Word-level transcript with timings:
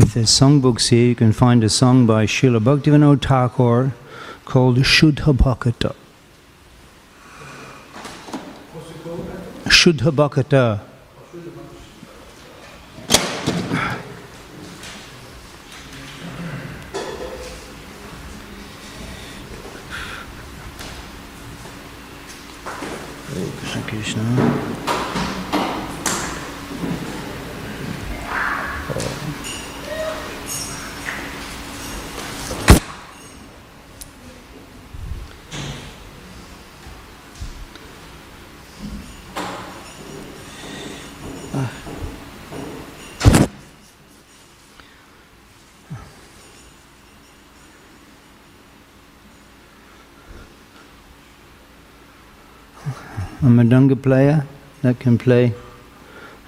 If 0.00 0.14
there's 0.14 0.30
songbooks 0.30 0.90
here, 0.90 1.08
you 1.08 1.14
can 1.16 1.32
find 1.32 1.64
a 1.64 1.68
song 1.68 2.06
by 2.06 2.24
Srila 2.24 2.60
Bhaktivinoda 2.60 3.20
Thakur 3.20 3.94
called 4.44 4.76
Shuddha 4.78 5.36
Bhakata. 5.36 5.96
Shuddha 9.66 10.14
Bhakata. 10.14 10.82
Oh, 23.30 23.52
Krishna 23.58 23.82
Krishna. 23.82 24.77
Mridanga 53.68 54.00
player 54.02 54.46
that 54.82 54.98
can 54.98 55.18
play 55.18 55.52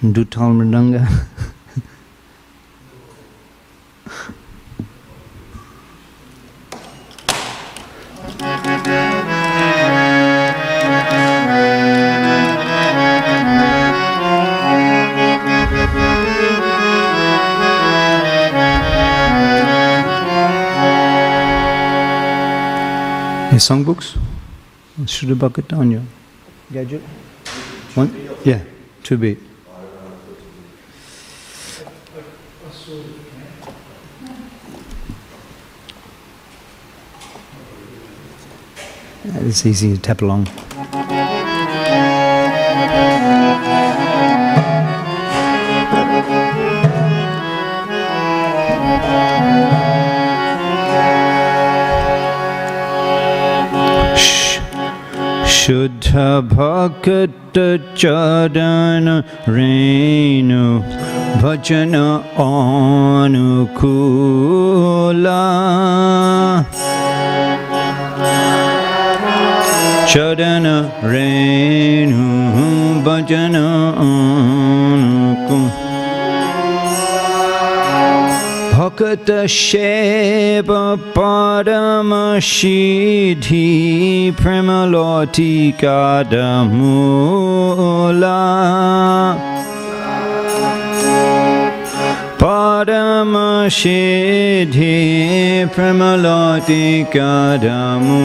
dutal 0.02 0.52
mridanga. 0.58 1.06
Your 23.50 23.60
songbooks? 23.60 24.16
Shuddha 25.04 25.38
Bhakata 25.38 25.76
on 25.76 25.90
your 25.90 26.02
gadget? 26.72 27.02
One? 27.94 28.10
Yeah, 28.44 28.62
two 29.02 29.16
beat. 29.16 29.38
It's 39.22 39.66
easy 39.66 39.96
to 39.96 40.00
tap 40.00 40.22
along. 40.22 40.48
Shuddha 55.60 56.40
Bhakta 56.48 57.66
Chadana 57.94 59.16
Renu 59.44 60.80
Bhajana 61.42 62.06
Anukula 62.34 63.44
Chadana 70.10 70.76
Renu 71.02 72.24
Bhajana 73.04 73.64
Premaloti 84.36 85.72
Kadamula 85.74 86.90
Premaloti 95.74 97.06
Kadamula 97.10 98.20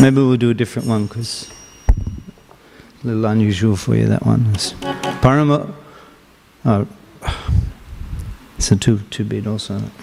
Maybe 0.00 0.16
we'll 0.16 0.36
do 0.36 0.50
a 0.50 0.54
different 0.54 0.88
one 0.88 1.06
because 1.06 1.48
a 3.06 3.10
little 3.10 3.24
unusual 3.26 3.76
for 3.76 3.94
you, 3.94 4.06
that 4.06 4.26
one. 4.26 4.46
It's 4.52 4.72
Parama. 5.22 5.72
Oh, 6.64 6.86
it's 8.58 8.72
a 8.72 8.76
two 8.76 8.98
two 9.10 9.24
beat 9.24 9.46
also. 9.46 9.80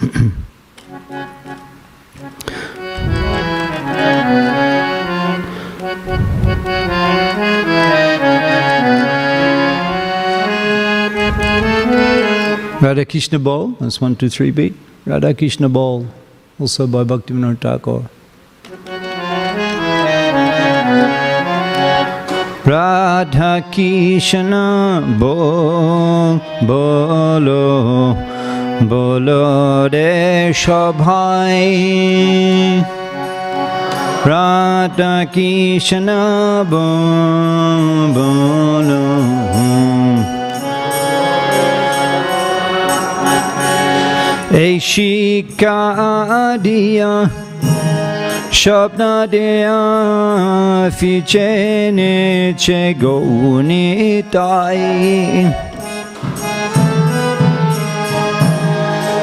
Radha 12.80 13.04
Krishna 13.04 13.38
Bol, 13.38 13.68
that's 13.80 14.00
one, 14.00 14.16
two, 14.16 14.28
three 14.28 14.50
beat. 14.50 14.74
Radha 15.06 15.34
Krishna 15.34 15.68
Bol, 15.68 16.06
also 16.58 16.86
by 16.86 17.04
Bhaktivinoda 17.04 17.58
Thakur. 17.58 18.08
Radha 22.72 23.60
Krishna 23.72 24.52
বলো 25.22 27.66
বলো 28.88 29.44
রে 29.92 30.52
সভাই 30.54 31.60
রাধা 34.26 35.24
কৃষ্ণ 35.34 36.08
বলো। 36.72 39.04
এই 44.64 44.80
শিক্ষা 44.80 45.80
দিয়া 46.62 47.12
شبنده 48.64 49.70
فیچن 50.90 51.98
چگونی 52.52 54.22
تایی 54.32 55.48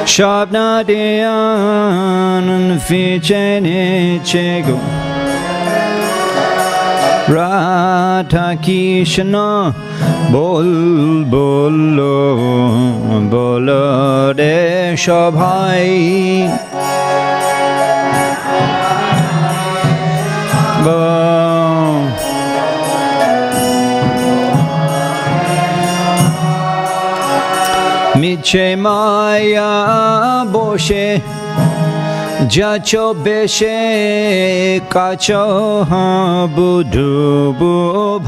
شب 0.04 0.56
ندیان 0.56 1.98
فیچنه 2.78 4.20
چگو 4.24 4.78
را 7.28 8.22
تکیشنا 8.22 9.74
بول 10.32 11.24
بولو 11.24 12.36
بولو 13.30 14.32
রে 14.32 14.94
সভাই 14.96 15.92
বল। 20.84 21.72
মিছে 28.20 28.66
মায়া 28.84 29.72
বসে 30.54 31.06
যাচ 32.54 32.90
বেশে 33.24 33.78
কাচ 34.94 35.26
বুধুবু 36.56 37.74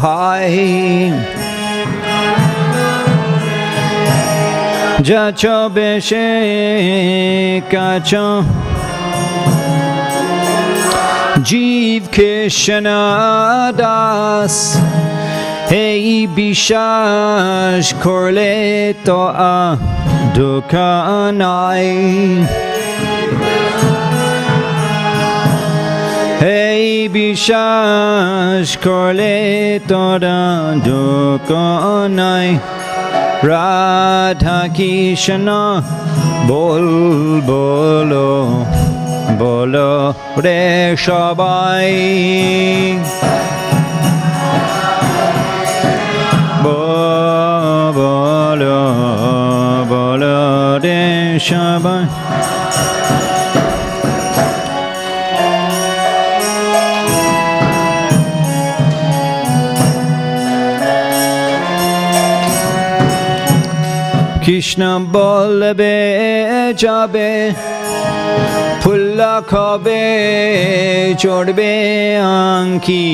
ভাই 0.01 0.55
যাচ 5.09 5.43
বেশে 5.77 6.29
কাচ 7.73 8.11
জীব 11.44 12.02
কৃষ্ণ 12.14 12.88
দাস 13.74 14.56
এই 15.82 16.08
বিশ্বাস 16.36 17.84
করলে 18.04 18.54
তো 19.06 19.22
আ 19.50 19.58
দুঃখ 20.34 20.72
নাই 21.34 21.88
এই 26.66 26.86
বিশ্বাস 27.14 28.68
করলে 28.78 29.36
তোরা 29.88 30.42
দুঃখ 30.86 31.50
নাই 32.12 32.50
রাধা 33.46 34.60
কৃষ্ণ 34.76 35.48
বল 36.48 36.86
বলো 37.48 38.32
বলো 39.39 40.15
রে 40.39 40.95
সবাই। 40.99 41.95
বলো 46.63 47.05
বলো 49.89 50.79
রে 50.79 51.39
সবাই। 51.41 52.05
কৃষ্ণ 64.45 65.05
বলবে 65.13 65.95
যাবে। 66.77 67.51
খবে 69.51 70.05
চড়বে 71.19 71.75
আঙ্কি 72.17 73.07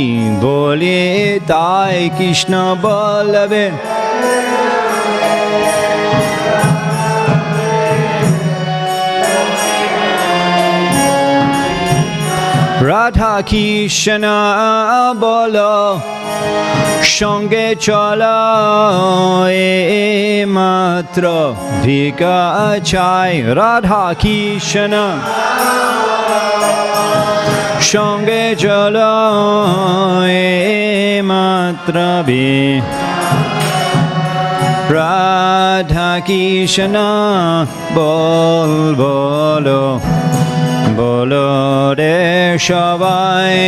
বলে, 0.42 1.00
তাই 1.46 2.10
কৃষ্ণ 2.18 2.52
বলবে। 2.82 3.64
রাধা 12.88 13.42
কৃষ্ণ, 13.46 14.24
বল, 15.20 15.56
সঙ্গে 17.02 17.68
চল, 17.80 18.22
এ 19.48 20.44
মাত্র 20.48 21.22
ভিকা 21.82 22.40
চাই। 22.84 23.32
রাধা 23.58 24.14
কৃষ্ণ। 24.20 24.94
সঙ্গে 27.80 28.56
চল 28.58 28.96
এ 30.26 31.20
রাধা 34.90 36.20
কৃষ্ণ 36.26 36.96
বল 37.94 38.72
বলো 38.94 40.00
বলো 40.96 41.48
রে 41.94 42.58
সবাই। 42.58 43.58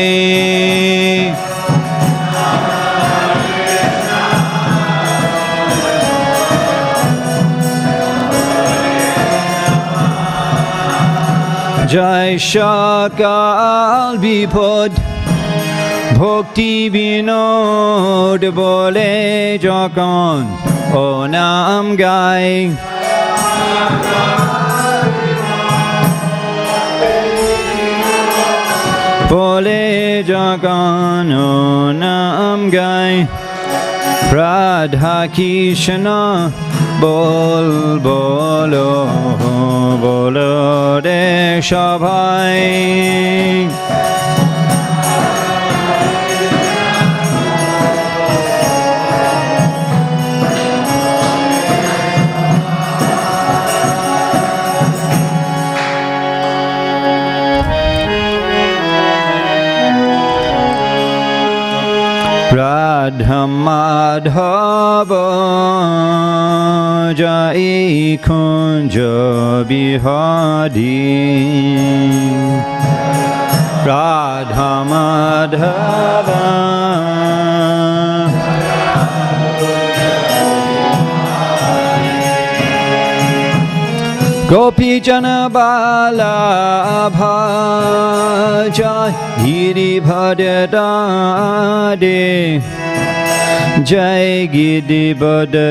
জয় 11.92 12.32
সকাল 12.52 14.10
বিপদ, 14.18 14.90
ভক্তি 16.16 16.72
বিনোদ 16.88 18.42
বলে 18.54 19.14
যখন 19.62 20.38
ও 20.96 21.04
নাম 21.26 21.84
গায় 21.96 22.52
বলে 29.30 29.84
যখন 30.28 31.24
ও 31.46 31.52
নাম 31.98 32.58
গায় 32.70 33.18
রাধা 34.32 35.18
কৃষ্ণ 35.34 36.06
বল 37.02 37.69
বলো 38.06 38.90
বলো 40.04 40.54
রে 41.04 41.25
সবাই 41.70 42.62
রাধা 62.58 63.40
মাধব। 63.66 65.10
রজাই 67.12 68.19
কুঞ্জ 68.26 68.94
বিহারী 69.69 71.00
রাধা 73.88 74.75
মাধব। 74.91 76.29
গোপীজন 84.50 85.26
বালাভা 85.55 87.38
হিরি 89.43 89.93
ভর 90.00 90.41
দে 92.03 92.23
जय 93.90 94.46
गिदि 94.52 95.14
बदधारी। 95.14 95.62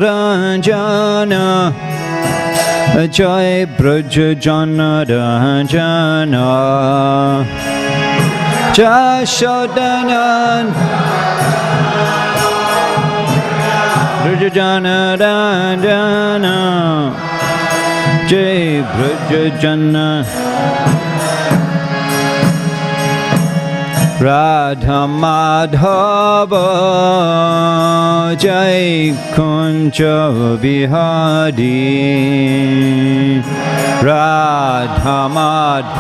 Ranjana 0.02 1.46
Jai 3.12 3.66
Braja 3.78 4.28
Ranjana. 5.10 6.48
Jashodanandana 8.74 10.74
Braja 14.24 14.50
Janadandana 14.58 16.56
Jai 18.30 18.64
Braja 18.96 19.42
Janadandana 19.60 21.09
Radha 24.22 25.08
Madhava 25.08 26.66
Jai 28.38 29.14
Kuncha 29.34 30.58
Bihadi 30.62 31.72
Radha 34.04 35.20
Madhava 35.36 35.96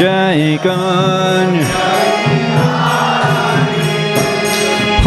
जय 0.00 0.56
Kunj 0.66 1.87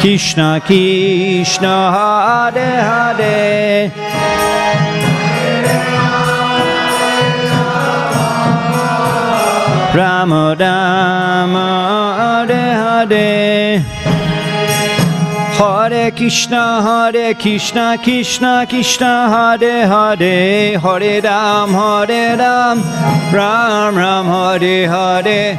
Krishna 0.00 0.62
Krishna 0.64 1.90
Hare 1.90 2.52
Hare. 2.88 3.90
Rama 9.92 10.56
Rama 10.56 11.66
Hare 12.16 12.74
Hare. 12.80 13.78
Hare 15.58 16.10
Krishna 16.12 16.80
Hare 16.80 17.34
Krishna 17.34 17.98
Krishna 18.00 18.66
Krishna 18.68 19.28
Hare 19.28 19.84
Hare. 19.88 20.78
Hare 20.78 21.20
Ram 21.22 21.70
Hare 21.70 22.36
Ram. 22.38 22.82
Ram 23.34 23.96
Ram 23.96 24.26
Hare 24.26 24.86
Hare 24.86 25.58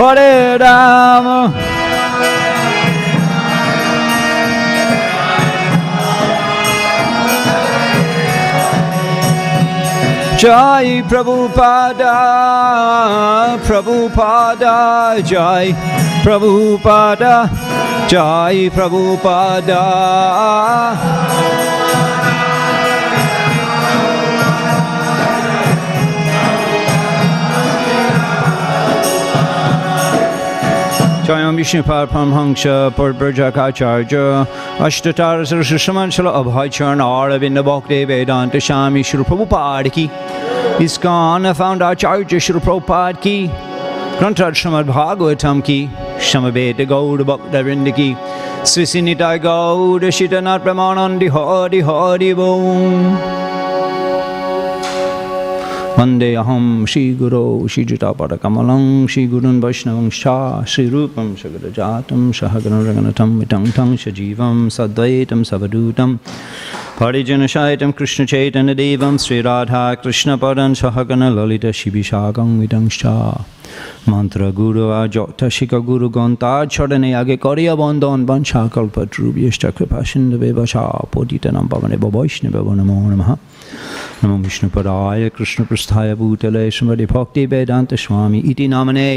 Hare 0.00 0.56
Rama 0.56 1.52
Jai 10.38 11.02
Prabhupada, 11.02 12.16
Prabhupada, 13.66 15.20
Jai 15.22 15.74
Prabhupada, 16.24 17.50
Jai 18.08 18.70
Prabhupada. 18.70 19.84
Jayam 31.30 31.54
Vishnu 31.54 31.84
Paramahamsa 31.84 32.90
Purbrajakacharya 32.90 34.46
Ashtatara 34.86 35.44
Sarashamanshala 35.50 36.32
Abhaycharna 36.38 37.04
Aravinda 37.18 37.64
Bhakti 37.64 38.04
Vedanta 38.04 38.56
Shami 38.56 39.04
Shri 39.04 39.22
Prabhupada 39.22 39.92
ki 39.92 40.08
ISKCON 40.84 41.54
found 41.54 41.82
Acharya 41.82 42.40
Shri 42.40 42.58
Prabhupada 42.58 43.20
ki 43.20 43.46
Granthad 44.18 44.58
Shamad 44.62 44.86
Bhagavatam 44.86 45.62
ki 45.64 45.88
Shamaveda 46.18 46.84
Gauda 46.84 47.24
Bhakta 47.24 47.62
Vrinda 47.62 47.94
ki 47.94 48.14
Svisinita 48.72 49.30
Gauda 49.40 50.10
Shitanat 50.18 50.64
Pramanandi 50.64 51.30
Hari 51.30 51.80
Hari 51.80 52.32
Boom 52.32 53.49
Vande 56.00 56.34
aham 56.42 56.88
Shri 56.88 57.12
Guru 57.12 57.68
Shri 57.68 57.84
Jitapada 57.84 58.38
Kamalam 58.38 59.06
Shri 59.06 59.28
Gurun 59.28 59.60
Vaishnavam 59.60 60.10
Shah 60.10 60.64
Shri 60.64 60.88
Rupam 60.88 61.36
Sagadajatam 61.36 62.32
Shahagana 62.38 62.78
Raganatam 62.86 63.42
Vitangtam 63.42 63.90
Shajivam 64.02 64.70
Sadvaitam 64.76 65.42
Savadutam 65.50 66.18
Parijana 66.96 67.44
Shaitam 67.54 67.94
Krishna 67.94 68.24
Chaitanya 68.24 68.74
Devam 68.74 69.20
Sri 69.20 69.42
Radha 69.42 69.98
Krishna 70.00 70.38
Padan 70.38 70.72
Shahagana 70.72 71.34
Lalita 71.34 71.66
Shibishagam 71.66 72.66
Vidangsha 72.66 73.44
Mantra 74.06 74.50
Guru 74.52 74.88
Ajota 75.02 75.50
Shika 75.50 75.84
Guru 75.84 76.08
Ganta 76.08 76.64
Chadane 76.76 77.12
Age 77.20 77.38
Koriya 77.38 77.76
Bandhan 77.76 78.24
Bansha 78.24 78.70
Kalpatru 78.70 79.34
Vyashta 79.34 79.70
Kripashinda 79.70 80.38
Vevasha 80.38 81.10
Poditanam 81.10 81.68
Pavane 81.68 81.98
Vaishnava 81.98 82.60
Namo 82.60 83.14
Namaha 83.14 83.38
नमो 84.24 84.36
विष्णुपराय 84.44 85.28
कृष्णप्रस्थाय 85.36 86.14
भूतले 86.14 86.64
स्मृतिभक्तिवेदान्तस्वामी 86.70 88.38
इति 88.50 88.66
नामने 88.68 89.10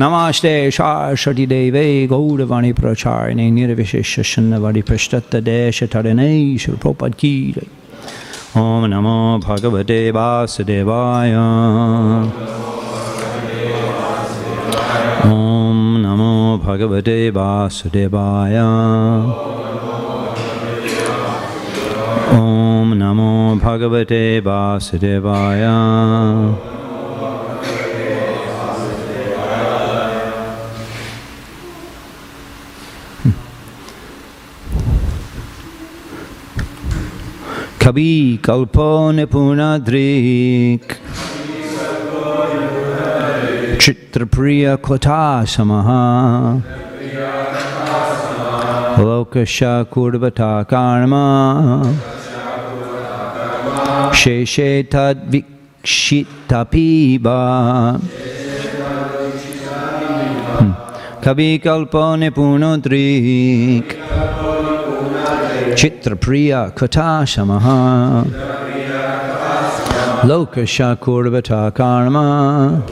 नमास्ते 0.00 0.54
शार्षटिदेवे 0.78 1.86
गौरवाणि 2.10 2.72
प्रचारिणे 2.80 3.46
निर्विशेष्य 3.50 4.22
शन्नवाणि 4.32 4.82
पृष्ठत्तदेशतरणे 4.88 6.30
शिवप्रोपकीरै 6.60 7.66
ॐ 8.56 8.86
नमो 8.90 9.16
भगवते 9.44 9.98
वासुदेवाय। 10.16 11.32
ॐ 15.26 15.82
नमो 16.04 16.32
भगवते 16.64 17.18
वासुदेवाय। 17.36 18.56
भगवते 23.76 24.40
वासुदेवाय। 24.40 25.62
कभी 37.82 38.40
कल्पो 38.44 39.10
दृक् 39.88 40.92
चित्रप्रिय 43.80 44.76
कथा 44.84 45.44
समह 45.44 45.90
लोकशा 49.00 49.82
Sheshe 54.16 54.88
Tad 54.88 55.30
Vikshitapiba 55.30 57.38
Kabi 61.22 61.60
Kalpo 61.60 62.16
Nipunadrik 62.16 63.88
Chitrapriya 65.76 66.72
Katashamaha 66.74 68.24
Lokasha 70.22 70.96
Kurvata 70.96 71.70
Karma 71.74 72.82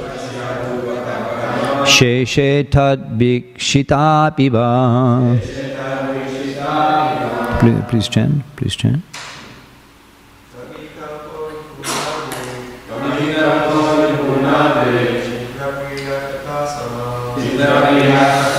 Sheshe 1.87 2.71
Tad 2.71 3.19
Vikshitapiba 3.19 4.69
Please, 7.89 8.09
please 8.57 8.77
de 17.67 18.09
la 18.09 18.54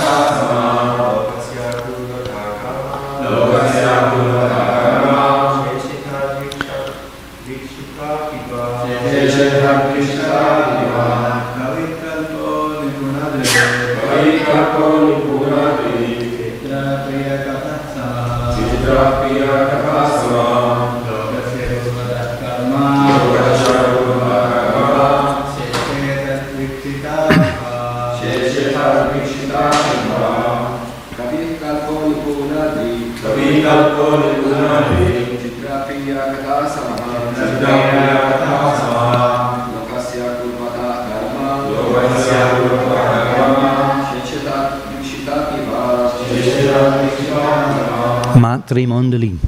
Matrimondoli. 48.66 49.38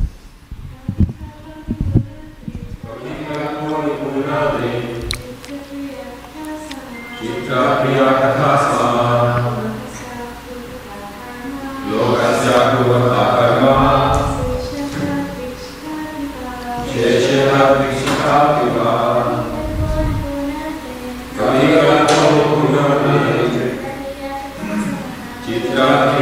Gracias. 25.79 26.18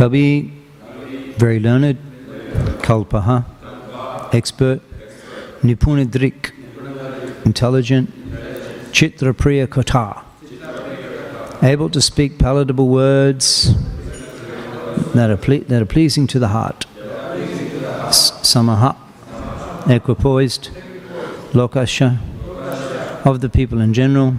Kavi, 0.00 0.48
very 1.36 1.60
learned, 1.60 1.98
Kalpaha, 2.80 3.44
expert, 4.34 4.80
Nipunadrik, 5.60 6.52
intelligent, 7.44 8.08
Chitra 8.92 9.36
Priya 9.36 9.66
Kata, 9.66 10.22
able 11.62 11.90
to 11.90 12.00
speak 12.00 12.38
palatable 12.38 12.88
words 12.88 13.74
that 15.12 15.28
are, 15.28 15.36
ple- 15.36 15.64
that 15.68 15.82
are 15.82 15.84
pleasing 15.84 16.26
to 16.28 16.38
the 16.38 16.48
heart. 16.48 16.86
Samaha, 18.08 18.96
equipoised, 19.84 20.70
Lokasha, 21.52 22.18
of 23.26 23.42
the 23.42 23.50
people 23.50 23.82
in 23.82 23.92
general, 23.92 24.32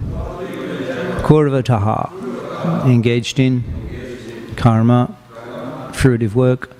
Kurvataha, 1.22 2.10
engaged 2.84 3.38
in 3.38 3.62
karma, 4.56 5.11
fruitive 6.02 6.34
work. 6.34 6.70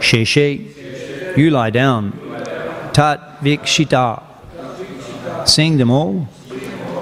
Sheshe, 0.00 1.36
you 1.36 1.50
lie 1.50 1.70
down. 1.70 2.12
Tat 2.94 3.40
vikshita, 3.42 4.22
sing 5.46 5.76
them 5.76 5.90
all. 5.90 6.28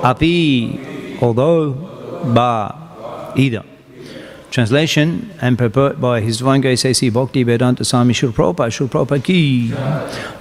Api, 0.02 1.18
although, 1.22 1.72
ba, 2.34 3.32
either. 3.36 3.62
Translation 4.50 5.30
and 5.40 5.58
purport 5.58 6.00
by 6.00 6.20
His 6.20 6.38
Divine 6.38 6.60
Grace 6.60 6.82
Bhakti 7.10 7.42
Vedanta 7.42 7.84
Swami 7.84 8.14
Srila 8.14 8.54
Prabhupada 8.54 9.22
ki. 9.22 9.72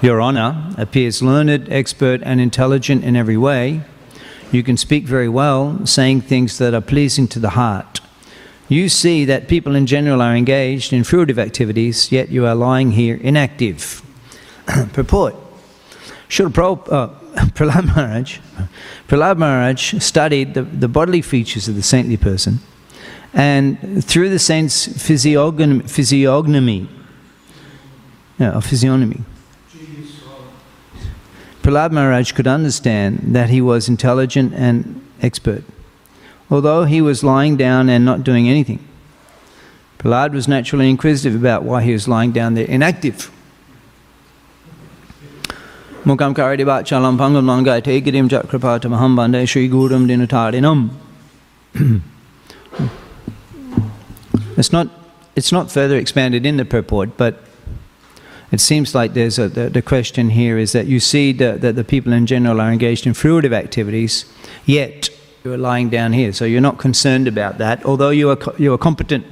Your 0.06 0.22
Honor 0.22 0.72
appears 0.78 1.24
learned, 1.24 1.72
expert, 1.72 2.22
and 2.24 2.40
intelligent 2.42 3.04
in 3.04 3.16
every 3.16 3.38
way. 3.38 3.82
You 4.52 4.62
can 4.62 4.78
speak 4.78 5.06
very 5.06 5.30
well, 5.30 5.84
saying 5.86 6.22
things 6.22 6.60
that 6.60 6.76
are 6.76 6.82
pleasing 6.82 7.28
to 7.30 7.40
the 7.40 7.52
heart. 7.52 7.93
You 8.74 8.90
see 8.90 9.24
that 9.26 9.48
people 9.48 9.76
in 9.76 9.86
general 9.86 10.20
are 10.20 10.36
engaged 10.36 10.94
in 10.94 11.04
fruitive 11.04 11.38
activities, 11.38 12.12
yet 12.12 12.30
you 12.30 12.48
are 12.48 12.56
lying 12.56 12.94
here 12.94 13.18
inactive. 13.22 14.02
Purport. 14.94 15.36
Srila 16.28 16.50
Prabhupada, 16.50 16.92
uh, 16.92 17.46
Prahlad 17.54 17.86
Maharaj, 17.86 18.40
Prahlad 19.08 19.38
Maharaj 19.38 20.02
studied 20.02 20.56
the, 20.56 20.64
the 20.64 20.88
bodily 20.88 21.22
features 21.22 21.68
of 21.68 21.76
the 21.76 21.84
saintly 21.84 22.18
person, 22.18 22.62
and 23.32 24.04
through 24.04 24.30
the 24.30 24.40
saint's 24.40 24.88
physiognomy, 25.00 25.84
physiognomy, 25.88 26.90
yeah, 28.40 28.60
physiognomy, 28.60 29.22
Prahlad 31.62 31.92
Maharaj 31.92 32.32
could 32.32 32.48
understand 32.48 33.20
that 33.36 33.52
he 33.52 33.62
was 33.62 33.88
intelligent 33.88 34.52
and 34.56 35.00
expert, 35.22 35.64
although 36.50 36.86
he 36.86 37.02
was 37.02 37.24
lying 37.24 37.58
down 37.58 37.90
and 37.90 38.06
not 38.06 38.24
doing 38.24 38.48
anything. 38.48 38.80
Prahlad 39.98 40.32
was 40.32 40.48
naturally 40.48 40.90
inquisitive 40.90 41.36
about 41.36 41.64
why 41.64 41.82
he 41.82 41.94
was 41.94 42.08
lying 42.08 42.32
down 42.32 42.56
there 42.56 42.66
inactive. 42.66 43.32
Mukam 46.04 46.36
pangam 46.36 47.18
langai 47.18 47.82
jakrapata 47.82 48.90
maham 48.90 49.16
bande 49.16 49.48
shri 49.48 49.70
gurum 49.70 50.08
dinatarinam. 50.08 50.90
It's 54.56 54.72
not, 54.72 54.88
it's 55.36 55.52
not 55.52 55.72
further 55.72 55.98
expanded 55.98 56.46
in 56.46 56.58
the 56.58 56.66
purport, 56.66 57.18
but 57.18 57.44
it 58.52 58.62
seems 58.62 58.94
like 58.94 59.14
there's 59.14 59.40
a, 59.40 59.50
the, 59.50 59.70
the 59.70 59.82
question 59.82 60.30
here 60.30 60.60
is 60.60 60.74
that 60.74 60.86
you 60.86 61.00
see 61.00 61.32
that 61.34 61.62
the, 61.62 61.74
the 61.74 61.84
people 61.84 62.14
in 62.14 62.28
general 62.28 62.62
are 62.62 62.72
engaged 62.72 63.08
in 63.08 63.14
fruitive 63.14 63.52
activities, 63.52 64.26
yet 64.66 65.10
you 65.44 65.52
are 65.52 65.58
lying 65.58 65.90
down 65.90 66.14
here. 66.14 66.32
So 66.32 66.46
you're 66.46 66.62
not 66.62 66.78
concerned 66.78 67.28
about 67.28 67.58
that, 67.58 67.84
although 67.86 68.12
you 68.12 68.30
are, 68.30 68.38
you 68.58 68.74
are 68.74 68.78
competent. 68.78 69.26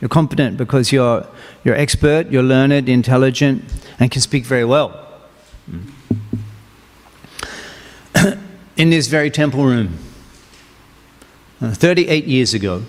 You're 0.00 0.08
competent 0.08 0.56
because 0.56 0.92
you're, 0.92 1.26
you're 1.64 1.74
expert, 1.74 2.30
you're 2.30 2.42
learned, 2.42 2.88
intelligent, 2.88 3.64
and 3.98 4.10
can 4.10 4.22
speak 4.22 4.44
very 4.44 4.64
well. 4.64 5.08
in 8.76 8.90
this 8.90 9.08
very 9.08 9.30
temple 9.30 9.64
room, 9.64 9.98
uh, 11.60 11.72
38 11.72 12.24
years 12.24 12.54
ago, 12.54 12.84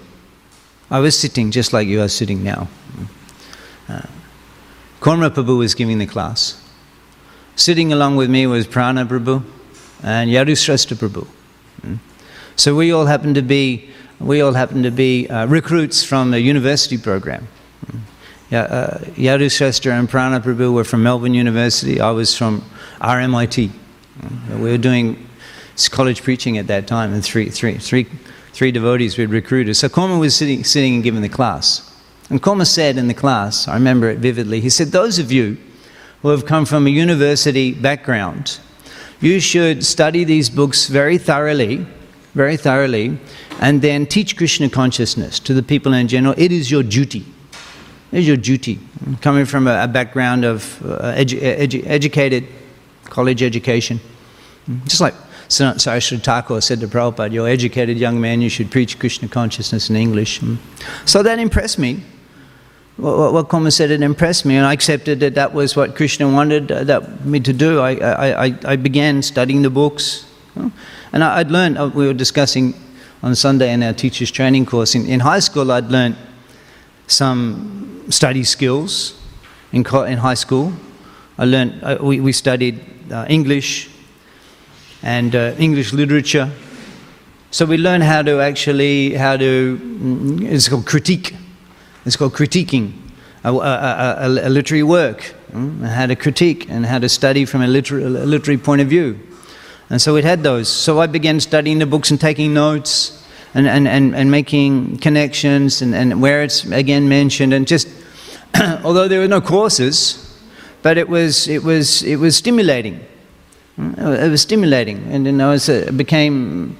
I 0.89 0.99
was 0.99 1.17
sitting 1.17 1.51
just 1.51 1.73
like 1.73 1.87
you 1.87 2.01
are 2.01 2.07
sitting 2.07 2.43
now. 2.43 2.69
Uh, 3.89 4.03
Kurma 5.01 5.31
Prabhu 5.31 5.57
was 5.57 5.73
giving 5.73 5.97
the 5.97 6.05
class. 6.05 6.63
Sitting 7.55 7.91
along 7.91 8.15
with 8.15 8.29
me 8.29 8.47
was 8.47 8.67
Prana 8.67 9.05
Prabhu 9.05 9.43
and 10.03 10.29
Yadushrestha 10.29 10.95
Prabhu. 10.95 11.27
Mm. 11.81 11.99
So 12.55 12.75
we 12.75 12.91
all 12.91 13.05
happened 13.05 13.35
to 13.35 13.41
be, 13.41 13.89
we 14.19 14.41
all 14.41 14.53
happened 14.53 14.83
to 14.83 14.91
be 14.91 15.27
uh, 15.27 15.47
recruits 15.47 16.03
from 16.03 16.33
a 16.33 16.37
university 16.37 16.97
program. 16.97 17.47
Mm. 17.85 17.99
Yeah, 18.49 18.61
uh, 18.61 18.97
Yadushrestha 19.15 19.91
and 19.91 20.09
Prana 20.09 20.39
Prabhu 20.39 20.73
were 20.73 20.83
from 20.83 21.03
Melbourne 21.03 21.33
University. 21.33 22.01
I 22.01 22.11
was 22.11 22.37
from 22.37 22.63
RMIT. 22.99 23.71
Mm. 24.19 24.59
We 24.59 24.71
were 24.71 24.77
doing 24.77 25.27
college 25.89 26.21
preaching 26.21 26.57
at 26.57 26.67
that 26.67 26.85
time, 26.85 27.13
and 27.13 27.23
three, 27.23 27.49
three, 27.49 27.77
three 27.77 28.07
three 28.53 28.71
devotees 28.71 29.17
we'd 29.17 29.29
recruited. 29.29 29.75
So 29.75 29.89
Kurma 29.89 30.19
was 30.19 30.35
sitting, 30.35 30.63
sitting 30.63 30.95
and 30.95 31.03
giving 31.03 31.21
the 31.21 31.29
class. 31.29 31.87
And 32.29 32.41
Kurma 32.41 32.65
said 32.65 32.97
in 32.97 33.07
the 33.07 33.13
class, 33.13 33.67
I 33.67 33.73
remember 33.73 34.09
it 34.09 34.19
vividly, 34.19 34.61
he 34.61 34.69
said, 34.69 34.89
Those 34.89 35.19
of 35.19 35.31
you 35.31 35.57
who 36.21 36.29
have 36.29 36.45
come 36.45 36.65
from 36.65 36.87
a 36.87 36.89
university 36.89 37.73
background, 37.73 38.59
you 39.19 39.39
should 39.39 39.85
study 39.85 40.23
these 40.23 40.49
books 40.49 40.87
very 40.87 41.17
thoroughly, 41.17 41.85
very 42.33 42.57
thoroughly, 42.57 43.17
and 43.59 43.81
then 43.81 44.05
teach 44.05 44.37
Krishna 44.37 44.69
consciousness 44.69 45.39
to 45.39 45.53
the 45.53 45.63
people 45.63 45.93
in 45.93 46.07
general. 46.07 46.33
It 46.37 46.51
is 46.51 46.71
your 46.71 46.83
duty. 46.83 47.25
It 48.11 48.19
is 48.19 48.27
your 48.27 48.37
duty. 48.37 48.79
Coming 49.21 49.45
from 49.45 49.67
a, 49.67 49.87
background 49.87 50.45
of 50.45 50.81
uh, 50.85 51.13
edu- 51.13 51.41
edu- 51.41 51.83
educated 51.85 52.47
college 53.05 53.41
education, 53.41 53.99
just 54.85 55.01
like 55.01 55.13
Saraswati 55.47 56.17
Thakur 56.17 56.61
said 56.61 56.79
to 56.79 56.87
Prabhupada, 56.87 57.31
You're 57.31 57.49
educated 57.49 57.97
young 57.97 58.21
man, 58.21 58.41
you 58.41 58.49
should 58.49 58.71
preach 58.71 58.97
Krishna 58.99 59.27
consciousness 59.27 59.89
in 59.89 59.95
English. 59.95 60.41
So 61.05 61.23
that 61.23 61.39
impressed 61.39 61.77
me. 61.77 62.03
What, 62.97 63.33
what 63.49 63.73
said, 63.73 63.91
it 63.91 64.01
impressed 64.01 64.45
me, 64.45 64.55
and 64.55 64.65
I 64.65 64.73
accepted 64.73 65.19
that 65.21 65.35
that 65.35 65.53
was 65.53 65.75
what 65.75 65.95
Krishna 65.95 66.31
wanted 66.31 66.71
uh, 66.71 66.83
that, 66.83 67.25
me 67.25 67.39
to 67.39 67.51
do. 67.51 67.79
I, 67.79 67.91
I, 68.47 68.59
I 68.63 68.75
began 68.75 69.21
studying 69.21 69.61
the 69.61 69.69
books. 69.69 70.30
And 70.55 71.23
I, 71.23 71.37
would 71.39 71.51
learned, 71.51 71.77
uh, 71.77 71.89
we 71.93 72.07
were 72.07 72.13
discussing 72.13 72.73
on 73.23 73.35
Sunday 73.35 73.71
in 73.73 73.83
our 73.83 73.93
teacher's 73.93 74.31
training 74.31 74.65
course, 74.65 74.95
in, 74.95 75.05
in 75.05 75.19
high 75.19 75.39
school, 75.39 75.71
I'd 75.71 75.89
learned 75.91 76.17
some 77.07 78.05
study 78.09 78.43
skills 78.43 79.19
in, 79.71 79.85
in 79.85 80.17
high 80.17 80.33
school. 80.33 80.73
I 81.37 81.45
learned, 81.45 81.83
uh, 81.83 81.97
we, 82.01 82.19
we 82.19 82.31
studied 82.31 82.79
uh, 83.11 83.25
English, 83.29 83.89
and 85.03 85.35
uh, 85.35 85.55
English 85.57 85.93
literature. 85.93 86.51
So 87.51 87.65
we 87.65 87.77
learn 87.77 88.01
how 88.01 88.21
to 88.21 88.39
actually, 88.39 89.15
how 89.15 89.37
to, 89.37 89.77
mm, 89.77 90.49
it's 90.49 90.69
called 90.69 90.85
critique. 90.85 91.35
It's 92.05 92.15
called 92.15 92.33
critiquing 92.33 92.93
a, 93.43 93.51
a, 93.51 93.57
a, 93.57 94.47
a 94.47 94.49
literary 94.49 94.83
work, 94.83 95.33
mm, 95.51 95.85
how 95.87 96.05
to 96.05 96.15
critique 96.15 96.69
and 96.69 96.85
how 96.85 96.99
to 96.99 97.09
study 97.09 97.45
from 97.45 97.61
a 97.61 97.67
literary, 97.67 98.05
literary 98.05 98.57
point 98.57 98.81
of 98.81 98.87
view. 98.87 99.19
And 99.91 100.01
so 100.01 100.15
it 100.15 100.23
had 100.23 100.41
those. 100.41 100.69
So 100.69 101.01
I 101.01 101.07
began 101.07 101.39
studying 101.41 101.79
the 101.79 101.85
books 101.85 102.11
and 102.11 102.19
taking 102.19 102.53
notes 102.53 103.23
and, 103.53 103.67
and, 103.67 103.87
and, 103.87 104.15
and 104.15 104.31
making 104.31 104.97
connections 104.99 105.81
and, 105.81 105.93
and 105.93 106.21
where 106.21 106.41
it's 106.43 106.63
again 106.63 107.09
mentioned. 107.09 107.53
And 107.53 107.67
just, 107.67 107.89
although 108.83 109.09
there 109.09 109.19
were 109.19 109.27
no 109.27 109.41
courses, 109.41 110.39
but 110.81 110.97
it 110.97 111.09
was, 111.09 111.47
it 111.49 111.63
was, 111.63 112.03
it 112.03 112.15
was 112.15 112.37
stimulating. 112.37 113.01
Mm, 113.77 114.19
It 114.23 114.29
was 114.29 114.41
stimulating, 114.41 114.97
and 115.11 115.25
then 115.25 115.41
I 115.41 115.49
was, 115.49 115.69
uh, 115.69 115.91
became. 115.95 116.77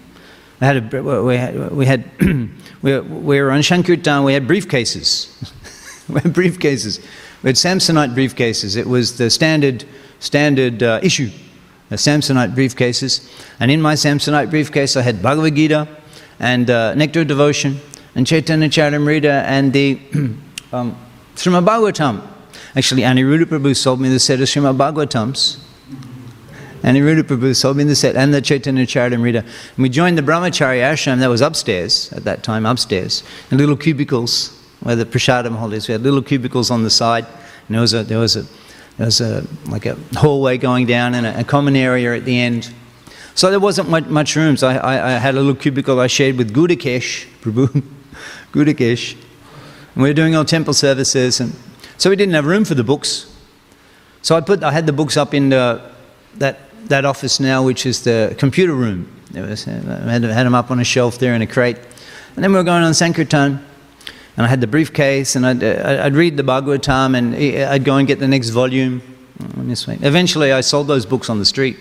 I 0.60 0.66
had 0.66 0.94
a, 0.94 1.04
we 1.24 1.38
had, 1.38 1.72
we 1.72 1.86
had 1.86 2.04
we, 2.82 2.94
were, 2.94 3.02
we 3.02 3.42
were 3.42 3.52
on 3.52 3.62
Shankirtan. 3.62 4.24
We 4.24 4.34
had 4.34 4.48
briefcases. 4.48 5.30
we 6.10 6.22
had 6.22 6.34
briefcases. 6.34 7.00
We 7.44 7.50
had 7.50 7.56
Samsonite 7.56 8.14
briefcases. 8.14 8.78
It 8.78 8.88
was 8.88 9.18
the 9.18 9.30
standard 9.30 9.86
standard 10.20 10.84
uh, 10.84 11.00
issue, 11.02 11.30
Samsonite 11.96 12.56
briefcases. 12.56 13.30
And 13.60 13.72
in 13.72 13.82
my 13.82 13.96
Samsonite 13.96 14.50
briefcase, 14.50 14.96
I 14.96 15.02
had 15.02 15.22
Bhagavad 15.22 15.56
Gita 15.56 15.88
and 16.40 16.70
uh, 16.70 16.94
Nectar 16.96 17.24
Devotion 17.24 17.80
and 18.16 18.26
Chaitanya 18.26 18.70
Charitamrita 18.70 19.44
and 19.44 19.74
the 19.74 20.00
um, 20.74 20.98
Srimad 21.36 21.66
Bhagavatam. 21.66 22.28
Actually, 22.76 23.02
Aniruddha 23.02 23.44
Prabhu 23.44 23.76
sold 23.76 24.00
me 24.00 24.10
the 24.10 24.20
set 24.20 24.40
of 24.40 24.48
Srimad 24.48 24.78
Bhagavatams. 24.78 25.60
Aniruddha 26.82 27.24
Prabhu 27.24 27.56
sold 27.56 27.78
me 27.78 27.84
the 27.84 27.96
set 27.96 28.16
and 28.16 28.34
the 28.34 28.42
Chaitanya 28.42 28.86
Charitamrita. 28.86 29.42
And 29.42 29.78
we 29.78 29.90
joined 29.90 30.18
the 30.18 30.24
Brahmachari 30.24 30.80
ashram 30.80 31.20
that 31.20 31.28
was 31.28 31.42
upstairs 31.42 32.12
at 32.14 32.24
that 32.24 32.44
time, 32.44 32.66
upstairs, 32.66 33.24
in 33.52 33.58
little 33.58 33.78
cubicles 33.78 34.58
where 34.80 34.96
the 34.96 35.06
prasadam 35.06 35.58
hall 35.58 35.74
is. 35.74 35.88
We 35.88 35.92
had 35.92 36.02
little 36.02 36.22
cubicles 36.22 36.72
on 36.72 36.84
the 36.84 36.90
side. 36.90 37.26
And 37.68 37.76
there 37.76 37.82
was 37.82 37.94
a, 37.94 38.04
there 38.04 38.20
was 38.20 38.36
a, 38.36 38.46
there 38.98 39.06
was 39.06 39.22
a 39.22 39.46
like 39.68 39.86
a 39.86 39.96
hallway 40.14 40.58
going 40.58 40.86
down 40.86 41.16
and 41.16 41.26
a, 41.26 41.40
a 41.40 41.44
common 41.44 41.76
area 41.76 42.16
at 42.16 42.26
the 42.26 42.40
end. 42.40 42.74
So 43.34 43.50
there 43.50 43.60
wasn't 43.60 43.90
much, 43.90 44.36
room. 44.36 44.58
So 44.58 44.68
I, 44.68 44.76
I, 44.76 45.16
I 45.16 45.18
had 45.18 45.36
a 45.36 45.38
little 45.38 45.56
cubicle 45.56 46.00
I 46.00 46.08
shared 46.08 46.38
with 46.38 46.54
Gudakesh 46.54 47.28
Prabhu, 47.42 47.84
Gudakesh. 48.52 49.14
And 49.94 50.04
we 50.04 50.10
were 50.10 50.14
doing 50.14 50.36
our 50.36 50.46
temple 50.46 50.74
services, 50.74 51.40
and 51.40 51.54
so 51.98 52.10
we 52.10 52.16
didn't 52.16 52.34
have 52.34 52.46
room 52.46 52.66
for 52.66 52.76
the 52.76 52.84
books. 52.84 53.28
So 54.22 54.36
I 54.36 54.42
put, 54.42 54.64
I 54.64 54.72
had 54.72 54.86
the 54.86 54.94
books 54.94 55.18
up 55.18 55.34
in 55.34 55.50
the, 55.50 55.82
that 56.36 56.60
that 56.90 57.06
office 57.06 57.40
now, 57.40 57.64
which 57.64 57.86
is 57.86 58.04
the 58.04 58.36
computer 58.38 58.74
room. 58.74 59.12
There 59.32 59.44
was, 59.44 59.68
I 59.68 59.72
had, 59.72 60.24
had 60.24 60.46
them 60.46 60.56
up 60.56 60.72
on 60.72 60.80
a 60.80 60.84
shelf 60.84 61.18
there 61.18 61.34
in 61.34 61.42
a 61.42 61.48
crate. 61.48 61.78
And 62.36 62.44
then 62.44 62.52
we 62.52 62.58
were 62.58 62.64
going 62.64 62.84
on 62.84 62.94
Sankirtan, 62.94 63.66
and 64.38 64.46
I 64.46 64.50
had 64.50 64.62
the 64.62 64.68
briefcase, 64.68 65.36
and 65.36 65.46
I'd, 65.46 65.64
uh, 65.64 66.04
I'd 66.04 66.16
read 66.16 66.38
the 66.38 66.44
Bhagavatam, 66.44 67.18
and 67.18 67.36
uh, 67.36 67.72
I'd 67.72 67.84
go 67.84 67.98
and 67.98 68.08
get 68.08 68.20
the 68.20 68.28
next 68.28 68.50
volume. 68.50 69.02
Mm, 69.40 69.88
way. 69.88 69.98
Eventually, 70.02 70.52
I 70.52 70.62
sold 70.62 70.88
those 70.88 71.06
books 71.06 71.30
on 71.30 71.40
the 71.40 71.46
street. 71.46 71.78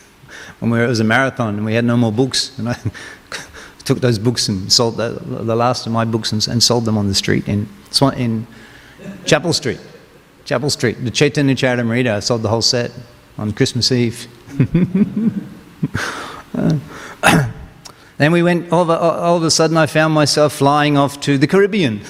when 0.58 0.70
we 0.70 0.78
were, 0.78 0.84
it 0.84 0.88
was 0.88 1.00
a 1.00 1.04
marathon, 1.04 1.56
and 1.56 1.64
we 1.64 1.74
had 1.74 1.84
no 1.84 1.96
more 1.96 2.12
books, 2.12 2.52
and 2.58 2.68
I 2.68 2.76
took 3.84 4.00
those 4.00 4.18
books 4.18 4.48
and 4.48 4.72
sold 4.72 4.96
the, 4.96 5.20
the 5.24 5.54
last 5.54 5.86
of 5.86 5.92
my 5.92 6.04
books 6.04 6.32
and, 6.32 6.46
and 6.48 6.62
sold 6.62 6.84
them 6.84 6.96
on 6.96 7.08
the 7.08 7.14
street 7.14 7.48
in, 7.48 7.68
in 8.16 8.46
Chapel 9.24 9.52
Street. 9.52 9.80
Chapel 10.44 10.70
Street. 10.70 11.04
The 11.04 11.10
Chaitanya 11.10 11.54
Charitamrita, 11.54 12.14
I 12.14 12.20
sold 12.20 12.42
the 12.42 12.48
whole 12.48 12.62
set 12.62 12.92
on 13.38 13.52
Christmas 13.52 13.92
Eve. 13.92 14.26
Uh, 16.56 16.78
then 18.16 18.32
we 18.32 18.42
went, 18.42 18.72
all 18.72 18.82
of, 18.82 18.90
a, 18.90 18.98
all 18.98 19.36
of 19.36 19.42
a 19.42 19.50
sudden, 19.50 19.76
I 19.76 19.86
found 19.86 20.14
myself 20.14 20.52
flying 20.52 20.96
off 20.96 21.20
to 21.20 21.36
the 21.36 21.46
Caribbean. 21.46 22.00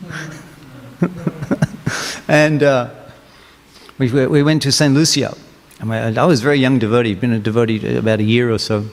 and 2.28 2.62
uh, 2.62 2.90
we, 3.98 4.10
we 4.26 4.42
went 4.42 4.62
to 4.62 4.72
St. 4.72 4.94
Lucia. 4.94 5.36
I 5.82 6.26
was 6.26 6.40
a 6.40 6.42
very 6.42 6.58
young 6.58 6.78
devotee, 6.78 7.14
been 7.14 7.32
a 7.32 7.38
devotee 7.38 7.96
about 7.96 8.20
a 8.20 8.24
year 8.24 8.50
or 8.50 8.58
so, 8.58 8.86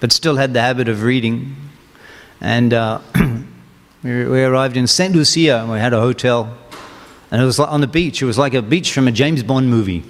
but 0.00 0.12
still 0.12 0.36
had 0.36 0.54
the 0.54 0.60
habit 0.60 0.88
of 0.88 1.02
reading. 1.02 1.56
And 2.40 2.72
uh, 2.72 3.00
we, 4.02 4.24
we 4.24 4.42
arrived 4.42 4.76
in 4.76 4.86
St. 4.86 5.14
Lucia 5.14 5.60
and 5.60 5.70
we 5.70 5.78
had 5.78 5.92
a 5.92 6.00
hotel. 6.00 6.56
And 7.30 7.42
it 7.42 7.44
was 7.44 7.60
on 7.60 7.80
the 7.80 7.86
beach. 7.86 8.22
It 8.22 8.26
was 8.26 8.38
like 8.38 8.54
a 8.54 8.62
beach 8.62 8.92
from 8.92 9.06
a 9.06 9.12
James 9.12 9.42
Bond 9.42 9.70
movie 9.70 10.04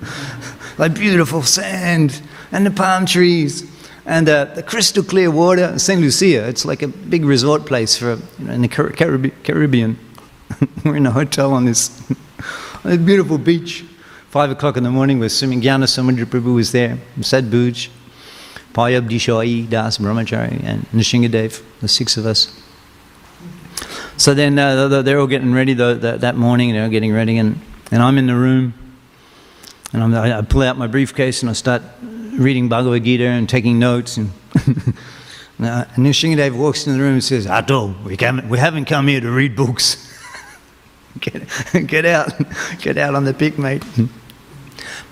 like 0.78 0.94
beautiful 0.94 1.42
sand 1.42 2.22
and 2.52 2.66
the 2.66 2.70
palm 2.70 3.06
trees 3.06 3.64
and 4.04 4.28
uh, 4.28 4.44
the 4.46 4.62
crystal 4.62 5.02
clear 5.02 5.30
water. 5.30 5.78
St. 5.78 6.00
Lucia, 6.00 6.48
it's 6.48 6.64
like 6.64 6.82
a 6.82 6.88
big 6.88 7.24
resort 7.24 7.66
place 7.66 7.96
for 7.96 8.18
you 8.38 8.44
know, 8.44 8.52
in 8.52 8.62
the 8.62 8.68
Caribbean. 8.68 9.98
we're 10.84 10.96
in 10.96 11.06
a 11.06 11.10
hotel 11.10 11.52
on 11.52 11.64
this, 11.64 11.90
on 12.84 12.90
this 12.90 12.98
beautiful 12.98 13.38
beach. 13.38 13.84
Five 14.30 14.50
o'clock 14.50 14.76
in 14.76 14.82
the 14.82 14.90
morning, 14.90 15.18
we're 15.18 15.28
swimming. 15.28 15.60
Gyana 15.60 15.84
Samudra 15.84 16.24
Prabhu 16.24 16.54
was 16.54 16.72
there, 16.72 16.98
Sadbuj, 17.18 17.88
Payab 18.74 19.08
Dishai, 19.08 19.66
Das 19.68 19.98
Brahmachari, 19.98 20.62
and 20.62 20.82
Nrsingadev, 20.90 21.62
the 21.80 21.88
six 21.88 22.16
of 22.16 22.26
us. 22.26 22.60
So 24.18 24.34
then 24.34 24.58
uh, 24.58 25.02
they're 25.02 25.18
all 25.18 25.26
getting 25.26 25.52
ready 25.52 25.74
though, 25.74 25.94
that 25.94 26.36
morning, 26.36 26.72
they're 26.72 26.88
getting 26.88 27.12
ready, 27.12 27.38
and, 27.38 27.60
and 27.90 28.02
I'm 28.02 28.18
in 28.18 28.26
the 28.26 28.34
room 28.34 28.74
and 29.92 30.02
I'm, 30.02 30.14
i 30.14 30.42
pull 30.42 30.62
out 30.62 30.76
my 30.76 30.86
briefcase 30.86 31.42
and 31.42 31.50
I 31.50 31.52
start 31.52 31.82
reading 32.36 32.68
Bhagavad 32.68 33.04
Gita 33.04 33.24
and 33.24 33.48
taking 33.48 33.78
notes. 33.78 34.16
And, 34.16 34.30
and 35.58 36.06
Nrsingadev 36.06 36.56
walks 36.56 36.86
into 36.86 36.98
the 36.98 37.04
room 37.04 37.14
and 37.14 37.24
says, 37.24 37.46
Ato, 37.46 37.94
we, 38.04 38.16
we 38.48 38.58
haven't 38.58 38.84
come 38.84 39.08
here 39.08 39.20
to 39.20 39.30
read 39.30 39.56
books. 39.56 40.02
get, 41.20 41.42
get 41.86 42.04
out. 42.04 42.32
Get 42.80 42.98
out 42.98 43.14
on 43.14 43.24
the 43.24 43.34
pick, 43.34 43.58
mate. 43.58 43.82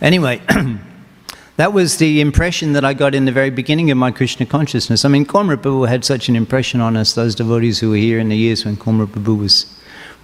anyway, 0.01 0.41
that 1.57 1.73
was 1.73 1.99
the 1.99 2.21
impression 2.21 2.73
that 2.75 2.85
I 2.85 2.95
got 2.95 3.15
in 3.15 3.25
the 3.25 3.33
very 3.33 3.51
beginning 3.51 3.91
of 3.91 3.99
my 3.99 4.11
Krishna 4.11 4.47
consciousness. 4.47 5.05
I 5.05 5.09
mean, 5.09 5.25
Kurma 5.25 5.57
Prabhu 5.57 5.89
had 5.89 6.05
such 6.05 6.29
an 6.29 6.37
impression 6.37 6.81
on 6.81 6.97
us, 6.97 7.15
those 7.15 7.35
devotees 7.35 7.81
who 7.81 7.91
were 7.91 7.97
here 7.97 8.19
in 8.19 8.29
the 8.29 8.37
years 8.37 8.65
when 8.65 8.77
Kurma 8.77 9.07
Prabhu 9.07 9.39
was 9.39 9.67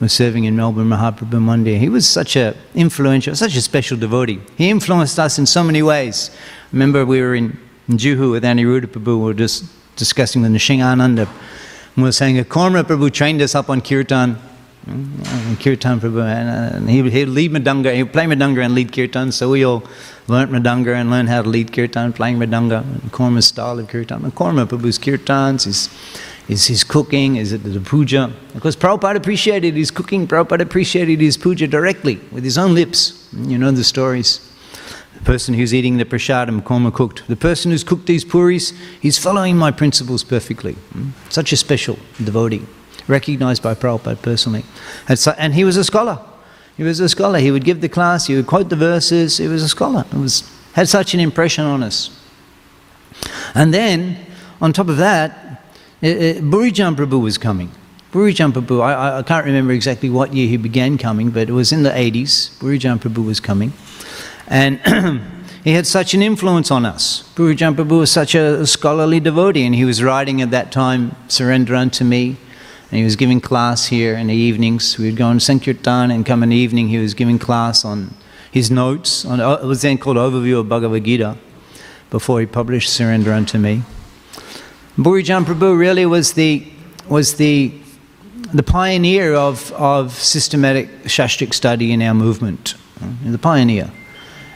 was 0.01 0.15
serving 0.15 0.45
in 0.45 0.57
Melbourne, 0.57 0.89
Mahaprabhu 0.89 1.39
Mandir. 1.41 1.79
He 1.79 1.89
was 1.89 2.09
such 2.09 2.35
a 2.35 2.57
influential, 2.75 3.37
such 3.37 3.55
a 3.55 3.61
special 3.61 3.99
devotee. 3.99 4.41
He 4.57 4.71
influenced 4.71 5.19
us 5.19 5.39
in 5.39 5.47
so 5.47 5.63
many 5.63 5.83
ways. 5.83 6.31
Remember, 6.73 7.05
we 7.05 7.21
were 7.21 7.35
in, 7.35 7.59
in 7.87 7.99
Juhu 7.99 8.33
with 8.33 8.43
Aniruddha 8.43 8.87
Prabhu, 8.87 9.19
we 9.19 9.25
were 9.25 9.35
just 9.35 9.65
discussing 9.97 10.41
with 10.41 10.53
Nrsingananda. 10.53 11.29
And 11.29 11.97
we 11.97 12.03
were 12.05 12.13
saying, 12.13 12.43
Kurma 12.45 12.83
Prabhu 12.83 13.13
trained 13.13 13.43
us 13.43 13.55
up 13.55 13.69
on 13.69 13.83
Kirtan. 13.83 14.39
Mm, 14.87 15.61
kirtan 15.61 16.01
Prabhu, 16.01 16.25
and, 16.25 16.89
he 16.89 17.03
would 17.03 17.13
lead 17.13 17.53
Mridanga, 17.53 17.95
he 17.95 18.03
would 18.03 18.15
play 18.15 18.25
Mridanga 18.25 18.65
and 18.65 18.75
lead 18.75 18.91
Kirtan, 18.93 19.31
so 19.31 19.51
we 19.51 19.63
all 19.63 19.85
learnt 20.27 20.51
Mridanga 20.51 20.95
and 20.95 21.11
learned 21.11 21.29
how 21.29 21.43
to 21.43 21.49
lead 21.51 21.71
Kirtan, 21.71 22.15
playing 22.15 22.39
Mridanga, 22.39 22.81
and 22.81 23.13
Kurma's 23.13 23.47
style 23.47 23.79
of 23.79 23.89
Kirtan. 23.89 24.25
And 24.25 24.35
Kurma 24.35 24.65
Prabhu's 24.67 24.99
Kirtans, 24.99 25.65
his 25.65 25.91
is 26.51 26.67
his 26.67 26.83
cooking? 26.83 27.37
Is 27.37 27.53
it 27.53 27.63
the 27.63 27.81
puja? 27.81 28.33
Because 28.55 28.75
Prabhupada 28.75 29.15
appreciated 29.15 29.75
his 29.75 29.93
cooking, 29.93 30.27
Prabhupada 30.27 30.63
appreciated 30.63 31.21
his 31.21 31.37
puja 31.37 31.69
directly 31.69 32.17
with 32.33 32.43
his 32.43 32.59
own 32.59 32.75
lips. 32.75 33.29
You 33.33 33.57
know 33.57 33.71
the 33.71 33.85
stories. 33.85 34.41
The 35.15 35.25
person 35.25 35.55
who's 35.55 35.73
eating 35.73 35.99
the 35.99 36.05
prasadam, 36.05 36.61
Kurma 36.63 36.93
cooked. 36.93 37.29
The 37.29 37.37
person 37.37 37.71
who's 37.71 37.85
cooked 37.85 38.07
these 38.07 38.25
puris, 38.25 38.73
he's 39.01 39.17
following 39.17 39.57
my 39.57 39.71
principles 39.71 40.25
perfectly. 40.25 40.73
Hmm? 40.73 41.11
Such 41.29 41.53
a 41.53 41.57
special 41.57 42.01
devotee, 42.23 42.67
recognized 43.07 43.63
by 43.63 43.75
Prabhupada 43.75 44.21
personally. 44.21 44.65
And 45.39 45.55
he 45.55 45.63
was 45.63 45.77
a 45.77 45.85
scholar. 45.85 46.19
He 46.77 46.83
was 46.83 46.99
a 46.99 47.09
scholar. 47.09 47.39
He 47.39 47.53
would 47.53 47.65
give 47.65 47.81
the 47.81 47.89
class, 47.89 48.27
he 48.27 48.35
would 48.35 48.49
quote 48.49 48.71
the 48.71 48.77
verses. 48.77 49.37
He 49.37 49.47
was 49.47 49.63
a 49.63 49.69
scholar. 49.69 50.05
It 50.13 50.19
was, 50.19 50.51
had 50.73 50.89
such 50.89 51.15
an 51.15 51.21
impression 51.21 51.65
on 51.65 51.85
us. 51.85 52.11
And 53.55 53.73
then, 53.73 54.17
on 54.61 54.73
top 54.73 54.89
of 54.89 54.97
that, 54.97 55.50
Uh, 56.03 56.07
uh, 56.07 56.35
Bhurijan 56.41 56.97
Prabhu 56.97 57.21
was 57.21 57.37
coming. 57.37 57.71
Bhurijan 58.11 58.53
Prabhu, 58.53 58.81
I, 58.81 59.19
I, 59.19 59.23
can't 59.23 59.45
remember 59.45 59.75
exactly 59.75 60.09
what 60.09 60.33
year 60.33 60.49
he 60.49 60.57
began 60.57 60.97
coming, 60.97 61.29
but 61.29 61.51
it 61.51 61.53
was 61.53 61.73
in 61.73 61.83
the 61.83 61.91
80s. 61.91 62.57
Bhurijan 62.59 62.99
Prabhu 62.99 63.27
was 63.27 63.39
coming. 63.39 63.75
And 64.47 64.81
he 65.65 65.73
had 65.73 65.87
such 65.87 66.15
an 66.15 66.23
influence 66.23 66.71
on 66.71 66.87
us. 66.87 67.31
Bhurijan 67.35 67.75
Prabhu 67.77 67.99
was 67.99 68.11
such 68.11 68.35
a 68.35 68.67
scholarly 68.67 69.21
devotee, 69.21 69.67
and 69.67 69.75
he 69.75 69.85
was 69.85 70.03
writing 70.03 70.41
at 70.41 70.51
that 70.53 70.73
time, 70.73 71.15
Surrender 71.29 71.75
Unto 71.75 72.03
Me. 72.03 72.39
And 72.91 72.99
he 72.99 73.05
was 73.05 73.15
giving 73.15 73.43
class 73.43 73.87
here 73.87 74.15
in 74.15 74.29
the 74.29 74.35
evenings. 74.35 74.97
We 74.97 75.05
would 75.05 75.17
go 75.17 75.27
on 75.27 75.39
Sankirtan 75.39 76.11
and 76.11 76.25
come 76.25 76.43
in 76.43 76.49
the 76.49 76.57
evening. 76.57 76.89
He 76.89 76.99
was 76.99 77.13
giving 77.13 77.39
class 77.39 77.85
on 77.85 78.15
his 78.51 78.71
notes. 78.71 79.27
On, 79.27 79.39
uh, 79.39 79.61
it 79.63 79.67
was 79.67 79.83
then 79.83 79.99
called 79.99 80.17
Overview 80.17 80.61
of 80.61 80.69
Bhagavad 80.71 81.05
Gita 81.05 81.37
before 82.09 82.41
he 82.41 82.47
published 82.47 82.91
Surrender 82.91 83.35
Unto 83.35 83.59
Me. 83.59 83.83
Bhurijan 85.01 85.47
Prabhu 85.47 85.79
really 85.79 86.05
was 86.05 86.35
the, 86.35 86.63
was 87.09 87.37
the, 87.37 87.73
the 88.53 88.63
pioneer 88.63 89.35
of, 89.35 89.73
of 89.73 90.13
systematic 90.13 90.91
Shastric 91.05 91.55
study 91.55 91.93
in 91.93 92.03
our 92.03 92.13
movement, 92.13 92.75
the 93.25 93.39
pioneer. 93.39 93.91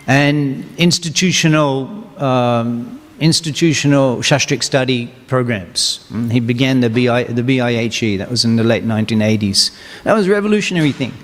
And 0.07 0.67
institutional, 0.77 1.89
um, 2.23 3.01
institutional 3.21 4.19
Shastric 4.19 4.63
study 4.63 5.07
programs. 5.29 6.07
He 6.31 6.41
began 6.41 6.81
the, 6.81 6.91
BI, 6.91 7.25
the 7.25 7.43
VIHE, 7.43 8.19
that 8.19 8.29
was 8.31 8.45
in 8.45 8.57
the 8.57 8.65
late 8.65 8.85
1980s. 8.85 9.75
That 10.03 10.13
was 10.13 10.27
a 10.27 10.31
revolutionary 10.31 10.93
thing. 10.93 11.15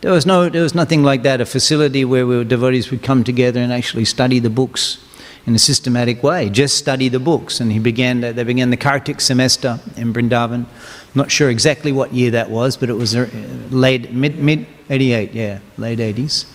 There 0.00 0.10
was, 0.10 0.26
no, 0.26 0.48
there 0.48 0.64
was 0.64 0.74
nothing 0.74 1.04
like 1.04 1.22
that, 1.22 1.40
a 1.40 1.46
facility 1.46 2.04
where 2.04 2.26
we, 2.26 2.42
devotees 2.42 2.90
would 2.90 3.04
come 3.04 3.22
together 3.22 3.60
and 3.60 3.72
actually 3.72 4.06
study 4.06 4.40
the 4.40 4.50
books 4.50 4.98
in 5.46 5.54
a 5.54 5.58
systematic 5.58 6.22
way. 6.22 6.48
Just 6.48 6.78
study 6.78 7.08
the 7.08 7.18
books. 7.18 7.60
And 7.60 7.70
he 7.70 7.78
began, 7.78 8.20
they 8.20 8.44
began 8.44 8.70
the 8.70 8.76
Kartik 8.76 9.20
semester 9.20 9.80
in 9.96 10.12
Brindavan. 10.12 10.66
Not 11.14 11.30
sure 11.30 11.50
exactly 11.50 11.92
what 11.92 12.12
year 12.12 12.30
that 12.32 12.50
was, 12.50 12.76
but 12.76 12.88
it 12.88 12.94
was 12.94 13.14
uh, 13.14 13.28
late, 13.70 14.12
mid, 14.12 14.38
mid, 14.38 14.66
88, 14.90 15.32
yeah, 15.32 15.58
late 15.76 15.98
80s. 15.98 16.46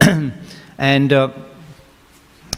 and 0.78 1.12
uh, 1.12 1.28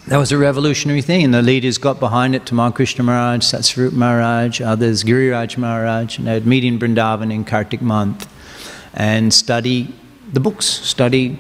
that 0.07 0.19
was 0.19 0.31
a 0.31 0.39
revolutionary 0.39 1.03
thing, 1.03 1.25
and 1.25 1.35
the 1.35 1.43
leaders 1.43 1.79
got 1.79 1.99
behind 1.99 2.35
it. 2.37 2.45
Tamal 2.45 2.73
Krishna 2.73 3.03
Maharaj, 3.03 3.43
Satsvarup 3.43 3.93
Maharaj, 3.93 4.61
others, 4.61 5.03
Giriraj 5.03 5.59
Maharaj, 5.59 6.19
and 6.19 6.29
they'd 6.29 6.47
meet 6.47 6.65
in 6.65 6.79
Vrindavan 6.79 7.33
in 7.33 7.45
Kartik 7.45 7.83
month 7.83 8.33
and 8.95 9.35
study 9.35 9.93
the 10.33 10.41
books, 10.41 10.67
study 10.67 11.39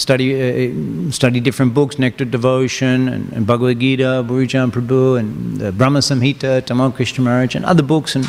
study 0.00 0.28
uh, 0.34 1.10
study 1.10 1.40
different 1.40 1.74
books, 1.74 1.98
Nectar 1.98 2.24
Devotion 2.24 3.08
and, 3.08 3.32
and 3.32 3.46
Bhagavad 3.46 3.78
Gita, 3.78 4.24
Bhurijan 4.26 4.70
Prabhu, 4.70 5.18
and 5.18 5.58
the 5.58 5.72
Brahma 5.72 5.98
Samhita, 5.98 6.62
Tamal 6.62 6.94
Krishna 6.94 7.22
Maharaj, 7.24 7.54
and 7.54 7.64
other 7.66 7.82
books. 7.82 8.16
And 8.16 8.24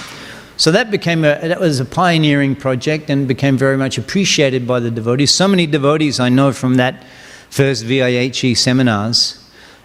so 0.57 0.71
that 0.71 0.91
became 0.91 1.23
a, 1.23 1.39
that 1.47 1.60
was 1.60 1.79
a 1.79 1.86
pioneering 1.86 2.55
project 2.55 3.10
and 3.10 3.27
became 3.27 3.57
very 3.57 3.77
much 3.77 3.97
appreciated 3.97 4.67
by 4.67 4.79
the 4.79 4.91
devotees. 4.91 5.31
So 5.31 5.47
many 5.47 5.65
devotees 5.65 6.19
I 6.19 6.29
know 6.29 6.51
from 6.51 6.75
that 6.75 7.03
first 7.49 7.86
VIHE 7.86 8.55
seminars 8.55 9.39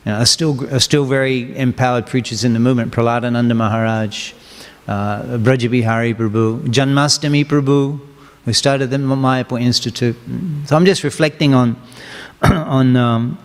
you 0.05 0.13
know, 0.13 0.19
are 0.19 0.27
still 0.27 0.75
are 0.75 0.81
still 0.81 1.05
very 1.05 1.57
empowered 1.57 2.07
preachers 2.07 2.43
in 2.43 2.53
the 2.53 2.61
movement. 2.61 2.93
Prahladananda 2.93 3.55
Maharaj, 3.55 4.33
uh, 4.89 5.23
Brajabihari 5.39 6.15
Prabhu, 6.15 6.61
Janmastami 6.67 7.45
Prabhu, 7.45 8.01
who 8.47 8.53
started 8.55 8.91
the 8.91 8.97
Mayapur 8.97 9.61
Institute. 9.61 10.17
So 10.65 10.77
I'm 10.77 10.87
just 10.87 11.05
reflecting 11.05 11.53
on 11.53 11.77
on 12.43 12.97
um, 12.97 13.39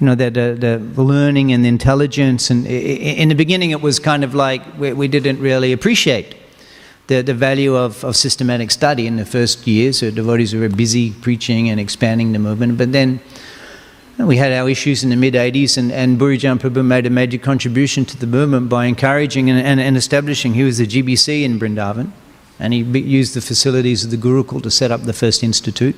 you 0.00 0.06
know 0.06 0.14
the, 0.14 0.30
the, 0.30 0.78
the, 0.94 1.02
learning 1.02 1.52
and 1.52 1.64
the 1.64 1.68
intelligence. 1.68 2.48
And 2.48 2.66
in 2.66 3.28
the 3.28 3.34
beginning, 3.34 3.72
it 3.72 3.82
was 3.82 3.98
kind 3.98 4.24
of 4.24 4.34
like 4.34 4.62
we, 4.78 4.92
we 4.94 5.08
didn't 5.08 5.40
really 5.40 5.72
appreciate 5.72 6.36
the, 7.08 7.20
the 7.20 7.34
value 7.34 7.76
of, 7.76 8.04
of 8.04 8.16
systematic 8.16 8.70
study 8.70 9.06
in 9.06 9.16
the 9.16 9.26
first 9.26 9.66
years. 9.66 9.98
So 9.98 10.10
devotees 10.10 10.54
were 10.54 10.68
busy 10.68 11.12
preaching 11.12 11.68
and 11.68 11.78
expanding 11.78 12.32
the 12.32 12.38
movement. 12.38 12.78
But 12.78 12.92
then 12.92 13.20
we 14.18 14.36
had 14.36 14.52
our 14.52 14.68
issues 14.68 15.02
in 15.02 15.10
the 15.10 15.16
mid 15.16 15.34
80s, 15.34 15.76
and, 15.76 15.90
and 15.90 16.18
Bhurijan 16.18 16.58
Prabhu 16.58 16.84
made 16.84 17.06
a 17.06 17.10
major 17.10 17.38
contribution 17.38 18.04
to 18.04 18.16
the 18.16 18.26
movement 18.26 18.68
by 18.68 18.86
encouraging 18.86 19.50
and, 19.50 19.58
and, 19.66 19.80
and 19.80 19.96
establishing. 19.96 20.54
He 20.54 20.62
was 20.62 20.78
the 20.78 20.86
GBC 20.86 21.42
in 21.42 21.58
Brindavan, 21.58 22.12
and 22.62 22.72
he 22.72 22.80
used 23.00 23.34
the 23.34 23.40
facilities 23.40 24.04
of 24.04 24.12
the 24.12 24.16
Gurukul 24.16 24.62
to 24.62 24.70
set 24.70 24.92
up 24.92 25.02
the 25.02 25.12
first 25.12 25.42
institute, 25.42 25.96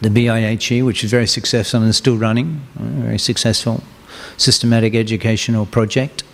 the 0.00 0.10
VIHE, 0.10 0.82
which 0.84 1.04
is 1.04 1.12
very 1.12 1.28
successful 1.28 1.80
and 1.80 1.88
is 1.88 1.96
still 1.96 2.16
running, 2.16 2.60
a 2.76 2.82
very 2.82 3.18
successful 3.18 3.84
systematic 4.36 4.96
educational 4.96 5.64
project. 5.64 6.24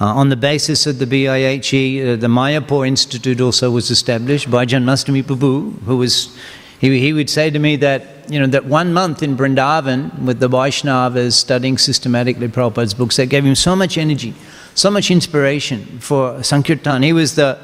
Uh, 0.00 0.14
on 0.14 0.28
the 0.28 0.36
basis 0.36 0.86
of 0.86 1.00
the 1.00 1.06
VIHE, 1.06 2.12
uh, 2.12 2.14
the 2.14 2.28
Mayapur 2.28 2.86
Institute 2.86 3.40
also 3.40 3.72
was 3.72 3.90
established 3.90 4.48
by 4.48 4.64
Janmastami 4.64 5.24
Prabhu, 5.24 5.76
who 5.82 5.96
was, 5.96 6.38
he, 6.78 7.00
he 7.00 7.12
would 7.12 7.28
say 7.28 7.50
to 7.50 7.58
me 7.58 7.74
that, 7.74 8.30
you 8.30 8.38
know, 8.38 8.46
that 8.46 8.64
one 8.66 8.92
month 8.92 9.24
in 9.24 9.36
Vrindavan 9.36 10.16
with 10.22 10.38
the 10.38 10.48
Vaishnavas 10.48 11.32
studying 11.32 11.76
systematically 11.76 12.46
Prabhupada's 12.46 12.94
books, 12.94 13.16
that 13.16 13.26
gave 13.26 13.44
him 13.44 13.56
so 13.56 13.74
much 13.74 13.98
energy, 13.98 14.34
so 14.76 14.88
much 14.88 15.10
inspiration 15.10 15.98
for 15.98 16.40
Sankirtan. 16.44 17.02
He 17.02 17.12
was 17.12 17.34
the, 17.34 17.58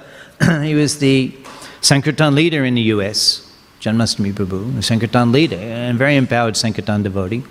he 0.63 0.75
was 0.75 0.99
the 0.99 1.35
Sankirtan 1.81 2.35
leader 2.35 2.65
in 2.65 2.75
the 2.75 2.83
US, 2.83 3.53
Janmastami 3.81 4.33
Prabhu, 4.33 4.75
the 4.75 4.83
Sankirtan 4.83 5.33
leader, 5.33 5.57
and 5.57 5.99
very 5.99 6.17
empowered 6.17 6.57
Sankirtan 6.57 7.03
devotee. 7.03 7.43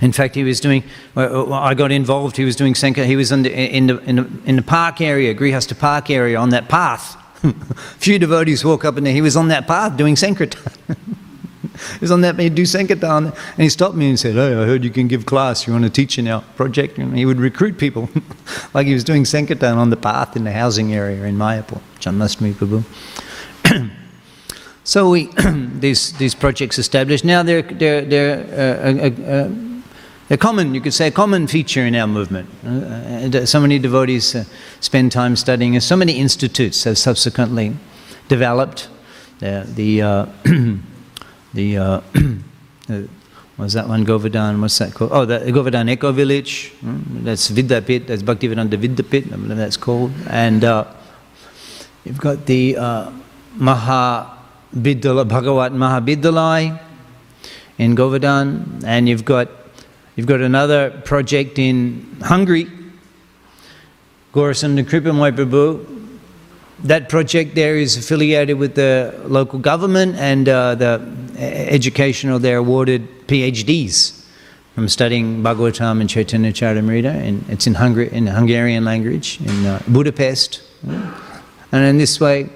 In 0.00 0.12
fact, 0.12 0.34
he 0.34 0.42
was 0.42 0.60
doing. 0.60 0.82
I 1.16 1.74
got 1.74 1.92
involved. 1.92 2.36
He 2.36 2.44
was 2.44 2.56
doing 2.56 2.74
Senka. 2.74 3.04
He 3.06 3.16
was 3.16 3.30
in 3.30 3.42
the, 3.42 3.52
in 3.52 3.86
the, 3.86 3.98
in 3.98 4.16
the, 4.16 4.28
in 4.44 4.56
the 4.56 4.62
park 4.62 5.00
area, 5.00 5.34
Grihasta 5.34 5.78
Park 5.78 6.10
area, 6.10 6.38
on 6.38 6.50
that 6.50 6.68
path. 6.68 7.16
A 7.44 7.52
Few 7.98 8.18
devotees 8.18 8.64
walk 8.64 8.84
up 8.84 8.96
and 8.96 9.06
he 9.06 9.20
was 9.20 9.36
on 9.36 9.48
that 9.48 9.66
path 9.66 9.96
doing 9.96 10.16
Sankirtan. 10.16 10.60
he 11.62 11.98
was 12.00 12.10
on 12.10 12.20
that 12.22 12.36
do 12.36 12.66
Sankirtan. 12.66 13.26
And 13.26 13.62
he 13.62 13.68
stopped 13.68 13.94
me 13.94 14.08
and 14.08 14.18
said, 14.18 14.34
Hey, 14.34 14.54
I 14.54 14.66
heard 14.66 14.84
you 14.84 14.90
can 14.90 15.08
give 15.08 15.26
class. 15.26 15.66
You 15.66 15.72
want 15.72 15.84
to 15.84 15.90
teach 15.90 16.18
in 16.18 16.28
our 16.28 16.42
project? 16.56 16.98
And 16.98 17.16
he 17.16 17.24
would 17.24 17.38
recruit 17.38 17.78
people 17.78 18.08
like 18.74 18.86
he 18.86 18.94
was 18.94 19.04
doing 19.04 19.24
Sankirtan 19.24 19.78
on 19.78 19.90
the 19.90 19.96
path 19.96 20.36
in 20.36 20.44
the 20.44 20.52
housing 20.52 20.92
area 20.92 21.24
in 21.24 21.36
Mayapur, 21.36 21.80
Prabhu. 22.00 22.84
so 24.84 25.10
we, 25.10 25.30
these, 25.80 26.12
these 26.14 26.34
projects 26.34 26.78
established. 26.78 27.24
Now 27.24 27.42
they're, 27.42 27.62
they're, 27.62 28.02
they're 28.02 29.08
uh, 29.20 29.48
a 30.32 30.36
common, 30.38 30.74
you 30.74 30.80
could 30.80 30.94
say, 30.94 31.08
a 31.08 31.10
common 31.10 31.46
feature 31.46 31.84
in 31.84 31.94
our 31.94 32.06
movement. 32.06 32.48
Uh, 32.64 33.44
so 33.44 33.60
many 33.60 33.78
devotees 33.78 34.34
uh, 34.34 34.44
spend 34.80 35.12
time 35.12 35.36
studying, 35.36 35.74
and 35.74 35.82
so 35.82 35.94
many 35.94 36.14
institutes 36.14 36.84
have 36.84 36.96
subsequently 36.96 37.76
developed. 38.28 38.88
The, 39.40 39.66
the, 39.74 40.02
uh, 40.02 40.26
the 41.54 41.78
uh, 41.78 42.00
what's 43.56 43.74
that 43.74 43.88
one, 43.88 44.04
Govardhan, 44.04 44.60
what's 44.60 44.78
that 44.78 44.94
called? 44.94 45.10
Oh, 45.12 45.24
the 45.24 45.50
Govardhan 45.52 45.88
Eco 45.88 46.12
Village, 46.12 46.72
mm, 46.82 47.24
that's 47.24 47.50
Vidyapit, 47.50 48.06
that's 48.06 48.22
Bhaktivedanta 48.22 48.76
Vidyapit, 48.76 49.32
I 49.32 49.54
that's 49.54 49.76
called. 49.76 50.12
And 50.28 50.64
uh, 50.64 50.84
you've 52.04 52.20
got 52.20 52.46
the 52.46 52.76
uh, 52.76 53.10
Maha 53.54 54.38
Bidala, 54.74 55.28
Bhagavat 55.28 55.72
Mahavidyalaya 55.72 56.80
in 57.78 57.94
Govardhan, 57.94 58.82
and 58.84 59.08
you've 59.08 59.24
got 59.24 59.48
You've 60.14 60.26
got 60.26 60.42
another 60.42 60.90
project 60.90 61.58
in 61.58 62.18
Hungary, 62.20 62.66
Gaurasundar 64.34 64.84
Kripamoy 64.84 65.32
Prabhu. 65.34 66.18
That 66.84 67.08
project 67.08 67.54
there 67.54 67.78
is 67.78 67.96
affiliated 67.96 68.58
with 68.58 68.74
the 68.74 69.18
local 69.24 69.58
government 69.58 70.16
and 70.16 70.46
uh, 70.50 70.74
the 70.74 70.98
educational, 71.42 72.38
they're 72.38 72.58
awarded 72.58 73.26
PhDs 73.26 74.24
from 74.74 74.88
studying 74.88 75.42
Bhagavatam 75.42 76.00
and 76.00 76.08
Chaitanya 76.08 76.52
Charitamrita, 76.52 77.12
and 77.12 77.44
it's 77.48 77.66
in, 77.66 77.74
Hungary, 77.74 78.10
in 78.12 78.26
Hungarian 78.26 78.84
language 78.84 79.40
in 79.40 79.66
uh, 79.66 79.82
Budapest. 79.88 80.62
And 80.82 81.84
in 81.84 81.98
this 81.98 82.18
way, 82.20 82.48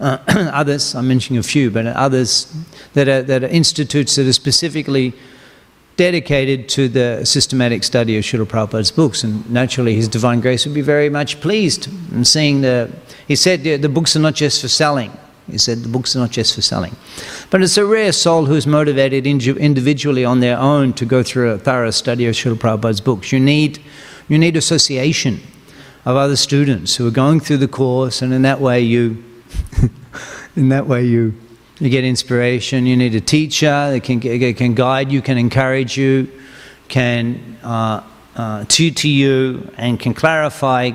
uh, 0.00 0.18
others, 0.52 0.94
I'm 0.94 1.08
mentioning 1.08 1.38
a 1.38 1.42
few, 1.42 1.70
but 1.70 1.86
others 1.86 2.52
that 2.92 3.08
are, 3.08 3.22
that 3.22 3.44
are 3.44 3.48
institutes 3.48 4.16
that 4.16 4.26
are 4.26 4.32
specifically 4.32 5.14
dedicated 5.96 6.68
to 6.68 6.88
the 6.88 7.24
systematic 7.24 7.84
study 7.84 8.18
of 8.18 8.24
Srila 8.24 8.46
Prabhupada's 8.46 8.90
books, 8.90 9.22
and 9.22 9.48
naturally 9.50 9.94
His 9.94 10.08
Divine 10.08 10.40
Grace 10.40 10.66
would 10.66 10.74
be 10.74 10.80
very 10.80 11.08
much 11.08 11.40
pleased 11.40 11.86
in 12.12 12.24
seeing 12.24 12.62
the. 12.62 12.90
He 13.28 13.36
said 13.36 13.62
the, 13.62 13.76
the 13.76 13.88
books 13.88 14.16
are 14.16 14.20
not 14.20 14.34
just 14.34 14.60
for 14.60 14.68
selling. 14.68 15.16
He 15.50 15.58
said 15.58 15.82
the 15.82 15.88
books 15.88 16.16
are 16.16 16.20
not 16.20 16.30
just 16.30 16.54
for 16.54 16.62
selling. 16.62 16.96
But 17.50 17.62
it's 17.62 17.76
a 17.76 17.84
rare 17.84 18.12
soul 18.12 18.46
who's 18.46 18.66
motivated 18.66 19.26
individually 19.26 20.24
on 20.24 20.40
their 20.40 20.58
own 20.58 20.92
to 20.94 21.04
go 21.04 21.22
through 21.22 21.50
a 21.50 21.58
thorough 21.58 21.90
study 21.90 22.26
of 22.26 22.34
Srila 22.34 22.56
Prabhupada's 22.56 23.00
books. 23.00 23.30
You 23.30 23.40
need, 23.40 23.82
you 24.28 24.38
need 24.38 24.56
association 24.56 25.40
of 26.04 26.16
other 26.16 26.36
students 26.36 26.96
who 26.96 27.06
are 27.06 27.10
going 27.10 27.40
through 27.40 27.58
the 27.58 27.68
course, 27.68 28.22
and 28.22 28.32
in 28.32 28.42
that 28.42 28.60
way 28.60 28.80
you, 28.80 29.22
in 30.56 30.70
that 30.70 30.86
way 30.86 31.04
you 31.04 31.34
you 31.80 31.90
get 31.90 32.04
inspiration. 32.04 32.86
You 32.86 32.96
need 32.96 33.14
a 33.14 33.20
teacher 33.20 33.90
that 33.90 34.02
can, 34.04 34.20
can 34.20 34.74
guide 34.74 35.10
you, 35.10 35.20
can 35.20 35.38
encourage 35.38 35.96
you, 35.96 36.30
can 36.88 37.58
uh, 37.62 38.02
uh, 38.36 38.64
tutor 38.68 39.08
you, 39.08 39.70
and 39.76 39.98
can 39.98 40.14
clarify 40.14 40.92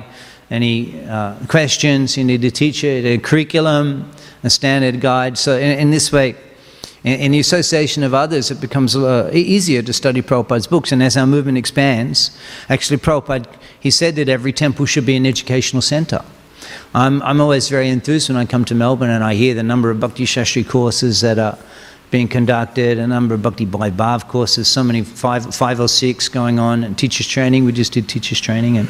any 0.50 1.06
uh, 1.06 1.36
questions. 1.48 2.16
You 2.16 2.24
need 2.24 2.42
a 2.44 2.50
teacher, 2.50 2.88
a 2.88 3.18
curriculum, 3.18 4.10
a 4.42 4.50
standard 4.50 5.00
guide. 5.00 5.38
So, 5.38 5.56
in, 5.56 5.78
in 5.78 5.90
this 5.90 6.12
way, 6.12 6.36
in, 7.04 7.20
in, 7.20 7.32
the 7.32 7.40
association 7.40 8.02
of 8.02 8.14
others, 8.14 8.50
it 8.50 8.60
becomes 8.60 8.96
uh, 8.96 9.30
easier 9.32 9.82
to 9.82 9.92
study 9.92 10.22
Prabhupada's 10.22 10.66
books. 10.66 10.92
And 10.92 11.02
as 11.02 11.16
our 11.16 11.26
movement 11.26 11.58
expands, 11.58 12.36
actually, 12.68 12.98
Prabhupada, 12.98 13.46
he 13.78 13.90
said 13.90 14.16
that 14.16 14.28
every 14.28 14.52
temple 14.52 14.86
should 14.86 15.06
be 15.06 15.16
an 15.16 15.26
educational 15.26 15.82
center. 15.82 16.22
I'm, 16.94 17.22
I'm 17.22 17.40
always 17.40 17.68
very 17.68 17.88
enthused 17.88 18.28
when 18.28 18.36
I 18.36 18.44
come 18.44 18.64
to 18.66 18.74
Melbourne 18.74 19.10
and 19.10 19.24
I 19.24 19.34
hear 19.34 19.54
the 19.54 19.62
number 19.62 19.90
of 19.90 20.00
Bhakti 20.00 20.24
Shastri 20.24 20.68
courses 20.68 21.20
that 21.20 21.38
are 21.38 21.58
being 22.10 22.28
conducted, 22.28 22.98
a 22.98 23.06
number 23.06 23.34
of 23.34 23.42
Bhakti 23.42 23.64
Vaibhav 23.64 24.26
courses, 24.28 24.66
so 24.66 24.82
many, 24.82 25.02
five, 25.02 25.54
five 25.54 25.78
or 25.78 25.88
six 25.88 26.28
going 26.28 26.58
on, 26.58 26.82
and 26.82 26.98
teachers 26.98 27.28
training. 27.28 27.64
We 27.64 27.72
just 27.72 27.92
did 27.92 28.08
teachers 28.08 28.40
training. 28.40 28.78
And, 28.78 28.88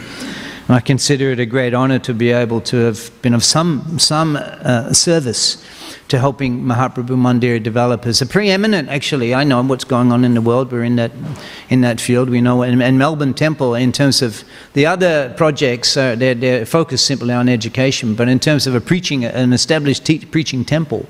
and 0.70 0.76
I 0.76 0.80
consider 0.80 1.32
it 1.32 1.40
a 1.40 1.46
great 1.46 1.74
honor 1.74 1.98
to 1.98 2.14
be 2.14 2.30
able 2.30 2.60
to 2.60 2.76
have 2.76 3.10
been 3.22 3.34
of 3.34 3.42
some, 3.42 3.98
some 3.98 4.36
uh, 4.36 4.92
service 4.92 5.60
to 6.06 6.16
helping 6.16 6.62
Mahaprabhu 6.62 7.16
Mandir 7.16 7.60
developers. 7.60 8.22
A 8.22 8.26
preeminent, 8.26 8.88
actually, 8.88 9.34
I 9.34 9.42
know 9.42 9.64
what's 9.64 9.82
going 9.82 10.12
on 10.12 10.24
in 10.24 10.34
the 10.34 10.40
world. 10.40 10.70
We're 10.70 10.84
in 10.84 10.94
that, 10.94 11.10
in 11.70 11.80
that 11.80 12.00
field. 12.00 12.30
We 12.30 12.40
know, 12.40 12.62
and, 12.62 12.80
and 12.80 12.96
Melbourne 13.00 13.34
Temple, 13.34 13.74
in 13.74 13.90
terms 13.90 14.22
of 14.22 14.44
the 14.74 14.86
other 14.86 15.34
projects, 15.36 15.96
uh, 15.96 16.14
they're, 16.14 16.36
they're 16.36 16.64
focused 16.64 17.04
simply 17.04 17.34
on 17.34 17.48
education, 17.48 18.14
but 18.14 18.28
in 18.28 18.38
terms 18.38 18.68
of 18.68 18.76
a 18.76 18.80
preaching, 18.80 19.24
an 19.24 19.52
established 19.52 20.04
preaching 20.30 20.64
temple, 20.64 21.04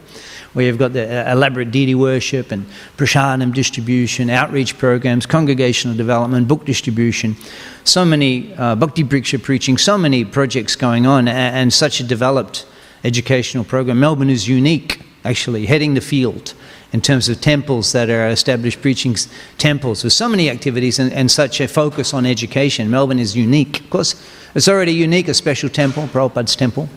where 0.53 0.67
you've 0.67 0.79
got 0.79 0.93
the 0.93 1.07
uh, 1.07 1.33
elaborate 1.33 1.71
deity 1.71 1.95
worship 1.95 2.51
and 2.51 2.67
prasadam 2.97 3.55
distribution, 3.55 4.31
outreach 4.31 4.77
programs, 4.79 5.27
congregational 5.27 5.97
development, 5.97 6.49
book 6.49 6.65
distribution, 6.65 7.37
so 7.85 8.05
many 8.05 8.53
uh, 8.55 8.75
bhakti 8.75 9.05
vriksha 9.05 9.43
preaching, 9.43 9.79
so 9.79 9.97
many 9.97 10.25
projects 10.25 10.77
going 10.77 11.07
on, 11.07 11.29
and, 11.29 11.57
and 11.57 11.73
such 11.73 12.01
a 12.01 12.05
developed 12.05 12.67
educational 13.05 13.65
program. 13.65 14.01
Melbourne 14.01 14.31
is 14.31 14.49
unique, 14.49 15.03
actually, 15.25 15.67
heading 15.67 15.95
the 15.95 16.01
field 16.01 16.55
in 16.93 17.01
terms 17.01 17.29
of 17.29 17.41
temples 17.41 17.93
that 17.93 18.11
are 18.11 18.29
established 18.29 18.83
preaching 18.83 19.15
temples 19.59 20.03
with 20.03 20.13
so 20.13 20.29
many 20.29 20.51
activities 20.51 20.99
and, 20.99 21.13
and 21.13 21.31
such 21.31 21.61
a 21.61 21.69
focus 21.69 22.13
on 22.13 22.27
education. 22.27 22.91
Melbourne 22.91 23.21
is 23.21 23.37
unique. 23.37 23.81
Of 23.81 23.91
course, 23.91 24.29
it's 24.55 24.67
already 24.67 24.93
unique, 24.93 25.29
a 25.29 25.35
special 25.35 25.69
temple, 25.69 26.09
Prabhupada's 26.09 26.57
temple. 26.57 26.89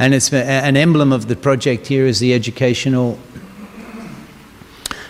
And 0.00 0.14
it's 0.14 0.32
an 0.32 0.78
emblem 0.78 1.12
of 1.12 1.28
the 1.28 1.36
project 1.36 1.86
here 1.88 2.06
is 2.06 2.20
the 2.20 2.32
educational 2.32 3.18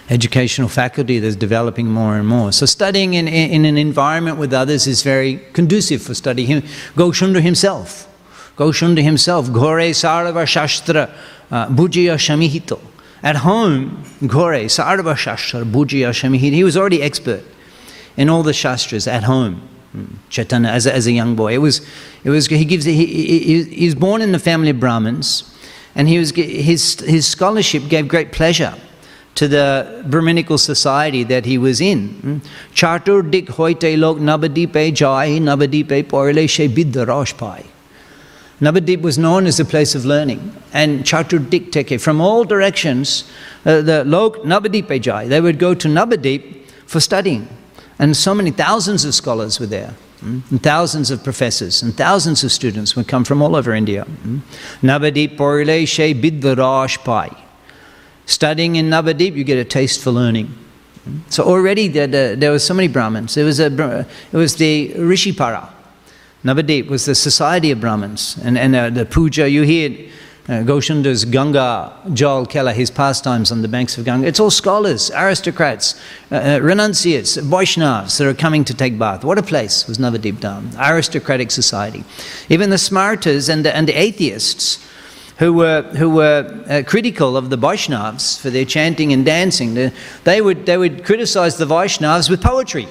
educational 0.09 0.68
faculty 0.68 1.20
that's 1.20 1.37
developing 1.37 1.87
more 1.87 2.16
and 2.16 2.26
more. 2.26 2.50
So 2.50 2.66
studying 2.66 3.14
in, 3.14 3.29
in, 3.29 3.53
in 3.53 3.64
an 3.64 3.79
environment 3.79 4.38
with 4.38 4.53
others 4.53 4.88
is 4.88 5.05
very 5.05 5.37
conducive 5.53 6.03
for 6.03 6.14
study. 6.14 6.44
Him, 6.44 6.62
Goshunda 6.96 7.40
himself, 7.40 8.09
Goshunda 8.57 9.00
himself, 9.00 9.53
Gore 9.53 9.92
Sarava 9.92 10.44
Shastra 10.48 11.14
uh, 11.53 11.68
Shamihito. 11.68 12.81
At 13.22 13.37
home, 13.37 14.03
Gore 14.26 14.66
Sarva 14.66 15.16
Shastra 15.16 15.61
Bhujiya 15.61 16.11
Shamihito. 16.11 16.53
He 16.53 16.64
was 16.64 16.76
already 16.76 17.00
expert 17.00 17.44
in 18.16 18.29
all 18.29 18.42
the 18.42 18.53
shastras 18.53 19.07
at 19.07 19.22
home. 19.22 19.69
Chaitanya, 20.29 20.68
as 20.68 20.87
a, 20.87 20.94
as 20.94 21.07
a 21.07 21.12
young 21.12 21.35
boy, 21.35 21.55
it 21.55 21.59
was, 21.59 21.81
it 22.22 22.31
was. 22.31 22.46
He 22.46 22.64
gives. 22.64 22.85
He, 22.85 23.64
he, 23.64 23.85
was 23.85 23.94
born 23.94 24.22
in 24.22 24.33
the 24.33 24.38
family 24.38 24.70
of 24.70 24.79
Brahmins, 24.79 25.53
and 25.94 26.09
he 26.09 26.18
was 26.18 26.31
his 26.31 27.00
his 27.00 27.26
scholarship 27.26 27.88
gave 27.88 28.07
great 28.07 28.31
pleasure 28.31 28.74
to 29.35 29.48
the 29.48 30.05
Brahminical 30.07 30.59
society 30.59 31.24
that 31.24 31.44
he 31.44 31.59
was 31.59 31.81
in. 31.81 32.40
Chartur 32.72 33.29
dik 33.29 33.48
hoite 33.48 33.98
lok 33.98 34.18
nabadipe 34.18 34.94
jai 34.94 35.38
nabadipe 35.38 36.05
poile 36.05 36.48
she 36.48 36.68
biddarosh 36.68 37.37
pai. 37.37 37.64
Navadip 38.61 39.00
was 39.00 39.16
known 39.16 39.46
as 39.46 39.59
a 39.59 39.64
place 39.64 39.94
of 39.94 40.05
learning, 40.05 40.55
and 40.74 41.00
Chatur 41.00 41.48
dik 41.48 41.72
teke 41.72 41.98
from 41.98 42.20
all 42.20 42.44
directions, 42.44 43.24
uh, 43.64 43.81
the 43.81 44.05
lok 44.05 44.37
Navadipe 44.38 45.00
jai. 45.00 45.26
They 45.26 45.40
would 45.40 45.59
go 45.59 45.72
to 45.72 45.88
Navadip 45.88 46.68
for 46.85 47.00
studying, 47.00 47.48
and 48.00 48.16
so 48.16 48.34
many 48.34 48.50
thousands 48.50 49.04
of 49.04 49.14
scholars 49.14 49.60
were 49.60 49.66
there. 49.66 49.94
mm, 50.24 50.40
And 50.50 50.62
thousands 50.62 51.10
of 51.10 51.22
professors 51.22 51.82
and 51.82 51.94
thousands 51.94 52.42
of 52.42 52.50
students 52.50 52.96
would 52.96 53.06
come 53.06 53.24
from 53.24 53.42
all 53.42 53.54
over 53.54 53.74
India. 53.74 54.04
mm. 54.04 54.40
Navadip 54.82 55.36
porile 55.36 55.86
she 55.86 56.14
pai. 57.04 57.30
Studying 58.24 58.76
in 58.76 58.88
Navadip, 58.88 59.34
you 59.36 59.44
get 59.44 59.58
a 59.58 59.64
taste 59.64 60.00
for 60.02 60.10
learning. 60.12 60.48
So 61.28 61.44
already 61.44 61.88
there, 61.88 62.06
there, 62.06 62.36
there 62.36 62.50
were 62.52 62.58
so 62.58 62.74
many 62.74 62.88
Brahmins. 62.88 63.34
There 63.34 63.44
was, 63.44 63.60
a, 63.60 64.06
it 64.32 64.36
was 64.36 64.56
the 64.56 64.92
Rishipara. 64.96 65.68
Navadip 66.44 66.88
was 66.88 67.04
the 67.04 67.14
society 67.14 67.70
of 67.70 67.80
Brahmins. 67.80 68.38
And, 68.42 68.56
and 68.56 68.74
uh, 68.74 68.90
the 68.90 69.04
puja, 69.04 69.48
you 69.48 69.62
hear 69.62 69.90
uh, 70.50 70.62
Ganga 70.62 71.92
Jal 72.12 72.44
Kela, 72.44 72.74
his 72.74 72.90
pastimes 72.90 73.52
on 73.52 73.62
the 73.62 73.68
banks 73.68 73.96
of 73.96 74.04
Ganga. 74.04 74.26
It's 74.26 74.40
all 74.40 74.50
scholars, 74.50 75.10
aristocrats, 75.12 75.94
uh, 76.32 76.34
uh, 76.34 76.60
renunciates, 76.60 77.36
Vaishnavas 77.36 78.18
that 78.18 78.26
are 78.26 78.34
coming 78.34 78.64
to 78.64 78.74
take 78.74 78.98
bath. 78.98 79.24
What 79.24 79.38
a 79.38 79.42
place 79.42 79.86
was 79.86 79.98
Navadip 79.98 80.38
Dham, 80.40 80.74
aristocratic 80.76 81.50
society. 81.50 82.04
Even 82.48 82.70
the 82.70 82.76
Smartas 82.76 83.48
and 83.48 83.66
and 83.66 83.86
the 83.86 83.92
atheists 83.92 84.84
who 85.38 85.54
were, 85.54 85.82
who 85.96 86.10
were 86.10 86.64
uh, 86.68 86.82
critical 86.86 87.36
of 87.36 87.48
the 87.48 87.56
Vaishnavas 87.56 88.38
for 88.38 88.50
their 88.50 88.66
chanting 88.66 89.12
and 89.14 89.24
dancing, 89.24 89.72
the, 89.72 89.90
they, 90.24 90.42
would, 90.42 90.66
they 90.66 90.76
would 90.76 91.02
criticize 91.02 91.56
the 91.56 91.64
Vaishnavas 91.64 92.28
with 92.28 92.42
poetry. 92.42 92.86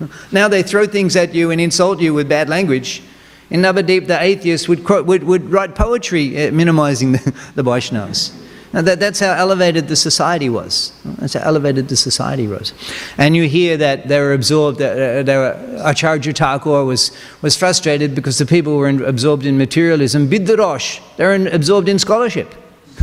now 0.32 0.48
they 0.48 0.62
throw 0.62 0.86
things 0.86 1.14
at 1.14 1.34
you 1.34 1.50
and 1.50 1.60
insult 1.60 2.00
you 2.00 2.14
with 2.14 2.26
bad 2.26 2.48
language. 2.48 3.02
In 3.50 3.62
Navadip, 3.62 4.06
the 4.06 4.20
atheists 4.20 4.68
would, 4.68 4.84
quote, 4.84 5.06
would, 5.06 5.24
would 5.24 5.50
write 5.50 5.74
poetry 5.74 6.48
uh, 6.48 6.52
minimizing 6.52 7.12
the, 7.12 7.34
the 7.54 7.62
Vaishnavas. 7.62 8.32
Now 8.72 8.82
that, 8.82 9.00
that's 9.00 9.20
how 9.20 9.32
elevated 9.32 9.88
the 9.88 9.96
society 9.96 10.48
was. 10.48 10.92
That's 11.04 11.34
how 11.34 11.40
elevated 11.40 11.88
the 11.88 11.96
society 11.96 12.46
was. 12.46 12.74
And 13.16 13.36
you 13.36 13.48
hear 13.48 13.76
that 13.76 14.08
they 14.08 14.20
were 14.20 14.32
absorbed, 14.32 14.82
uh, 14.82 15.22
they 15.22 15.36
were, 15.36 15.80
Acharya 15.82 16.32
Thakur 16.32 16.84
was, 16.84 17.10
was 17.40 17.56
frustrated 17.56 18.14
because 18.14 18.38
the 18.38 18.46
people 18.46 18.76
were 18.76 18.88
in, 18.88 19.02
absorbed 19.02 19.46
in 19.46 19.56
materialism. 19.56 20.28
Biddarosh, 20.28 21.00
they 21.16 21.24
were 21.24 21.34
in, 21.34 21.46
absorbed 21.46 21.88
in 21.88 21.98
scholarship. 21.98 22.54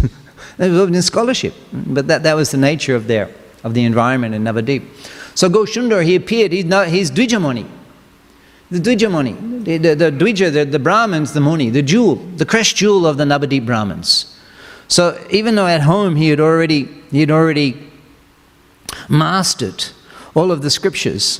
they 0.57 0.69
were 0.69 0.75
absorbed 0.75 0.95
in 0.95 1.01
scholarship. 1.01 1.53
But 1.71 2.07
that, 2.07 2.23
that 2.23 2.35
was 2.35 2.51
the 2.51 2.57
nature 2.57 2.95
of, 2.95 3.07
their, 3.07 3.33
of 3.63 3.73
the 3.73 3.85
environment 3.85 4.35
in 4.35 4.43
Navadip. 4.43 4.83
So 5.35 5.49
Goshundar, 5.49 6.03
he 6.03 6.15
appeared, 6.15 6.51
he's, 6.51 6.65
not, 6.65 6.89
he's 6.89 7.09
Dvijamani. 7.09 7.67
The 8.71 8.79
Dvijamani, 8.79 9.63
the, 9.65 9.77
the, 9.77 9.95
the 9.95 10.11
Dvija, 10.11 10.51
the, 10.51 10.65
the 10.65 10.79
Brahmins, 10.79 11.33
the 11.33 11.41
Muni, 11.41 11.69
the 11.69 11.81
jewel, 11.83 12.15
the 12.15 12.45
crest 12.45 12.75
jewel 12.75 13.05
of 13.05 13.17
the 13.17 13.23
Navadip 13.23 13.65
Brahmins. 13.65 14.35
So 14.87 15.19
even 15.29 15.55
though 15.55 15.67
at 15.67 15.81
home 15.81 16.15
he 16.15 16.29
had 16.29 16.39
already, 16.39 16.87
he 17.11 17.19
had 17.19 17.31
already 17.31 17.77
mastered 19.09 19.85
all 20.35 20.51
of 20.51 20.63
the 20.63 20.69
scriptures, 20.69 21.39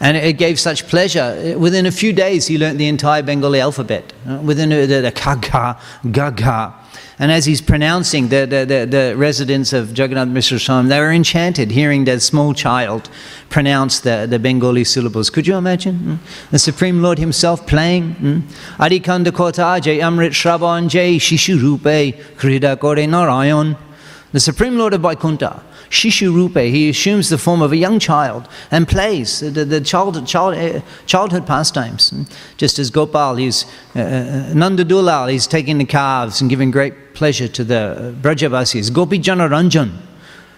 and 0.00 0.16
it 0.16 0.34
gave 0.34 0.60
such 0.60 0.86
pleasure. 0.86 1.54
Within 1.58 1.86
a 1.86 1.90
few 1.90 2.12
days, 2.12 2.46
he 2.46 2.58
learnt 2.58 2.76
the 2.76 2.86
entire 2.86 3.22
Bengali 3.22 3.60
alphabet. 3.60 4.12
uh, 4.28 4.38
Within 4.42 4.68
the, 4.68 4.84
the, 4.84 5.00
the 5.00 5.12
Kagha, 5.12 5.80
Gaga. 6.12 6.74
And 7.20 7.32
as 7.32 7.46
he's 7.46 7.60
pronouncing 7.60 8.28
the, 8.28 8.46
the, 8.46 8.64
the, 8.64 8.86
the 8.86 9.14
residents 9.16 9.72
of 9.72 9.96
Jagannath 9.96 10.28
Mishra 10.28 10.58
Swami, 10.58 10.88
they 10.88 11.00
were 11.00 11.10
enchanted 11.10 11.72
hearing 11.72 12.04
that 12.04 12.22
small 12.22 12.54
child 12.54 13.10
pronounce 13.50 14.00
the, 14.00 14.26
the 14.30 14.38
Bengali 14.38 14.84
syllables. 14.84 15.28
Could 15.28 15.46
you 15.46 15.56
imagine? 15.56 15.98
Mm? 15.98 16.50
The 16.50 16.58
Supreme 16.60 17.02
Lord 17.02 17.18
Himself 17.18 17.66
playing. 17.66 18.14
Mm? 18.16 18.42
Jai 18.78 19.98
Amrit 19.98 20.30
Shravan 20.30 20.88
Jai 20.88 21.18
Shishu 21.18 21.58
Rupe 21.58 22.14
Krida 22.36 22.78
Kore 22.78 23.04
Narayan. 23.06 23.76
The 24.30 24.40
Supreme 24.40 24.76
Lord 24.76 24.92
of 24.92 25.00
Vaikuntha, 25.00 25.62
Shishu 25.90 26.32
Rupe, 26.32 26.70
he 26.70 26.90
assumes 26.90 27.28
the 27.28 27.38
form 27.38 27.62
of 27.62 27.72
a 27.72 27.76
young 27.76 27.98
child 27.98 28.48
and 28.70 28.86
plays 28.86 29.40
the, 29.40 29.64
the 29.64 29.80
child, 29.80 30.26
child, 30.26 30.54
uh, 30.54 30.80
childhood 31.06 31.46
pastimes. 31.46 32.10
mm? 32.10 32.30
Just 32.56 32.78
as 32.78 32.90
Gopal, 32.90 33.36
he's 33.36 33.64
uh, 33.96 34.00
uh, 34.00 34.52
Nanda 34.54 34.84
Dulal, 34.84 35.30
he's 35.30 35.46
taking 35.46 35.78
the 35.78 35.84
calves 35.84 36.40
and 36.40 36.50
giving 36.50 36.70
great 36.70 37.14
pleasure 37.14 37.48
to 37.48 37.64
the 37.64 37.76
uh, 37.76 38.12
Brajavasis. 38.12 38.92
Gopi 38.92 39.18
Jana 39.18 39.48
Ranjan, 39.48 39.92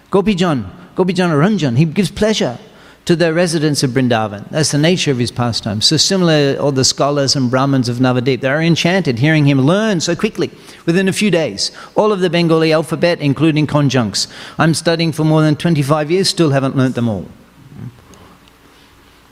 Gopi 0.09 0.35
Jan, 0.35 0.69
Gopi 0.95 1.13
Ranjan, 1.13 1.77
he 1.77 1.85
gives 1.85 2.11
pleasure 2.11 2.57
to 3.05 3.15
the 3.15 3.33
residents 3.33 3.83
of 3.83 3.91
Vrindavan. 3.91 4.47
That's 4.49 4.71
the 4.71 4.77
nature 4.77 5.11
of 5.11 5.17
his 5.17 5.31
pastime. 5.31 5.81
So 5.81 5.97
similar, 5.97 6.57
all 6.59 6.71
the 6.71 6.83
scholars 6.83 7.35
and 7.35 7.49
Brahmins 7.49 7.89
of 7.89 7.97
Navadip, 7.97 8.41
they 8.41 8.47
are 8.47 8.61
enchanted 8.61 9.19
hearing 9.19 9.45
him 9.45 9.61
learn 9.61 9.99
so 10.01 10.15
quickly, 10.15 10.51
within 10.85 11.07
a 11.07 11.13
few 11.13 11.31
days, 11.31 11.71
all 11.95 12.11
of 12.11 12.19
the 12.19 12.29
Bengali 12.29 12.71
alphabet, 12.71 13.19
including 13.19 13.65
conjuncts. 13.65 14.27
I'm 14.59 14.73
studying 14.73 15.11
for 15.11 15.23
more 15.23 15.41
than 15.41 15.55
25 15.55 16.11
years, 16.11 16.29
still 16.29 16.51
haven't 16.51 16.77
learnt 16.77 16.95
them 16.95 17.09
all. 17.09 17.25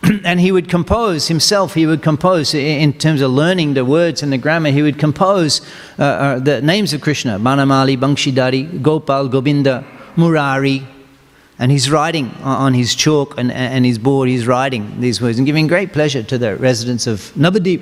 and 0.23 0.39
he 0.39 0.51
would 0.51 0.67
compose 0.67 1.27
himself, 1.27 1.75
he 1.75 1.85
would 1.85 2.01
compose, 2.01 2.53
in 2.55 2.93
terms 2.93 3.21
of 3.21 3.29
learning 3.31 3.75
the 3.75 3.85
words 3.85 4.23
and 4.23 4.33
the 4.33 4.37
grammar, 4.37 4.71
he 4.71 4.81
would 4.81 4.97
compose 4.97 5.61
uh, 5.99 6.03
uh, 6.03 6.39
the 6.39 6.61
names 6.61 6.93
of 6.93 7.01
Krishna, 7.01 7.37
Banamali, 7.37 7.97
Bankshidari, 7.97 8.81
Gopal, 8.81 9.27
Govinda, 9.27 9.85
Murari, 10.15 10.87
and 11.59 11.71
he's 11.71 11.91
writing 11.91 12.31
on 12.41 12.73
his 12.73 12.95
chalk 12.95 13.37
and, 13.37 13.51
and 13.51 13.85
his 13.85 13.99
board, 13.99 14.29
he's 14.29 14.47
writing 14.47 15.01
these 15.01 15.21
words 15.21 15.37
and 15.37 15.45
giving 15.45 15.67
great 15.67 15.91
pleasure 15.91 16.23
to 16.23 16.37
the 16.37 16.55
residents 16.55 17.05
of 17.05 17.31
Navadip. 17.35 17.81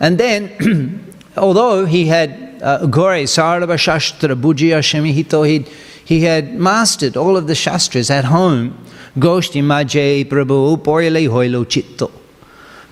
And 0.00 0.18
then, 0.18 1.14
although 1.36 1.86
he 1.86 2.06
had 2.06 2.60
uh, 2.62 2.86
Gore, 2.86 3.24
Sarava 3.24 3.78
Shastra, 3.78 4.34
Bhujiya 4.34 4.80
Shemihito, 4.80 5.48
he'd, 5.48 5.68
he 6.04 6.22
had 6.22 6.54
mastered 6.54 7.16
all 7.16 7.36
of 7.36 7.46
the 7.46 7.54
Shastras 7.54 8.10
at 8.10 8.24
home. 8.24 8.76
Goshti 9.16 9.62
Majay 9.62 10.24
Prabhu, 10.24 10.76
Porile 10.78 11.28
Hoilo 11.28 11.64
Chitto. 11.64 12.10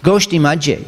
Goshti 0.03 0.39
Majay 0.39 0.87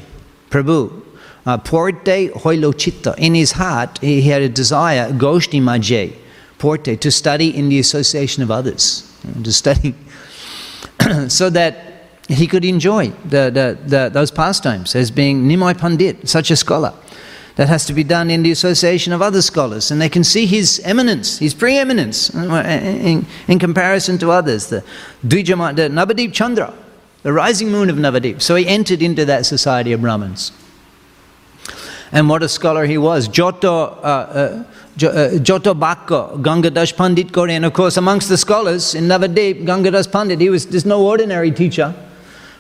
Prabhu, 0.50 1.02
uh, 1.46 1.58
Porte 1.58 2.30
Hoilo 2.32 2.72
Chitta. 2.72 3.14
In 3.18 3.34
his 3.34 3.52
heart, 3.52 3.98
he 3.98 4.22
had 4.22 4.42
a 4.42 4.48
desire, 4.48 5.10
Goshti 5.10 5.60
Majay, 5.60 6.16
To 6.64 7.10
study 7.10 7.54
in 7.54 7.68
the 7.68 7.78
association 7.78 8.42
of 8.42 8.50
others, 8.50 9.06
to 9.42 9.52
study 9.52 9.94
so 11.28 11.50
that 11.50 12.06
he 12.26 12.46
could 12.46 12.64
enjoy 12.64 13.08
the, 13.24 13.50
the, 13.50 13.78
the, 13.86 14.10
those 14.10 14.30
pastimes 14.30 14.96
as 14.96 15.10
being 15.10 15.42
Nimai 15.42 15.76
Pandit, 15.76 16.26
such 16.26 16.50
a 16.50 16.56
scholar. 16.56 16.94
That 17.56 17.68
has 17.68 17.84
to 17.84 17.92
be 17.92 18.02
done 18.02 18.30
in 18.30 18.42
the 18.42 18.50
association 18.50 19.12
of 19.12 19.20
other 19.20 19.42
scholars, 19.42 19.90
and 19.90 20.00
they 20.00 20.08
can 20.08 20.24
see 20.24 20.46
his 20.46 20.80
eminence, 20.84 21.38
his 21.38 21.52
preeminence 21.52 22.34
uh, 22.34 22.64
in, 22.66 23.26
in 23.46 23.58
comparison 23.58 24.16
to 24.18 24.30
others. 24.30 24.68
The, 24.68 24.82
Dvijama, 25.24 25.76
the 25.76 25.82
Navadip 25.82 26.32
Chandra, 26.32 26.72
the 27.22 27.32
rising 27.32 27.70
moon 27.70 27.90
of 27.90 27.96
Navadip. 27.96 28.40
So 28.40 28.56
he 28.56 28.66
entered 28.66 29.02
into 29.02 29.26
that 29.26 29.44
society 29.44 29.92
of 29.92 30.00
Brahmins. 30.00 30.50
And 32.14 32.28
what 32.28 32.44
a 32.44 32.48
scholar 32.48 32.86
he 32.86 32.96
was. 32.96 33.28
Joto, 33.28 33.64
uh, 33.64 34.06
uh, 34.06 34.64
uh, 35.04 35.38
Gangadas 36.38 36.96
Pandit 36.96 37.32
Kore. 37.32 37.48
And 37.48 37.64
of 37.64 37.72
course, 37.72 37.96
amongst 37.96 38.28
the 38.28 38.38
scholars 38.38 38.94
in 38.94 39.08
Navadip, 39.08 39.64
Gangadas 39.66 40.10
Pandit, 40.10 40.40
he 40.40 40.48
was 40.48 40.64
there's 40.66 40.86
no 40.86 41.04
ordinary 41.04 41.50
teacher. 41.50 41.92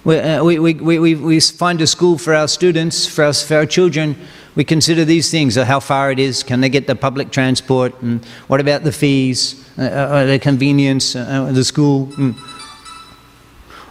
We, 0.02 0.18
uh, 0.18 0.42
we, 0.44 0.58
we, 0.58 0.98
we, 0.98 1.14
we 1.14 1.40
find 1.40 1.80
a 1.80 1.86
school 1.86 2.18
for 2.18 2.34
our 2.34 2.48
students, 2.48 3.06
for 3.06 3.24
our, 3.24 3.32
for 3.32 3.54
our 3.54 3.64
children, 3.64 4.16
we 4.54 4.64
consider 4.64 5.04
these 5.04 5.30
things, 5.30 5.56
uh, 5.56 5.64
how 5.64 5.80
far 5.80 6.10
it 6.10 6.18
is, 6.18 6.42
can 6.42 6.60
they 6.60 6.68
get 6.68 6.86
the 6.86 6.94
public 6.94 7.30
transport, 7.30 8.00
and 8.02 8.24
what 8.48 8.60
about 8.60 8.84
the 8.84 8.92
fees, 8.92 9.64
uh, 9.78 9.82
uh, 9.82 10.24
the 10.26 10.38
convenience, 10.38 11.16
uh, 11.16 11.50
the 11.52 11.64
school. 11.64 12.08
Mm. 12.08 12.53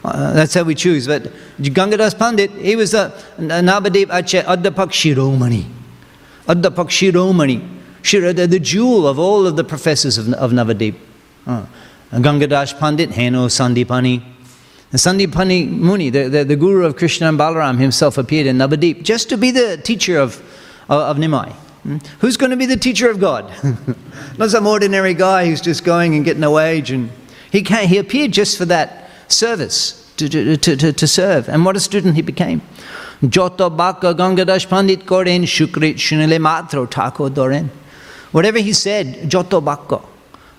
Uh, 0.03 0.33
that's 0.33 0.53
how 0.53 0.63
we 0.63 0.75
choose. 0.75 1.07
But 1.07 1.23
Gangadas 1.59 2.17
Pandit, 2.17 2.51
he 2.51 2.75
was 2.75 2.93
a 2.93 3.11
Navadip 3.37 4.13
Ache 4.13 4.45
Addapak 4.45 4.91
Shiromani. 4.91 5.65
Addapak 6.47 6.89
Shiromani. 6.89 7.81
Shira, 8.01 8.33
the, 8.33 8.59
jewel 8.59 9.07
of 9.07 9.17
all 9.17 9.47
of 9.47 9.55
the 9.55 9.63
professors 9.63 10.17
of, 10.17 10.31
of 10.33 10.51
Navadip. 10.51 10.95
Uh, 11.47 11.65
Pandit, 12.11 13.11
Heno 13.11 13.47
Sandipani. 13.47 14.21
And 14.91 14.99
Sandipani 14.99 15.69
Muni, 15.69 16.09
the, 16.09 16.27
the, 16.27 16.43
the, 16.43 16.55
guru 16.57 16.85
of 16.85 16.97
Krishna 16.97 17.29
and 17.29 17.39
Balaram 17.39 17.79
himself 17.79 18.17
appeared 18.17 18.45
in 18.45 18.57
Navadip 18.57 19.03
just 19.03 19.29
to 19.29 19.37
be 19.37 19.51
the 19.51 19.77
teacher 19.77 20.19
of, 20.19 20.35
of, 20.89 21.01
of 21.01 21.17
Nimai. 21.17 21.53
Hmm? 21.83 21.97
Who's 22.19 22.35
going 22.35 22.51
to 22.51 22.57
be 22.57 22.65
the 22.65 22.77
teacher 22.77 23.09
of 23.09 23.21
God? 23.21 23.51
Not 24.37 24.49
some 24.49 24.67
ordinary 24.67 25.13
guy 25.13 25.47
who's 25.47 25.61
just 25.61 25.85
going 25.85 26.13
and 26.15 26.25
getting 26.25 26.43
a 26.43 26.51
wage. 26.51 26.91
And 26.91 27.09
he, 27.51 27.61
he 27.61 27.97
appeared 27.97 28.33
just 28.33 28.57
for 28.57 28.65
that 28.65 29.02
service, 29.33 30.11
to, 30.17 30.29
to, 30.29 30.57
to, 30.57 30.93
to 30.93 31.07
serve. 31.07 31.49
And 31.49 31.65
what 31.65 31.75
a 31.75 31.79
student 31.79 32.15
he 32.15 32.21
became. 32.21 32.61
Joto 33.21 33.75
Baka 33.75 34.13
Gangadash 34.13 34.69
Pandit 34.69 35.05
Koren 35.05 35.43
Shukrit 35.43 35.95
Shunile 35.95 36.39
Matro 36.39 36.87
Tako 36.87 37.33
Doren. 37.33 37.69
Whatever 38.31 38.59
he 38.59 38.73
said, 38.73 39.29
Joto 39.29 39.63
Baka. 39.63 40.01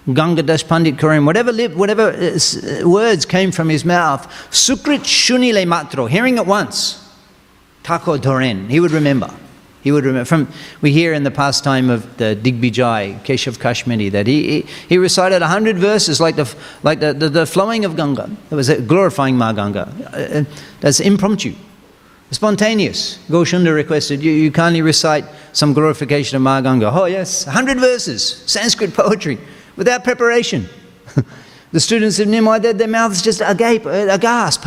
Gangadas 0.07 0.67
Pandit 0.69 0.99
Koren, 0.99 1.25
whatever, 1.25 1.51
lip, 1.51 1.73
whatever 1.75 2.11
uh, 2.11 2.37
uh, 2.39 2.89
words 2.89 3.25
came 3.25 3.51
from 3.51 3.71
his 3.71 3.87
mouth, 3.87 4.27
Sukrit 4.51 5.01
Shunile 5.01 5.65
Matro, 5.65 6.09
hearing 6.09 6.37
it 6.37 6.47
once, 6.47 7.03
Tako 7.83 8.21
Doren, 8.21 8.69
he 8.69 8.81
would 8.81 8.91
remember. 8.91 9.33
He 9.85 9.93
would 9.93 10.07
remember. 10.07 10.25
From, 10.25 10.49
we 10.81 10.93
hear 10.93 11.13
in 11.13 11.25
the 11.25 11.31
pastime 11.31 11.91
of 11.91 12.17
the 12.17 12.35
Digbijay, 12.35 13.23
Keshav 13.23 13.61
Kashmiri, 13.61 14.09
that 14.09 14.27
he, 14.27 14.63
he, 14.89 14.97
recited 14.97 15.43
a 15.43 15.47
hundred 15.47 15.77
verses 15.77 16.21
like, 16.21 16.37
the, 16.37 16.53
like 16.83 17.01
the, 17.01 17.13
the, 17.13 17.29
the, 17.29 17.47
flowing 17.47 17.85
of 17.85 17.95
Ganga. 17.95 18.35
It 18.51 18.55
was 18.55 18.71
glorifying 18.71 19.37
Ma 19.37 19.53
Ganga. 19.53 19.93
Uh, 20.07 20.17
uh, 20.17 20.45
that's 20.81 21.01
impromptu, 21.01 21.55
spontaneous. 22.31 23.19
Goshunda 23.29 23.75
requested, 23.75 24.23
you, 24.23 24.33
you 24.33 24.51
kindly 24.51 24.81
recite 24.81 25.27
some 25.53 25.75
glorification 25.75 26.37
of 26.37 26.43
Ma 26.43 26.63
Ganga. 26.63 26.91
Oh, 26.91 27.05
yes, 27.05 27.47
a 27.47 27.51
hundred 27.51 27.79
verses, 27.79 28.43
Sanskrit 28.47 28.95
poetry, 28.95 29.39
without 29.77 30.03
preparation. 30.03 30.67
The 31.73 31.81
students 31.81 32.21
of 32.21 32.29
Nimai, 32.29 32.63
their, 32.63 32.73
their 32.73 32.87
mouths 32.87 33.21
just 33.21 33.43
agape, 33.45 33.85
aghast. 33.85 34.63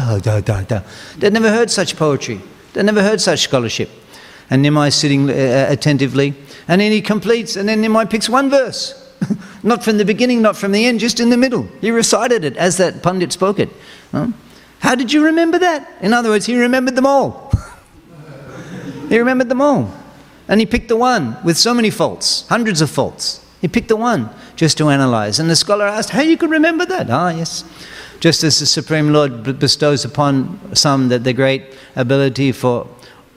They'd 1.18 1.32
never 1.32 1.50
heard 1.50 1.72
such 1.72 1.96
poetry. 1.96 2.42
They'd 2.74 2.84
never 2.84 3.02
heard 3.02 3.22
such 3.22 3.44
scholarship 3.44 3.90
and 4.50 4.64
Nimai 4.64 4.94
sitting 4.94 5.30
uh, 5.30 5.68
attentively. 5.70 6.34
And 6.68 6.82
then 6.82 6.92
he 6.92 7.02
completes, 7.02 7.56
and 7.56 7.68
then 7.68 7.84
Nimai 7.84 8.10
picks 8.10 8.30
one 8.30 8.50
verse. 8.50 9.04
not 9.64 9.84
from 9.84 9.98
the 9.98 10.06
beginning, 10.06 10.42
not 10.42 10.56
from 10.56 10.72
the 10.72 10.86
end, 10.86 11.00
just 11.00 11.20
in 11.20 11.30
the 11.30 11.38
middle. 11.38 11.68
He 11.82 11.92
recited 11.92 12.44
it 12.44 12.56
as 12.58 12.78
that 12.78 13.02
pundit 13.04 13.32
spoke 13.32 13.60
it. 13.60 13.70
Huh? 14.12 14.28
How 14.80 14.96
did 14.96 15.12
you 15.12 15.26
remember 15.26 15.60
that? 15.60 15.92
In 16.02 16.14
other 16.14 16.30
words, 16.30 16.46
he 16.46 16.58
remembered 16.58 16.96
them 16.96 17.06
all. 17.06 17.52
he 19.10 19.18
remembered 19.18 19.50
them 19.50 19.62
all. 19.62 19.94
And 20.48 20.60
he 20.60 20.66
picked 20.66 20.88
the 20.88 20.96
one 20.96 21.38
with 21.44 21.58
so 21.58 21.74
many 21.74 21.90
faults, 21.90 22.48
hundreds 22.48 22.82
of 22.82 22.90
faults. 22.90 23.44
He 23.60 23.68
picked 23.68 23.88
the 23.88 23.96
one 23.96 24.30
just 24.56 24.78
to 24.78 24.90
analyze. 24.90 25.40
And 25.40 25.50
the 25.50 25.56
scholar 25.56 25.86
asked, 25.86 26.12
How 26.12 26.22
you 26.22 26.38
could 26.38 26.52
remember 26.52 26.86
that? 26.86 27.10
Ah, 27.10 27.30
yes. 27.30 27.64
Just 28.20 28.44
as 28.44 28.60
the 28.60 28.66
Supreme 28.66 29.12
Lord 29.12 29.60
bestows 29.60 30.06
upon 30.06 30.76
some 30.76 31.10
that 31.10 31.24
the 31.24 31.34
great 31.34 31.64
ability 31.96 32.52
for 32.52 32.88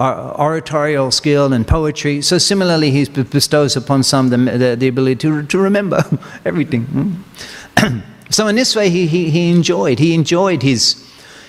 oratorial 0.00 1.10
skill 1.10 1.52
and 1.52 1.66
poetry. 1.66 2.22
So 2.22 2.38
similarly, 2.38 2.90
he 2.90 3.04
bestows 3.06 3.76
upon 3.76 4.02
some 4.02 4.30
the, 4.30 4.36
the, 4.36 4.76
the 4.78 4.88
ability 4.88 5.16
to, 5.16 5.42
to 5.42 5.58
remember 5.58 6.02
everything. 6.44 7.24
So 8.30 8.46
in 8.46 8.54
this 8.54 8.76
way, 8.76 8.90
he, 8.90 9.08
he, 9.08 9.28
he 9.28 9.50
enjoyed. 9.50 9.98
He 9.98 10.14
enjoyed 10.14 10.62
his, 10.62 11.04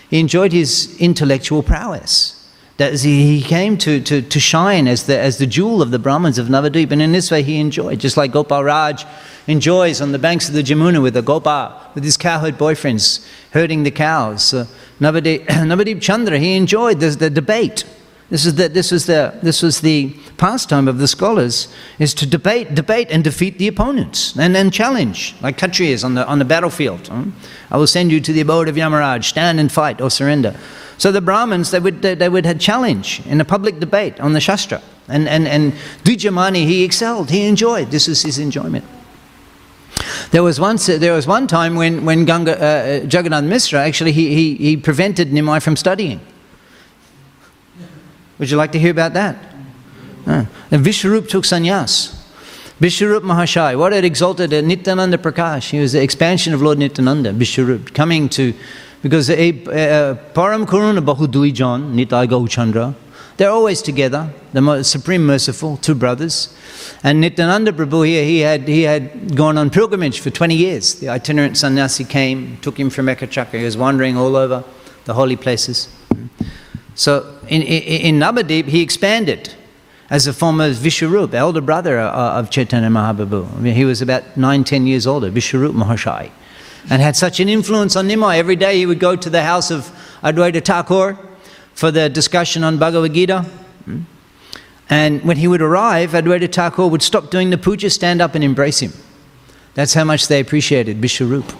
he 0.09 0.19
enjoyed 0.19 0.51
his 0.51 0.99
intellectual 0.99 1.61
prowess. 1.61 2.37
That 2.77 2.99
he 2.99 3.43
came 3.43 3.77
to, 3.77 4.01
to, 4.01 4.23
to 4.23 4.39
shine 4.39 4.87
as 4.87 5.05
the, 5.05 5.15
as 5.19 5.37
the 5.37 5.45
jewel 5.45 5.83
of 5.83 5.91
the 5.91 5.99
Brahmins 5.99 6.39
of 6.39 6.47
Navadvip. 6.47 6.91
And 6.91 6.99
in 6.99 7.11
this 7.11 7.29
way, 7.29 7.43
he 7.43 7.59
enjoyed, 7.59 7.99
just 7.99 8.17
like 8.17 8.31
Gopal 8.31 8.63
Raj 8.63 9.05
enjoys 9.45 10.01
on 10.01 10.11
the 10.11 10.17
banks 10.17 10.47
of 10.47 10.55
the 10.55 10.63
Jamuna 10.63 10.99
with 10.99 11.13
the 11.13 11.21
Gopal, 11.21 11.79
with 11.93 12.03
his 12.03 12.17
cowherd 12.17 12.57
boyfriends, 12.57 13.23
herding 13.51 13.83
the 13.83 13.91
cows. 13.91 14.51
Uh, 14.51 14.65
Navadip 14.99 16.01
Chandra, 16.01 16.39
he 16.39 16.55
enjoyed 16.55 16.99
the, 16.99 17.09
the 17.09 17.29
debate 17.29 17.85
this, 18.31 18.45
is 18.45 18.55
the, 18.55 18.69
this, 18.69 18.91
was 18.91 19.05
the, 19.07 19.37
this 19.43 19.61
was 19.61 19.81
the 19.81 20.15
pastime 20.37 20.87
of 20.87 20.99
the 20.99 21.07
scholars, 21.07 21.67
is 21.99 22.13
to 22.13 22.25
debate, 22.25 22.73
debate 22.73 23.09
and 23.11 23.25
defeat 23.25 23.57
the 23.57 23.67
opponents, 23.67 24.39
and 24.39 24.55
then 24.55 24.71
challenge, 24.71 25.35
like 25.41 25.57
Kshatriyas 25.57 26.05
on 26.05 26.15
the, 26.15 26.25
on 26.25 26.39
the 26.39 26.45
battlefield. 26.45 27.11
I 27.69 27.77
will 27.77 27.87
send 27.87 28.09
you 28.09 28.21
to 28.21 28.31
the 28.31 28.39
abode 28.39 28.69
of 28.69 28.75
Yamaraj, 28.75 29.25
stand 29.25 29.59
and 29.59 29.69
fight 29.69 29.99
or 29.99 30.09
surrender. 30.09 30.55
So 30.97 31.11
the 31.11 31.19
Brahmins, 31.19 31.71
they 31.71 31.81
would, 31.81 32.01
they, 32.01 32.15
they 32.15 32.29
would 32.29 32.45
have 32.45 32.57
challenge 32.57 33.21
in 33.25 33.41
a 33.41 33.45
public 33.45 33.81
debate 33.81 34.17
on 34.21 34.31
the 34.31 34.39
Shastra. 34.39 34.81
And, 35.09 35.27
and, 35.27 35.45
and 35.45 35.73
Dvijamani, 36.05 36.65
he 36.65 36.85
excelled, 36.85 37.31
he 37.31 37.45
enjoyed. 37.47 37.91
This 37.91 38.07
is 38.07 38.21
his 38.21 38.39
enjoyment. 38.39 38.85
There 40.31 40.43
was, 40.43 40.57
once, 40.57 40.85
there 40.85 41.11
was 41.11 41.27
one 41.27 41.47
time 41.47 41.75
when, 41.75 42.05
when 42.05 42.23
Ganga, 42.23 42.55
uh, 42.55 43.05
Jagannath 43.07 43.43
Misra, 43.43 43.79
actually, 43.79 44.13
he, 44.13 44.33
he, 44.33 44.55
he 44.55 44.77
prevented 44.77 45.31
Nimai 45.31 45.61
from 45.61 45.75
studying. 45.75 46.21
Would 48.41 48.49
you 48.49 48.57
like 48.57 48.71
to 48.71 48.79
hear 48.79 48.89
about 48.89 49.13
that? 49.13 49.35
Uh, 50.25 50.45
and 50.71 50.83
Vishwarup 50.83 51.29
took 51.29 51.43
sannyas. 51.43 52.19
Vishwarup 52.79 53.21
Mahashai, 53.21 53.77
what 53.77 53.93
had 53.93 54.03
exalted 54.03 54.51
uh, 54.51 54.61
Nityananda 54.61 55.19
Prakash? 55.19 55.69
He 55.69 55.79
was 55.79 55.93
the 55.93 56.01
expansion 56.01 56.51
of 56.51 56.59
Lord 56.59 56.79
Nityananda, 56.79 57.33
Vishwarup, 57.33 57.93
coming 57.93 58.27
to, 58.29 58.55
because 59.03 59.29
uh, 59.29 59.35
Param 59.35 60.65
Karuna 60.65 61.05
Bahudui 61.05 61.53
John, 61.53 61.95
Nitai 61.95 62.27
Gauchandra, 62.27 62.95
they're 63.37 63.51
always 63.51 63.83
together, 63.83 64.33
the 64.53 64.81
Supreme 64.81 65.23
Merciful, 65.23 65.77
two 65.77 65.93
brothers. 65.93 66.51
And 67.03 67.21
Nityananda 67.21 67.73
Prabhu 67.73 68.07
here, 68.07 68.25
he 68.25 68.39
had, 68.39 68.67
he 68.67 68.81
had 68.81 69.35
gone 69.35 69.59
on 69.59 69.69
pilgrimage 69.69 70.19
for 70.19 70.31
20 70.31 70.55
years. 70.55 70.95
The 70.95 71.09
itinerant 71.09 71.57
sannyasi 71.57 72.05
came, 72.05 72.57
took 72.63 72.79
him 72.79 72.89
from 72.89 73.05
Ekachakra. 73.05 73.59
He 73.59 73.65
was 73.65 73.77
wandering 73.77 74.17
all 74.17 74.35
over 74.35 74.63
the 75.05 75.13
holy 75.13 75.35
places. 75.35 75.89
So 76.95 77.37
in, 77.47 77.61
in, 77.61 78.21
in 78.21 78.67
he 78.67 78.81
expanded 78.81 79.55
as 80.11 80.27
a 80.27 80.33
form 80.33 80.59
of 80.59 80.75
Vishwarup, 80.75 81.33
elder 81.33 81.61
brother 81.61 81.97
uh, 81.97 82.39
of 82.39 82.49
Chaitanya 82.49 82.89
Mahaprabhu. 82.89 83.57
I 83.57 83.59
mean, 83.61 83.75
he 83.75 83.85
was 83.85 84.01
about 84.01 84.35
nine, 84.35 84.65
ten 84.65 84.85
years 84.85 85.07
older, 85.07 85.31
Vishwarup 85.31 85.71
Mahashai, 85.71 86.29
and 86.89 87.01
had 87.01 87.15
such 87.15 87.39
an 87.39 87.47
influence 87.47 87.95
on 87.95 88.09
Nimai. 88.09 88.37
Every 88.37 88.57
day 88.57 88.77
he 88.77 88.85
would 88.85 88.99
go 88.99 89.15
to 89.15 89.29
the 89.29 89.41
house 89.41 89.71
of 89.71 89.89
Advaita 90.21 90.63
Thakur 90.63 91.17
for 91.73 91.91
the 91.91 92.09
discussion 92.09 92.63
on 92.65 92.77
Bhagavad 92.77 93.13
Gita. 93.13 93.43
Hmm? 93.85 94.01
And 94.89 95.23
when 95.23 95.37
he 95.37 95.47
would 95.47 95.61
arrive, 95.61 96.11
Advaita 96.11 96.51
Thakur 96.51 96.87
would 96.87 97.01
stop 97.01 97.31
doing 97.31 97.49
the 97.49 97.57
puja, 97.57 97.89
stand 97.89 98.21
up 98.21 98.35
and 98.35 98.43
embrace 98.43 98.81
him. 98.81 98.91
That's 99.75 99.93
how 99.93 100.03
much 100.03 100.27
they 100.27 100.41
appreciated 100.41 100.99
Vishwarup. 100.99 101.55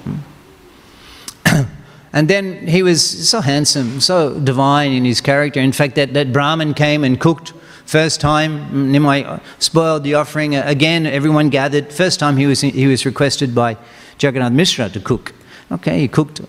And 2.13 2.27
then 2.27 2.67
he 2.67 2.83
was 2.83 3.29
so 3.29 3.41
handsome, 3.41 4.01
so 4.01 4.37
divine 4.39 4.91
in 4.91 5.05
his 5.05 5.21
character. 5.21 5.59
In 5.59 5.71
fact, 5.71 5.95
that, 5.95 6.13
that 6.13 6.33
Brahmin 6.33 6.73
came 6.73 7.03
and 7.03 7.19
cooked 7.19 7.53
first 7.85 8.19
time. 8.19 8.91
Nimai 8.91 9.41
spoiled 9.59 10.03
the 10.03 10.15
offering. 10.15 10.55
Again, 10.55 11.05
everyone 11.05 11.49
gathered. 11.49 11.91
First 11.93 12.19
time 12.19 12.37
he 12.37 12.45
was, 12.47 12.61
he 12.61 12.87
was 12.87 13.05
requested 13.05 13.55
by 13.55 13.77
Jagannath 14.19 14.51
Mishra 14.51 14.89
to 14.89 14.99
cook. 14.99 15.33
Okay, 15.71 16.01
he 16.01 16.07
cooked. 16.07 16.41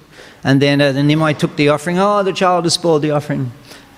And 0.42 0.60
then 0.60 0.80
uh, 0.80 0.90
the 0.90 1.00
Nimai 1.00 1.38
took 1.38 1.54
the 1.56 1.68
offering. 1.68 1.98
Oh, 1.98 2.22
the 2.24 2.32
child 2.32 2.64
has 2.64 2.74
spoiled 2.74 3.02
the 3.02 3.12
offering. 3.12 3.52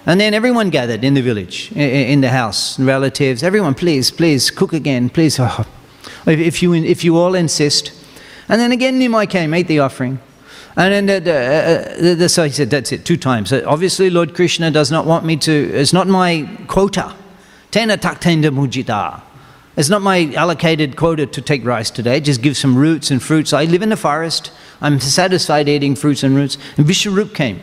And 0.06 0.20
then 0.20 0.34
everyone 0.34 0.68
gathered 0.68 1.02
in 1.02 1.14
the 1.14 1.22
village, 1.22 1.72
in 1.72 2.20
the 2.20 2.28
house, 2.28 2.78
relatives. 2.78 3.42
Everyone, 3.42 3.74
please, 3.74 4.10
please, 4.10 4.50
cook 4.50 4.74
again, 4.74 5.08
please. 5.08 5.38
Oh, 5.40 5.64
if, 6.26 6.62
you, 6.62 6.74
if 6.74 7.04
you 7.04 7.16
all 7.16 7.34
insist. 7.34 7.92
And 8.48 8.60
then 8.60 8.70
again 8.70 9.00
Nimai 9.00 9.30
came, 9.30 9.54
ate 9.54 9.66
the 9.66 9.78
offering. 9.78 10.20
And 10.76 10.92
then 10.92 11.06
the, 11.06 11.20
the, 11.20 12.12
uh, 12.12 12.14
the, 12.16 12.28
so 12.28 12.44
he 12.44 12.50
said, 12.50 12.70
that's 12.70 12.90
it, 12.90 13.04
two 13.04 13.16
times. 13.16 13.50
So 13.50 13.62
obviously, 13.66 14.10
Lord 14.10 14.34
Krishna 14.34 14.70
does 14.70 14.90
not 14.90 15.06
want 15.06 15.24
me 15.24 15.36
to, 15.36 15.52
it's 15.52 15.92
not 15.92 16.08
my 16.08 16.48
quota. 16.66 17.14
Tena 17.70 17.96
taktenda 17.96 18.50
mujita. 18.50 19.20
It's 19.76 19.88
not 19.88 20.02
my 20.02 20.32
allocated 20.34 20.96
quota 20.96 21.26
to 21.26 21.40
take 21.40 21.64
rice 21.64 21.90
today. 21.90 22.20
Just 22.20 22.42
give 22.42 22.56
some 22.56 22.76
roots 22.76 23.10
and 23.10 23.22
fruits. 23.22 23.52
I 23.52 23.64
live 23.64 23.82
in 23.82 23.88
the 23.88 23.96
forest. 23.96 24.52
I'm 24.80 25.00
satisfied 25.00 25.68
eating 25.68 25.96
fruits 25.96 26.22
and 26.22 26.34
roots. 26.36 26.58
And 26.76 26.86
Vishwarup 26.86 27.34
came. 27.34 27.60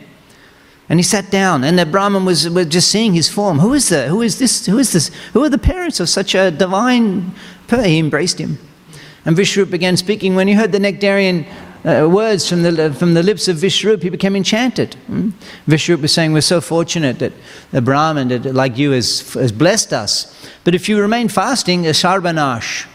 And 0.88 0.98
he 0.98 1.02
sat 1.02 1.30
down, 1.30 1.64
and 1.64 1.78
the 1.78 1.86
Brahman 1.86 2.26
was, 2.26 2.48
was 2.50 2.66
just 2.66 2.90
seeing 2.90 3.14
his 3.14 3.28
form. 3.28 3.60
Who 3.60 3.72
is 3.72 3.88
that? 3.88 4.08
Who 4.08 4.20
is 4.20 4.38
this? 4.38 4.66
Who 4.66 4.78
is 4.78 4.92
this? 4.92 5.10
Who 5.32 5.42
are 5.42 5.48
the 5.48 5.56
parents 5.56 6.00
of 6.00 6.08
such 6.08 6.34
a 6.34 6.50
divine 6.50 7.34
He 7.70 7.98
embraced 7.98 8.38
him. 8.38 8.58
And 9.24 9.34
Vishwarup 9.34 9.70
began 9.70 9.96
speaking. 9.96 10.34
When 10.34 10.48
he 10.48 10.54
heard 10.54 10.72
the 10.72 10.80
nectarian 10.80 11.46
uh, 11.84 12.08
words 12.08 12.48
from 12.48 12.62
the, 12.62 12.92
from 12.94 13.14
the 13.14 13.22
lips 13.22 13.48
of 13.48 13.56
Vishrup, 13.56 14.02
he 14.02 14.10
became 14.10 14.36
enchanted. 14.36 14.94
Hmm? 15.06 15.30
Vishrup 15.66 16.00
was 16.00 16.12
saying, 16.12 16.32
We're 16.32 16.40
so 16.40 16.60
fortunate 16.60 17.18
that 17.18 17.32
the 17.70 17.82
Brahman, 17.82 18.28
that, 18.28 18.44
like 18.54 18.78
you, 18.78 18.92
has, 18.92 19.34
has 19.34 19.50
blessed 19.52 19.92
us. 19.92 20.32
But 20.64 20.74
if 20.74 20.88
you 20.88 21.00
remain 21.00 21.28
fasting, 21.28 21.86
a 21.86 21.90
sarbanash, 21.90 22.86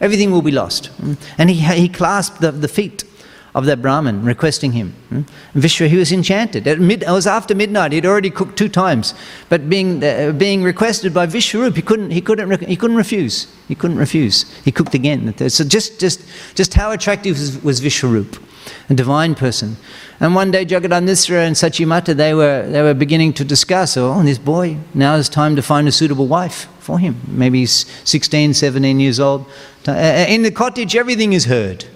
everything 0.00 0.30
will 0.30 0.42
be 0.42 0.50
lost. 0.50 0.86
Hmm? 0.86 1.14
And 1.38 1.50
he, 1.50 1.56
he 1.56 1.88
clasped 1.88 2.40
the, 2.40 2.52
the 2.52 2.68
feet 2.68 3.04
of 3.56 3.64
that 3.64 3.80
Brahmin, 3.80 4.22
requesting 4.22 4.72
him. 4.72 4.92
Hmm? 5.08 5.22
Vishwa, 5.58 5.88
he 5.88 5.96
was 5.96 6.12
enchanted. 6.12 6.68
At 6.68 6.78
mid, 6.78 7.02
it 7.02 7.10
was 7.10 7.26
after 7.26 7.54
midnight. 7.54 7.92
He'd 7.92 8.04
already 8.04 8.28
cooked 8.28 8.58
two 8.58 8.68
times, 8.68 9.14
but 9.48 9.70
being 9.70 10.04
uh, 10.04 10.32
being 10.36 10.62
requested 10.62 11.14
by 11.14 11.26
Vishwarup, 11.26 11.74
he 11.74 11.80
couldn't 11.80 12.10
he 12.10 12.20
couldn't 12.20 12.60
he 12.68 12.76
couldn't 12.76 12.98
refuse. 12.98 13.48
He 13.66 13.74
couldn't 13.74 13.96
refuse. 13.96 14.44
He 14.62 14.70
cooked 14.70 14.94
again. 14.94 15.34
So 15.48 15.64
just 15.64 15.98
just 15.98 16.20
just 16.54 16.74
how 16.74 16.92
attractive 16.92 17.38
was, 17.38 17.62
was 17.62 17.80
Vishwarup, 17.80 18.38
a 18.90 18.94
divine 18.94 19.34
person. 19.34 19.78
And 20.20 20.34
one 20.34 20.50
day 20.50 20.60
Jagannath 20.60 21.30
and 21.30 21.56
Sachimata 21.56 22.14
they 22.14 22.34
were 22.34 22.68
they 22.68 22.82
were 22.82 22.94
beginning 22.94 23.32
to 23.34 23.44
discuss. 23.44 23.96
Oh, 23.96 24.22
this 24.22 24.38
boy 24.38 24.76
now 24.92 25.14
is 25.14 25.30
time 25.30 25.56
to 25.56 25.62
find 25.62 25.88
a 25.88 25.92
suitable 25.92 26.26
wife 26.26 26.68
for 26.78 26.98
him. 26.98 27.16
Maybe 27.26 27.60
he's 27.60 27.86
16, 28.04 28.52
17 28.52 29.00
years 29.00 29.18
old. 29.18 29.46
Uh, 29.88 29.92
uh, 29.92 30.26
in 30.28 30.42
the 30.42 30.50
cottage, 30.50 30.94
everything 30.94 31.32
is 31.32 31.46
heard. 31.46 31.86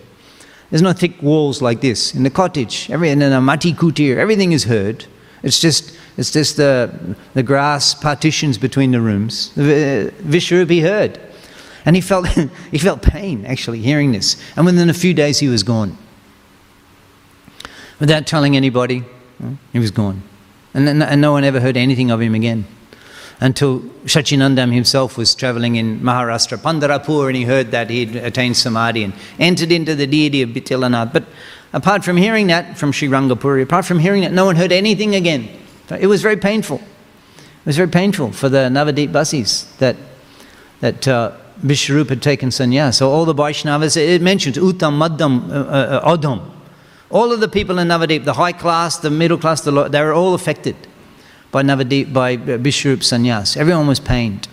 There's 0.70 0.82
no 0.82 0.92
thick 0.92 1.20
walls 1.20 1.60
like 1.60 1.80
this. 1.80 2.14
In 2.14 2.22
the 2.22 2.30
cottage, 2.30 2.88
every, 2.90 3.10
in 3.10 3.22
a 3.22 3.40
mati 3.40 3.72
kutir, 3.72 4.16
everything 4.16 4.52
is 4.52 4.64
heard. 4.64 5.06
It's 5.42 5.58
just, 5.58 5.96
it's 6.16 6.30
just 6.30 6.56
the, 6.56 7.16
the 7.34 7.42
grass 7.42 7.94
partitions 7.94 8.56
between 8.56 8.92
the 8.92 9.00
rooms. 9.00 9.52
Uh, 9.56 10.10
Vishrupi 10.22 10.82
heard. 10.82 11.20
And 11.84 11.96
he 11.96 12.02
felt, 12.02 12.28
he 12.70 12.78
felt 12.78 13.02
pain, 13.02 13.44
actually, 13.46 13.80
hearing 13.80 14.12
this. 14.12 14.40
And 14.56 14.64
within 14.64 14.88
a 14.88 14.94
few 14.94 15.14
days, 15.14 15.40
he 15.40 15.48
was 15.48 15.62
gone. 15.62 15.98
Without 17.98 18.26
telling 18.26 18.56
anybody, 18.56 19.04
he 19.72 19.78
was 19.78 19.90
gone. 19.90 20.22
And, 20.72 20.88
and 20.88 21.20
no 21.20 21.32
one 21.32 21.42
ever 21.42 21.60
heard 21.60 21.76
anything 21.76 22.10
of 22.10 22.20
him 22.20 22.34
again 22.34 22.66
until 23.40 23.80
Sachinandan 24.04 24.72
himself 24.72 25.16
was 25.16 25.34
traveling 25.34 25.76
in 25.76 26.00
Maharashtra, 26.00 26.58
Pandharpur, 26.58 27.28
and 27.28 27.36
he 27.36 27.44
heard 27.44 27.70
that 27.70 27.88
he'd 27.88 28.14
attained 28.16 28.56
samadhi 28.56 29.04
and 29.04 29.14
entered 29.38 29.72
into 29.72 29.94
the 29.94 30.06
deity 30.06 30.42
of 30.42 30.50
Bitilanath. 30.50 31.12
But 31.12 31.24
apart 31.72 32.04
from 32.04 32.18
hearing 32.18 32.48
that 32.48 32.76
from 32.76 32.92
Sri 32.92 33.08
Rangapuri, 33.08 33.62
apart 33.62 33.86
from 33.86 33.98
hearing 33.98 34.22
that, 34.22 34.32
no 34.32 34.44
one 34.44 34.56
heard 34.56 34.72
anything 34.72 35.14
again. 35.14 35.48
It 35.98 36.06
was 36.06 36.20
very 36.20 36.36
painful. 36.36 36.78
It 37.38 37.66
was 37.66 37.76
very 37.76 37.88
painful 37.88 38.32
for 38.32 38.48
the 38.48 38.68
Navadip 38.68 39.10
Basis 39.10 39.64
that, 39.78 39.96
that 40.80 41.08
uh, 41.08 41.32
had 41.62 42.22
taken 42.22 42.50
sannyas. 42.50 42.94
So 42.94 43.10
all 43.10 43.24
the 43.24 43.34
Vaishnavas, 43.34 43.96
it 43.96 44.20
mentions 44.20 44.58
Uttam, 44.58 44.98
Madham, 44.98 45.50
uh, 45.50 45.54
uh, 45.54 46.16
Adham. 46.16 46.50
All 47.10 47.32
of 47.32 47.40
the 47.40 47.48
people 47.48 47.78
in 47.78 47.88
Navadip, 47.88 48.24
the 48.24 48.34
high 48.34 48.52
class, 48.52 48.98
the 48.98 49.10
middle 49.10 49.38
class, 49.38 49.62
the 49.62 49.72
low, 49.72 49.88
they 49.88 50.00
were 50.02 50.12
all 50.12 50.34
affected 50.34 50.76
by 51.50 51.62
Navadip, 51.62 52.12
by 52.12 52.36
Bishrup 52.36 52.98
Sanyas. 52.98 53.56
Everyone 53.56 53.86
was 53.86 54.00
pained. 54.00 54.46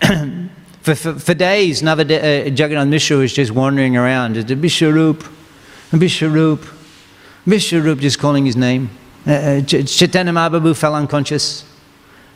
for, 0.82 0.94
for, 0.94 1.14
for, 1.14 1.34
days, 1.34 1.82
Navadip, 1.82 2.22
uh, 2.22 2.50
Jagannath 2.50 2.88
Mishra 2.88 3.16
was 3.18 3.32
just 3.32 3.50
wandering 3.50 3.96
around. 3.96 4.36
Bishrup, 4.36 5.28
Bishrup, 5.90 6.74
Bishrup, 7.46 8.00
just 8.00 8.18
calling 8.18 8.46
his 8.46 8.56
name. 8.56 8.90
Uh, 9.26 9.30
uh 9.30 9.60
Chaitanya 9.62 10.32
Mahaprabhu 10.32 10.76
fell 10.76 10.94
unconscious 10.94 11.64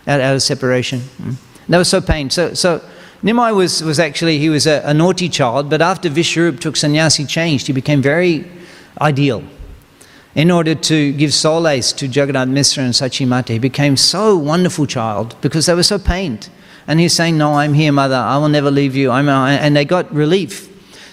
out, 0.06 0.20
of 0.20 0.42
separation. 0.42 1.00
Mm. 1.00 1.36
They 1.68 1.78
were 1.78 1.84
so 1.84 2.00
pained. 2.00 2.32
So, 2.32 2.52
so 2.54 2.82
Nimai 3.22 3.54
was, 3.54 3.82
was 3.82 3.98
actually, 3.98 4.38
he 4.38 4.48
was 4.48 4.66
a, 4.66 4.82
a 4.84 4.92
naughty 4.92 5.28
child, 5.28 5.70
but 5.70 5.80
after 5.80 6.10
Vishwarup 6.10 6.60
took 6.60 6.74
sannyas, 6.74 7.16
he 7.16 7.24
changed. 7.24 7.66
He 7.66 7.72
became 7.72 8.02
very 8.02 8.50
ideal 9.00 9.42
in 10.34 10.50
order 10.50 10.74
to 10.74 11.12
give 11.12 11.34
solace 11.34 11.92
to 11.92 12.06
Jagannath 12.06 12.48
Misra 12.48 12.78
and 12.78 12.94
Sachimata. 12.94 13.48
He 13.48 13.58
became 13.58 13.96
so 13.96 14.36
wonderful 14.36 14.86
child 14.86 15.36
because 15.40 15.66
they 15.66 15.74
were 15.74 15.82
so 15.82 15.98
pained. 15.98 16.48
And 16.86 17.00
he's 17.00 17.12
saying, 17.12 17.36
No, 17.36 17.54
I'm 17.54 17.74
here, 17.74 17.92
mother. 17.92 18.16
I 18.16 18.38
will 18.38 18.48
never 18.48 18.70
leave 18.70 18.96
you. 18.96 19.10
I'm 19.10 19.28
and 19.28 19.76
they 19.76 19.84
got 19.84 20.12
relief 20.12 20.68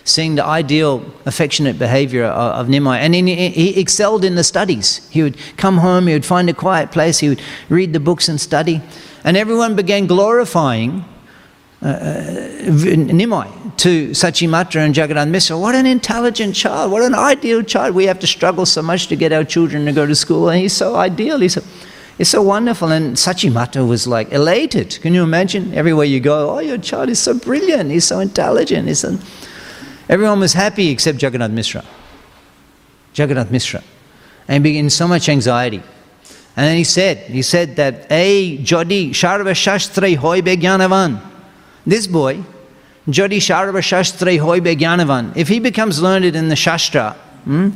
seeing 0.08 0.36
the 0.36 0.46
ideal, 0.46 1.04
affectionate 1.26 1.78
behavior 1.78 2.24
of, 2.24 2.68
of 2.68 2.68
Nimai. 2.68 2.98
And 3.00 3.14
he 3.14 3.80
excelled 3.80 4.24
in 4.24 4.36
the 4.36 4.44
studies. 4.44 5.08
He 5.10 5.22
would 5.22 5.38
come 5.58 5.80
home, 5.80 6.08
he 6.08 6.14
would 6.14 6.26
find 6.26 6.50
a 6.50 6.54
quiet 6.54 6.92
place, 6.92 7.20
he 7.20 7.30
would 7.30 7.42
read 7.70 7.94
the 7.94 8.00
books 8.00 8.30
and 8.30 8.40
study. 8.40 8.82
And 9.24 9.36
everyone 9.36 9.76
began 9.76 10.08
glorifying 10.08 11.04
uh, 11.82 11.88
Nimai 12.66 13.78
to 13.78 14.10
Sachimata 14.10 14.78
and 14.78 14.98
Jagannath 14.98 15.28
Misra. 15.28 15.60
What 15.60 15.76
an 15.76 15.86
intelligent 15.86 16.56
child, 16.56 16.92
what 16.92 17.04
an 17.04 17.14
ideal 17.14 17.62
child. 17.62 17.94
We 17.94 18.06
have 18.06 18.20
to 18.20 18.28
struggle 18.28 18.66
so 18.66 18.82
much 18.82 19.08
to 19.08 19.16
get 19.16 19.32
our 19.32 19.44
children 19.44 19.86
to 19.86 19.92
go 19.92 20.06
to 20.06 20.16
school, 20.16 20.50
and 20.50 20.60
he's 20.60 20.74
so 20.74 20.96
ideal. 20.96 21.40
He's 21.40 21.54
so, 21.54 21.64
he's 22.18 22.30
so 22.30 22.42
wonderful. 22.42 22.92
And 22.92 23.16
Sachimata 23.16 23.88
was 23.88 24.08
like 24.08 24.32
elated. 24.32 25.00
Can 25.02 25.14
you 25.14 25.24
imagine? 25.24 25.74
Everywhere 25.74 26.06
you 26.06 26.20
go, 26.20 26.56
oh, 26.56 26.60
your 26.60 26.80
child 26.80 27.10
is 27.10 27.20
so 27.20 27.38
brilliant, 27.38 27.92
he's 27.92 28.06
so 28.06 28.20
intelligent. 28.20 28.88
He's 28.88 29.00
so... 29.00 29.18
Everyone 30.10 30.40
was 30.40 30.54
happy 30.54 30.90
except 30.90 31.22
Jagannath 31.22 31.52
Misra. 31.52 31.86
Jagannath 33.14 33.50
Misra. 33.50 33.84
And 34.48 34.66
in 34.66 34.90
so 34.90 35.08
much 35.08 35.28
anxiety. 35.28 35.84
And 36.56 36.66
then 36.66 36.78
he 36.78 36.86
said, 36.86 37.18
he 37.18 37.42
said 37.44 37.76
that, 37.76 38.12
A 38.12 38.58
Jodi 38.64 39.12
Sharva 39.12 39.56
Shastra 39.56 40.16
Hoy 40.16 40.42
Begyanavan. 40.42 41.22
This 41.88 42.06
boy, 42.06 42.44
Jodi 43.10 43.40
Sharva 43.40 43.82
Shastra 43.82 44.34
Hoibe 44.34 44.78
Jnanavan, 44.78 45.36
if 45.38 45.48
he 45.48 45.60
becomes 45.62 46.02
learned 46.02 46.26
in 46.36 46.50
the 46.50 46.56
Shastra, 46.58 47.14
hmm, 47.46 47.70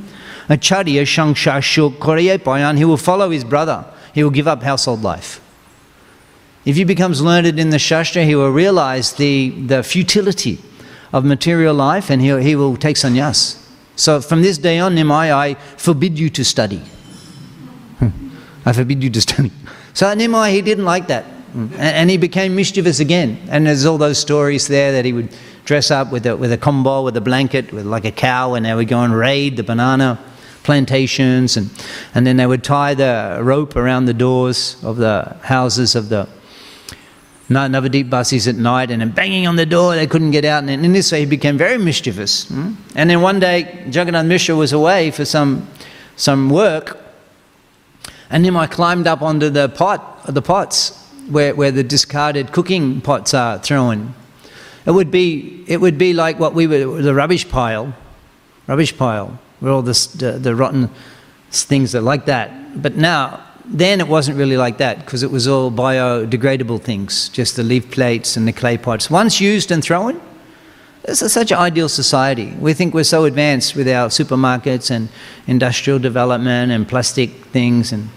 Acharya 0.49 1.03
Shangshashu 1.03 1.97
Payan, 2.43 2.77
he 2.77 2.83
will 2.83 2.97
follow 2.97 3.29
his 3.29 3.45
brother. 3.45 3.85
He 4.13 4.21
will 4.21 4.29
give 4.29 4.49
up 4.49 4.63
household 4.63 5.01
life. 5.01 5.39
If 6.65 6.75
he 6.75 6.83
becomes 6.83 7.21
learned 7.21 7.57
in 7.57 7.69
the 7.69 7.79
Shastra, 7.79 8.25
he 8.25 8.35
will 8.35 8.51
realize 8.51 9.13
the, 9.13 9.51
the 9.51 9.81
futility 9.81 10.59
of 11.13 11.23
material 11.23 11.73
life 11.73 12.09
and 12.09 12.21
he, 12.21 12.37
he 12.43 12.55
will 12.57 12.75
take 12.75 12.97
sannyas. 12.97 13.65
So 13.95 14.19
from 14.19 14.41
this 14.41 14.57
day 14.57 14.77
on, 14.79 14.93
Nimai, 14.93 15.31
I 15.31 15.53
forbid 15.77 16.19
you 16.19 16.29
to 16.31 16.43
study. 16.43 16.81
I 18.65 18.73
forbid 18.73 19.01
you 19.01 19.09
to 19.09 19.21
study. 19.21 19.51
So 19.93 20.05
Nimai, 20.07 20.51
he 20.51 20.61
didn't 20.61 20.85
like 20.85 21.07
that. 21.07 21.25
Mm. 21.53 21.77
And 21.77 22.09
he 22.09 22.17
became 22.17 22.55
mischievous 22.55 22.99
again. 22.99 23.37
And 23.49 23.67
there's 23.67 23.85
all 23.85 23.97
those 23.97 24.17
stories 24.17 24.67
there 24.67 24.91
that 24.93 25.05
he 25.05 25.13
would 25.13 25.35
dress 25.65 25.91
up 25.91 26.11
with 26.11 26.25
a, 26.25 26.35
with 26.35 26.51
a 26.51 26.57
combo, 26.57 27.03
with 27.03 27.15
a 27.17 27.21
blanket, 27.21 27.71
with 27.71 27.85
like 27.85 28.05
a 28.05 28.11
cow, 28.11 28.53
and 28.53 28.65
they 28.65 28.73
would 28.73 28.87
go 28.87 29.01
and 29.01 29.15
raid 29.15 29.57
the 29.57 29.63
banana 29.63 30.19
plantations. 30.63 31.57
And, 31.57 31.69
and 32.15 32.25
then 32.25 32.37
they 32.37 32.45
would 32.45 32.63
tie 32.63 32.93
the 32.93 33.39
rope 33.41 33.75
around 33.75 34.05
the 34.05 34.13
doors 34.13 34.81
of 34.83 34.97
the 34.97 35.37
houses 35.41 35.95
of 35.95 36.09
the 36.09 36.27
Navadip 37.49 38.09
Basis 38.09 38.47
at 38.47 38.55
night 38.55 38.91
and 38.91 39.13
banging 39.13 39.45
on 39.45 39.57
the 39.57 39.65
door, 39.65 39.95
they 39.95 40.07
couldn't 40.07 40.31
get 40.31 40.45
out. 40.45 40.63
And 40.63 40.85
in 40.85 40.93
this 40.93 41.11
way, 41.11 41.21
he 41.21 41.25
became 41.25 41.57
very 41.57 41.77
mischievous. 41.77 42.45
Mm. 42.45 42.75
And 42.95 43.09
then 43.09 43.21
one 43.21 43.41
day, 43.41 43.83
Jagannath 43.91 44.25
Mishra 44.25 44.55
was 44.55 44.71
away 44.71 45.11
for 45.11 45.25
some, 45.25 45.67
some 46.15 46.49
work. 46.49 46.97
And 48.29 48.45
then 48.45 48.55
I 48.55 48.67
climbed 48.67 49.05
up 49.05 49.21
onto 49.21 49.49
the 49.49 49.67
pot, 49.67 50.25
the 50.27 50.41
pots 50.41 51.00
where, 51.31 51.55
where 51.55 51.71
the 51.71 51.83
discarded 51.83 52.51
cooking 52.51 53.01
pots 53.01 53.33
are 53.33 53.59
thrown. 53.59 54.13
It 54.85 54.91
would 54.91 55.11
be, 55.11 55.63
it 55.67 55.77
would 55.77 55.97
be 55.97 56.13
like 56.13 56.39
what 56.39 56.53
we 56.53 56.67
were, 56.67 57.01
the 57.01 57.13
rubbish 57.13 57.47
pile, 57.47 57.93
rubbish 58.67 58.97
pile, 58.97 59.39
where 59.59 59.71
all 59.71 59.81
this, 59.81 60.07
the, 60.07 60.33
the 60.33 60.55
rotten 60.55 60.89
things 61.51 61.95
are 61.95 62.01
like 62.01 62.25
that. 62.25 62.81
But 62.81 62.95
now, 62.95 63.45
then 63.65 64.01
it 64.01 64.07
wasn't 64.07 64.37
really 64.37 64.57
like 64.57 64.79
that 64.79 64.99
because 65.05 65.23
it 65.23 65.31
was 65.31 65.47
all 65.47 65.71
biodegradable 65.71 66.81
things, 66.81 67.29
just 67.29 67.55
the 67.55 67.63
leaf 67.63 67.91
plates 67.91 68.35
and 68.35 68.47
the 68.47 68.53
clay 68.53 68.77
pots. 68.77 69.09
Once 69.09 69.39
used 69.39 69.71
and 69.71 69.83
thrown, 69.83 70.19
this 71.03 71.21
is 71.21 71.33
such 71.33 71.51
an 71.51 71.57
ideal 71.57 71.89
society. 71.89 72.53
We 72.59 72.73
think 72.73 72.93
we're 72.93 73.03
so 73.03 73.25
advanced 73.25 73.75
with 73.75 73.87
our 73.87 74.09
supermarkets 74.09 74.91
and 74.91 75.09
industrial 75.47 75.99
development 75.99 76.71
and 76.71 76.87
plastic 76.87 77.31
things 77.45 77.91
and 77.91 78.09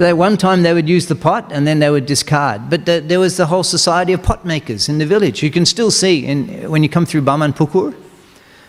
they, 0.00 0.14
one 0.14 0.38
time 0.38 0.62
they 0.62 0.72
would 0.72 0.88
use 0.88 1.08
the 1.08 1.14
pot 1.14 1.52
and 1.52 1.66
then 1.66 1.78
they 1.78 1.90
would 1.90 2.06
discard. 2.06 2.70
But 2.70 2.86
the, 2.86 3.00
there 3.00 3.20
was 3.20 3.36
the 3.36 3.46
whole 3.46 3.62
society 3.62 4.14
of 4.14 4.22
pot 4.22 4.46
makers 4.46 4.88
in 4.88 4.96
the 4.96 5.04
village. 5.04 5.42
You 5.42 5.50
can 5.50 5.66
still 5.66 5.90
see 5.90 6.24
in, 6.24 6.70
when 6.70 6.82
you 6.82 6.88
come 6.88 7.04
through 7.04 7.20
Bamanpukur, 7.20 7.94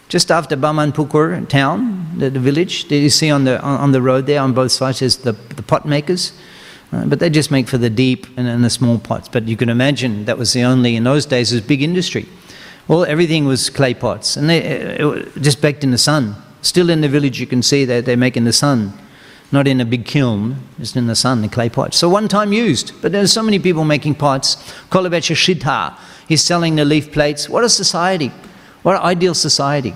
just 0.10 0.30
after 0.30 0.58
Bamanpukur 0.58 1.48
town, 1.48 2.18
the, 2.18 2.30
the 2.30 2.40
village, 2.40 2.90
that 2.90 2.98
you 2.98 3.10
see 3.10 3.32
on 3.32 3.46
the, 3.46 3.62
on, 3.62 3.80
on, 3.80 3.92
the 3.94 4.02
road 4.02 4.26
there 4.26 4.42
on 4.42 4.52
both 4.52 4.74
sides 4.74 5.02
is 5.02 5.20
the, 5.20 5.32
the 5.32 5.64
pot 5.64 5.86
makers. 5.86 6.34
Uh, 6.92 7.06
but 7.06 7.20
they 7.20 7.30
just 7.30 7.50
make 7.50 7.70
for 7.70 7.78
the 7.78 7.90
deep 7.90 8.28
and, 8.36 8.46
and 8.46 8.62
the 8.62 8.70
small 8.70 9.00
pots. 9.00 9.30
But 9.30 9.48
you 9.48 9.56
can 9.56 9.70
imagine 9.70 10.26
that 10.26 10.38
was 10.38 10.52
the 10.52 10.64
only, 10.64 10.98
in 10.98 11.06
those 11.06 11.26
days, 11.26 11.54
was 11.54 11.62
big 11.62 11.82
industry. 11.82 12.26
Well, 12.90 13.06
everything 13.06 13.46
was 13.46 13.70
clay 13.70 13.94
pots, 13.94 14.36
and 14.36 14.50
they 14.50 14.58
it, 14.58 15.34
just 15.42 15.62
baked 15.62 15.86
in 15.86 15.92
the 15.92 15.98
sun. 15.98 16.36
Still 16.62 16.90
in 16.90 17.00
the 17.00 17.08
village, 17.08 17.40
you 17.40 17.48
can 17.48 17.64
see 17.64 17.86
that 17.86 18.04
they're 18.04 18.18
making 18.18 18.44
the 18.44 18.52
sun 18.52 18.92
not 19.52 19.68
in 19.68 19.82
a 19.82 19.86
big 19.86 20.06
kiln, 20.06 20.56
just 20.80 20.96
in 20.96 21.08
the 21.08 21.16
sun, 21.16 21.42
the 21.42 21.50
clay 21.50 21.70
pots. 21.70 21.98
So 21.98 22.08
one 22.08 22.28
time 22.28 22.54
used, 22.54 22.94
but 23.02 23.12
there's 23.12 23.34
so 23.34 23.44
many 23.44 23.60
people 23.60 23.84
making 23.84 24.16
pots. 24.16 24.56
Kolavecha 24.90 25.36
Shita, 25.36 25.98
he's 26.28 26.42
selling 26.42 26.76
the 26.76 26.86
leaf 26.86 27.12
plates. 27.12 27.50
What 27.50 27.64
a 27.64 27.70
society! 27.70 28.32
What 28.84 28.96
an 28.96 29.02
ideal 29.02 29.36
society. 29.36 29.94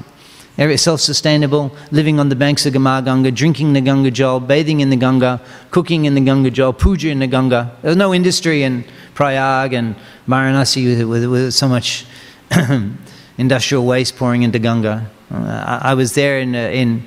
Every 0.58 0.78
self-sustainable, 0.78 1.76
living 1.92 2.18
on 2.18 2.30
the 2.30 2.36
banks 2.36 2.66
of 2.66 2.72
Gama 2.72 3.02
Ganga, 3.04 3.30
drinking 3.30 3.74
the 3.74 3.82
Ganga 3.82 4.10
Jal, 4.10 4.40
bathing 4.40 4.80
in 4.80 4.90
the 4.90 4.96
Ganga, 4.96 5.42
cooking 5.70 6.06
in 6.06 6.16
the 6.16 6.22
Ganga 6.22 6.50
Jal, 6.50 6.72
puja 6.72 7.10
in 7.10 7.20
the 7.20 7.28
Ganga. 7.28 7.76
There's 7.82 7.98
no 7.98 8.14
industry 8.14 8.64
in 8.64 8.86
Prayag 9.16 9.74
and 9.74 9.96
Varanasi 10.30 10.86
with, 10.86 11.10
with, 11.10 11.26
with 11.26 11.54
so 11.54 11.68
much 11.68 12.06
industrial 13.38 13.86
waste 13.86 14.16
pouring 14.16 14.44
into 14.44 14.60
Ganga. 14.60 15.10
Uh, 15.30 15.80
I, 15.84 15.92
I, 15.92 15.94
was 15.94 16.14
there 16.14 16.40
in, 16.40 16.56
uh, 16.56 16.60
in 16.60 17.04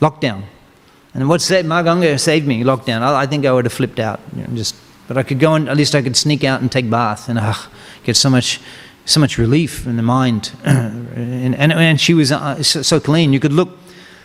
lockdown. 0.00 0.44
And 1.20 1.28
what 1.28 1.40
saved, 1.40 1.68
Ganga 1.68 2.16
saved 2.16 2.46
me, 2.46 2.62
lockdown. 2.62 3.02
I, 3.02 3.22
I 3.22 3.26
think 3.26 3.44
I 3.44 3.52
would 3.52 3.64
have 3.64 3.72
flipped 3.72 3.98
out. 3.98 4.20
You 4.36 4.42
know, 4.42 4.54
just, 4.54 4.76
but 5.08 5.16
I 5.16 5.24
could 5.24 5.40
go 5.40 5.54
and 5.54 5.68
at 5.68 5.76
least 5.76 5.96
I 5.96 6.02
could 6.02 6.16
sneak 6.16 6.44
out 6.44 6.60
and 6.60 6.70
take 6.70 6.88
bath 6.88 7.28
and 7.28 7.40
uh, 7.40 7.54
get 8.04 8.16
so 8.16 8.30
much 8.30 8.60
so 9.04 9.18
much 9.18 9.38
relief 9.38 9.86
in 9.86 9.96
the 9.96 10.02
mind. 10.02 10.52
and, 10.64 11.56
and, 11.56 11.72
and, 11.72 12.00
she 12.00 12.12
was 12.12 12.30
uh, 12.30 12.62
so, 12.62 12.82
so, 12.82 13.00
clean. 13.00 13.32
You 13.32 13.40
could 13.40 13.54
look, 13.54 13.70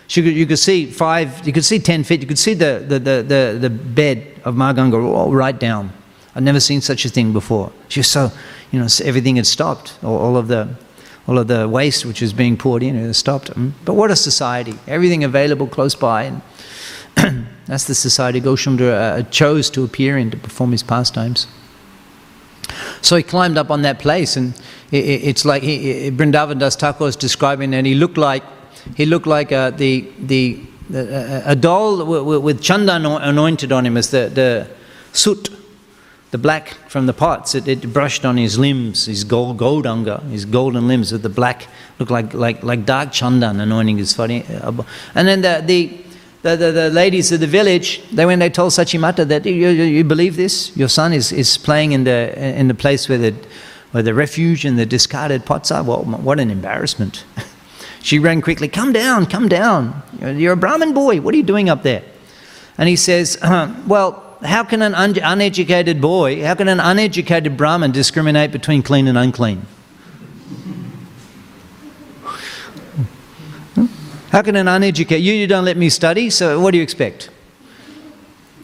she 0.08 0.22
could, 0.22 0.34
you 0.34 0.46
could 0.46 0.60
see 0.60 0.86
five, 0.86 1.48
you 1.48 1.54
could 1.54 1.64
see 1.64 1.80
10 1.80 2.04
feet, 2.04 2.22
you 2.22 2.28
could 2.28 2.38
see 2.38 2.54
the, 2.54 2.84
the, 2.86 3.00
the, 3.00 3.24
the, 3.24 3.58
the 3.62 3.70
bed 3.70 4.42
of 4.44 4.56
Ma 4.56 4.74
all 4.74 5.34
right 5.34 5.58
down. 5.58 5.94
I'd 6.36 6.44
never 6.44 6.60
seen 6.60 6.82
such 6.82 7.06
a 7.06 7.10
thing 7.10 7.32
before. 7.32 7.72
She 7.88 8.02
was 8.02 8.08
so, 8.08 8.30
you 8.72 8.80
know, 8.80 8.88
everything 9.06 9.38
had 9.38 9.48
stopped. 9.48 9.98
All, 10.04 10.18
all 10.18 10.36
of 10.36 10.50
the, 10.50 10.76
all 11.28 11.40
of 11.40 11.48
the 11.48 11.68
waste 11.70 12.06
which 12.06 12.22
was 12.22 12.34
being 12.34 12.58
poured 12.58 12.84
in 12.84 12.96
had 12.96 13.16
stopped. 13.16 13.52
Mm. 13.52 13.72
But 13.86 13.94
what 13.94 14.12
a 14.12 14.18
society! 14.18 14.74
Everything 14.86 15.24
available 15.24 15.68
close 15.68 15.96
by, 15.96 16.24
and 16.24 16.42
that's 17.66 17.86
the 17.86 17.96
society 17.96 18.42
Goshamdra 18.42 19.20
uh, 19.20 19.24
chose 19.24 19.70
to 19.72 19.84
appear 19.84 20.18
in 20.18 20.32
to 20.32 20.38
perform 20.38 20.72
his 20.72 20.84
pastimes. 20.84 21.48
So 23.02 23.16
he 23.16 23.24
climbed 23.24 23.58
up 23.58 23.70
on 23.70 23.82
that 23.82 24.00
place, 24.00 24.38
and 24.38 24.56
it, 24.92 25.04
it, 25.04 25.24
it's 25.24 25.46
like 25.46 25.64
he, 25.64 26.10
Brindavan 26.12 26.60
Das 26.60 26.76
Thakur 26.76 27.04
was 27.04 27.16
describing, 27.16 27.74
and 27.74 27.86
he 27.86 27.96
looked 27.96 28.18
like 28.18 28.44
he 28.96 29.06
looked 29.06 29.28
like 29.28 29.52
uh, 29.52 29.72
the 29.72 30.10
the 30.20 30.60
uh, 30.94 31.42
a 31.46 31.56
doll 31.56 32.06
with, 32.06 32.44
with 32.44 32.62
chandan 32.62 33.06
anointed 33.22 33.72
on 33.72 33.86
him 33.86 33.98
as 33.98 34.12
the 34.12 34.30
the 34.34 34.68
soot, 35.12 35.50
the 36.32 36.38
black 36.38 36.70
from 36.90 37.06
the 37.06 37.14
pots. 37.14 37.56
It, 37.56 37.68
it 37.68 37.94
brushed 37.94 38.26
on 38.26 38.38
his 38.38 38.58
limbs, 38.58 39.06
his 39.06 39.24
gold 39.24 39.58
goldanga, 39.58 40.22
his 40.30 40.46
golden 40.46 40.88
limbs 40.88 41.12
with 41.12 41.24
the 41.24 41.30
black, 41.30 41.68
looked 42.00 42.12
like 42.12 42.34
like 42.34 42.64
like 42.64 42.86
dark 42.86 43.10
chandan 43.10 43.60
anointing 43.60 43.98
his 43.98 44.14
body. 44.14 44.44
And 45.16 45.28
then 45.28 45.42
the 45.42 45.62
the 45.66 46.03
the, 46.44 46.58
the, 46.58 46.72
the, 46.72 46.90
ladies 46.90 47.32
of 47.32 47.40
the 47.40 47.48
village, 47.48 48.02
they 48.12 48.26
went 48.26 48.40
they 48.40 48.50
told 48.50 48.74
Sachimata 48.74 49.26
that 49.28 49.46
you, 49.46 49.70
you, 49.70 49.84
you, 49.84 50.04
believe 50.04 50.36
this? 50.36 50.76
Your 50.76 50.90
son 50.90 51.14
is, 51.14 51.32
is 51.32 51.58
playing 51.58 51.94
in 51.94 52.04
the, 52.04 52.38
in 52.38 52.68
the 52.68 52.74
place 52.74 53.08
where 53.10 53.18
the, 53.18 53.34
where 53.92 54.04
the 54.04 54.14
refuge 54.14 54.66
and 54.66 54.78
the 54.78 54.86
discarded 54.86 55.46
pots 55.46 55.72
are. 55.72 55.84
Well, 55.84 56.04
what 56.04 56.40
an 56.40 56.52
embarrassment. 56.52 57.24
she 58.02 58.20
ran 58.20 58.42
quickly, 58.42 58.68
Come 58.68 58.92
down, 58.92 59.26
come 59.26 59.48
down. 59.48 60.04
You're 60.22 60.54
a 60.54 60.58
Brahmin 60.58 60.94
boy. 60.94 61.22
What 61.22 61.34
are 61.34 61.38
you 61.38 61.44
doing 61.44 61.70
up 61.70 61.82
there? 61.84 62.04
And 62.78 62.90
he 62.90 62.98
says, 62.98 63.40
Well, 63.88 64.38
how 64.44 64.64
can 64.64 64.82
an 64.82 64.94
un- 64.96 65.18
uneducated 65.18 66.02
boy, 66.02 66.44
how 66.44 66.56
can 66.56 66.68
an 66.68 66.80
uneducated 66.80 67.56
Brahmin 67.56 67.92
discriminate 67.92 68.52
between 68.52 68.84
clean 68.84 69.08
and 69.08 69.18
unclean? 69.18 69.66
How 74.34 74.42
can 74.42 74.56
an 74.56 74.68
uneducated, 74.68 75.24
you, 75.24 75.32
you 75.32 75.46
don't 75.46 75.64
let 75.64 75.78
me 75.78 75.90
study, 75.90 76.32
so 76.32 76.60
what 76.60 76.72
do 76.72 76.78
you 76.78 76.84
expect? 76.84 77.30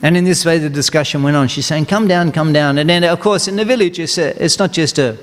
And 0.02 0.18
in 0.18 0.24
this 0.24 0.44
way, 0.44 0.58
the 0.58 0.68
discussion 0.68 1.22
went 1.22 1.38
on. 1.38 1.48
She's 1.48 1.68
saying, 1.68 1.86
Come 1.86 2.08
down, 2.08 2.32
come 2.32 2.52
down. 2.52 2.80
And 2.80 2.90
then, 2.90 3.04
of 3.04 3.20
course, 3.20 3.48
in 3.48 3.56
the 3.56 3.66
village, 3.66 4.00
it's, 4.00 4.18
a, 4.18 4.44
it's 4.44 4.58
not 4.58 4.72
just 4.72 4.98
a, 4.98 5.16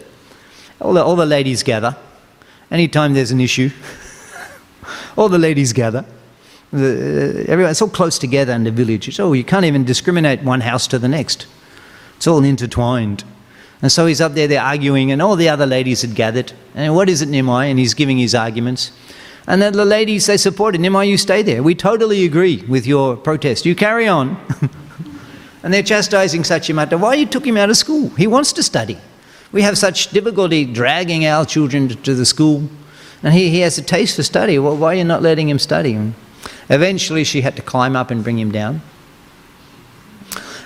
all 0.80 0.92
the, 0.92 1.03
all 1.03 1.16
the 1.16 1.26
ladies 1.26 1.64
gather. 1.64 1.97
Anytime 2.70 3.12
there's 3.12 3.32
an 3.32 3.40
issue, 3.40 3.70
all 5.16 5.28
the 5.28 5.38
ladies 5.38 5.72
gather. 5.72 6.05
The, 6.72 7.44
uh, 7.49 7.51
everyone, 7.51 7.72
it's 7.72 7.82
all 7.82 7.88
close 7.88 8.16
together 8.16 8.53
in 8.53 8.62
the 8.62 8.70
village. 8.70 9.12
So 9.16 9.32
you 9.32 9.42
can't 9.42 9.64
even 9.64 9.84
discriminate 9.84 10.44
one 10.44 10.61
house 10.61 10.86
to 10.88 10.99
the 11.01 11.09
next. 11.09 11.49
It's 12.18 12.28
all 12.28 12.44
intertwined. 12.44 13.24
And 13.82 13.90
so 13.90 14.07
he's 14.07 14.20
up 14.20 14.34
there, 14.34 14.47
they're 14.47 14.62
arguing, 14.62 15.11
and 15.11 15.20
all 15.20 15.34
the 15.34 15.49
other 15.49 15.66
ladies 15.66 16.03
had 16.03 16.14
gathered. 16.14 16.53
And 16.76 16.94
what 16.94 17.09
is 17.09 17.20
it, 17.20 17.30
Nimai? 17.30 17.68
And 17.68 17.80
he's 17.80 17.94
giving 17.94 18.16
his 18.16 18.32
arguments. 18.32 18.92
And 19.47 19.62
then 19.62 19.74
the 19.74 19.84
ladies, 19.84 20.26
they 20.26 20.36
supported 20.36 20.80
him. 20.80 20.97
Oh, 20.97 21.01
you 21.01 21.16
stay 21.16 21.42
there. 21.42 21.62
We 21.62 21.74
totally 21.74 22.24
agree 22.24 22.64
with 22.68 22.86
your 22.86 23.16
protest. 23.16 23.64
You 23.64 23.76
carry 23.76 24.09
on. 24.09 24.36
and 25.62 25.72
they're 25.72 25.84
chastising 25.84 26.42
Sachimata. 26.42 26.99
Why 26.99 27.14
you 27.14 27.26
took 27.26 27.47
him 27.47 27.57
out 27.57 27.70
of 27.70 27.76
school? 27.76 28.09
He 28.11 28.26
wants 28.26 28.53
to 28.55 28.62
study. 28.62 28.99
We 29.53 29.62
have 29.62 29.78
such 29.78 30.11
difficulty 30.11 30.64
dragging 30.64 31.26
our 31.26 31.47
children 31.47 31.88
to 31.88 32.14
the 32.14 32.26
school. 32.26 32.68
And 33.22 33.32
he, 33.32 33.51
he 33.51 33.61
has 33.61 33.78
a 33.78 33.82
taste 33.82 34.16
for 34.16 34.24
study. 34.24 34.59
Well, 34.59 34.76
why 34.76 34.88
are 34.88 34.94
you 34.97 35.05
not 35.05 35.22
letting 35.22 35.49
him 35.49 35.61
study? 35.61 35.94
And 35.94 36.14
eventually, 36.68 37.22
she 37.22 37.42
had 37.42 37.55
to 37.57 37.62
climb 37.62 37.94
up 37.94 38.11
and 38.11 38.24
bring 38.24 38.38
him 38.38 38.51
down. 38.51 38.82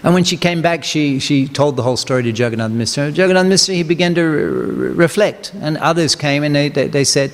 And 0.02 0.14
when 0.14 0.24
she 0.24 0.38
came 0.38 0.62
back, 0.62 0.82
she, 0.82 1.18
she 1.18 1.46
told 1.46 1.76
the 1.76 1.82
whole 1.82 1.98
story 1.98 2.22
to 2.22 2.30
Jagannath 2.30 2.70
Mishra. 2.70 3.10
Jagannath 3.10 3.46
Mishra, 3.46 3.74
he 3.74 3.82
began 3.82 4.14
to 4.14 4.22
re- 4.22 4.88
reflect. 4.88 5.52
And 5.60 5.76
others 5.76 6.14
came 6.14 6.42
and 6.42 6.54
they, 6.54 6.70
they, 6.70 6.88
they 6.88 7.04
said, 7.04 7.32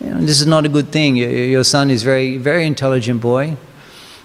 you 0.00 0.10
know, 0.10 0.20
this 0.20 0.40
is 0.40 0.46
not 0.46 0.64
a 0.64 0.68
good 0.68 0.88
thing. 0.88 1.16
Your, 1.16 1.30
your 1.30 1.64
son 1.64 1.90
is 1.90 2.02
very, 2.02 2.38
very 2.38 2.66
intelligent 2.66 3.20
boy, 3.20 3.56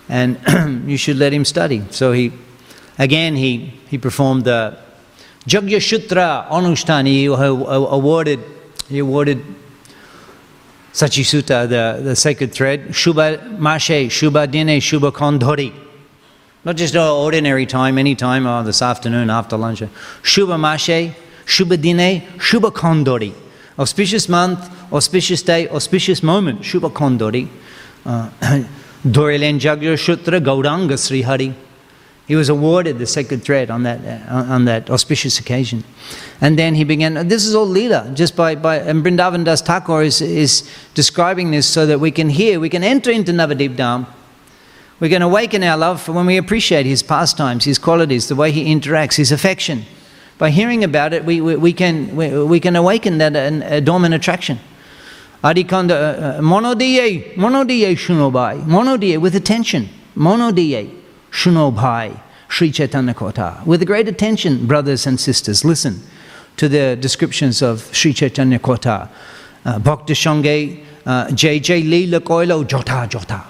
and 0.07 0.39
you 0.89 0.97
should 0.97 1.17
let 1.17 1.33
him 1.33 1.43
study. 1.45 1.83
So 1.91 2.11
he, 2.11 2.31
again, 2.97 3.35
he, 3.35 3.73
he 3.89 3.97
performed 3.97 4.45
the 4.45 4.77
Jagya 5.47 5.79
Shutra 5.79 6.47
Anushtani. 6.49 7.07
He 7.07 7.25
awarded, 7.25 8.39
he 8.87 8.99
awarded 8.99 9.43
Sachisuta, 10.93 11.67
the, 11.67 12.01
the 12.01 12.15
sacred 12.15 12.53
thread, 12.53 12.87
Shubha 12.89 13.57
Mashe, 13.57 14.07
Shubha 14.07 14.49
Dine, 14.49 14.79
Shubha 14.79 15.11
Kondhori. 15.11 15.73
Not 16.63 16.77
just 16.77 16.95
ordinary 16.95 17.65
time, 17.65 17.97
any 17.97 18.15
time, 18.15 18.47
oh, 18.47 18.63
this 18.63 18.81
afternoon 18.81 19.29
after 19.29 19.57
lunch. 19.57 19.81
Shubha 19.81 20.57
Mashe, 20.57 21.13
Shubha 21.45 21.79
Dine, 21.79 22.21
Shubha 22.37 22.71
Kondhori 22.71 23.35
auspicious 23.77 24.29
month, 24.29 24.69
auspicious 24.95 25.41
day, 25.41 25.67
auspicious 25.69 26.23
moment, 26.23 26.61
Shubha 26.61 26.91
Kondori. 26.91 27.47
Uh, 28.05 28.29
Jagya 29.05 29.95
Shutra 29.95 30.39
Gauranga 30.39 30.97
Sri 30.97 31.21
Hari. 31.21 31.53
He 32.27 32.35
was 32.35 32.49
awarded 32.49 32.97
the 32.97 33.05
sacred 33.05 33.43
thread 33.43 33.69
on 33.69 33.83
that, 33.83 33.99
uh, 34.27 34.33
on 34.51 34.65
that 34.65 34.89
auspicious 34.89 35.39
occasion. 35.39 35.83
And 36.41 36.57
then 36.57 36.73
he 36.73 36.83
began, 36.83 37.27
this 37.27 37.45
is 37.45 37.53
all 37.53 37.67
Leela, 37.67 38.15
just 38.15 38.35
by, 38.35 38.55
by 38.55 38.77
and 38.77 39.05
Brindavan 39.05 39.45
Das 39.45 39.61
Thakur 39.61 40.01
is, 40.01 40.21
is 40.21 40.67
describing 40.95 41.51
this 41.51 41.67
so 41.67 41.85
that 41.85 41.99
we 41.99 42.09
can 42.09 42.29
hear, 42.29 42.59
we 42.59 42.69
can 42.69 42.83
enter 42.83 43.11
into 43.11 43.31
Navadip 43.31 43.75
Dham. 43.75 44.07
We 44.99 45.09
can 45.09 45.21
awaken 45.21 45.61
our 45.61 45.77
love 45.77 46.01
for 46.01 46.13
when 46.13 46.25
we 46.25 46.37
appreciate 46.37 46.87
his 46.87 47.03
pastimes, 47.03 47.65
his 47.65 47.77
qualities, 47.77 48.27
the 48.27 48.35
way 48.35 48.51
he 48.51 48.73
interacts, 48.73 49.17
his 49.17 49.31
affection 49.31 49.85
by 50.37 50.49
hearing 50.49 50.83
about 50.83 51.13
it, 51.13 51.23
we, 51.23 51.39
we, 51.41 51.55
we 51.55 51.73
can, 51.73 52.15
we, 52.15 52.43
we, 52.43 52.59
can 52.59 52.75
awaken 52.75 53.19
that 53.19 53.35
uh, 53.35 53.79
dormant 53.79 54.13
attraction. 54.13 54.59
Adikanda, 55.45 55.91
uh, 55.91 56.39
uh, 56.39 56.41
monodiye, 56.41 57.35
monodiye 57.35 57.95
shunobai, 57.95 58.65
monodiye 58.65 59.21
with 59.21 59.35
attention, 59.35 59.87
monodiye 60.17 60.89
shunobai, 61.29 62.19
Sri 62.49 62.71
Chaitanya 62.71 63.13
Kotha. 63.13 63.63
With 63.63 63.85
great 63.85 64.07
attention, 64.07 64.65
brothers 64.65 65.05
and 65.05 65.19
sisters, 65.19 65.63
listen 65.63 66.01
to 66.57 66.67
the 66.67 66.95
descriptions 66.95 67.61
of 67.61 67.93
Sri 67.95 68.11
Chaitanya 68.11 68.57
Kotha. 68.57 69.07
Uh, 69.63 69.77
Bhakti 69.77 70.13
Shange, 70.13 70.83
JJ 71.05 71.83
Leela 71.83 72.19
Koilo, 72.19 72.65
Jota 72.65 73.05
Jota. 73.07 73.43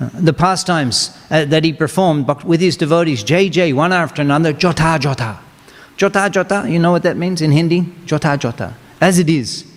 Uh, 0.00 0.08
the 0.14 0.32
pastimes 0.32 1.18
uh, 1.30 1.44
that 1.44 1.64
he 1.64 1.74
performed 1.74 2.26
with 2.44 2.62
his 2.62 2.78
devotees, 2.78 3.22
JJ, 3.22 3.74
one 3.74 3.92
after 3.92 4.22
another, 4.22 4.54
Jota 4.54 4.98
Jota. 4.98 5.38
Jota 5.98 6.30
Jota, 6.32 6.64
you 6.66 6.78
know 6.78 6.92
what 6.92 7.02
that 7.02 7.18
means 7.18 7.42
in 7.42 7.52
Hindi? 7.52 7.92
Jota 8.06 8.38
Jota. 8.40 8.74
As 9.02 9.18
it 9.18 9.28
is. 9.28 9.73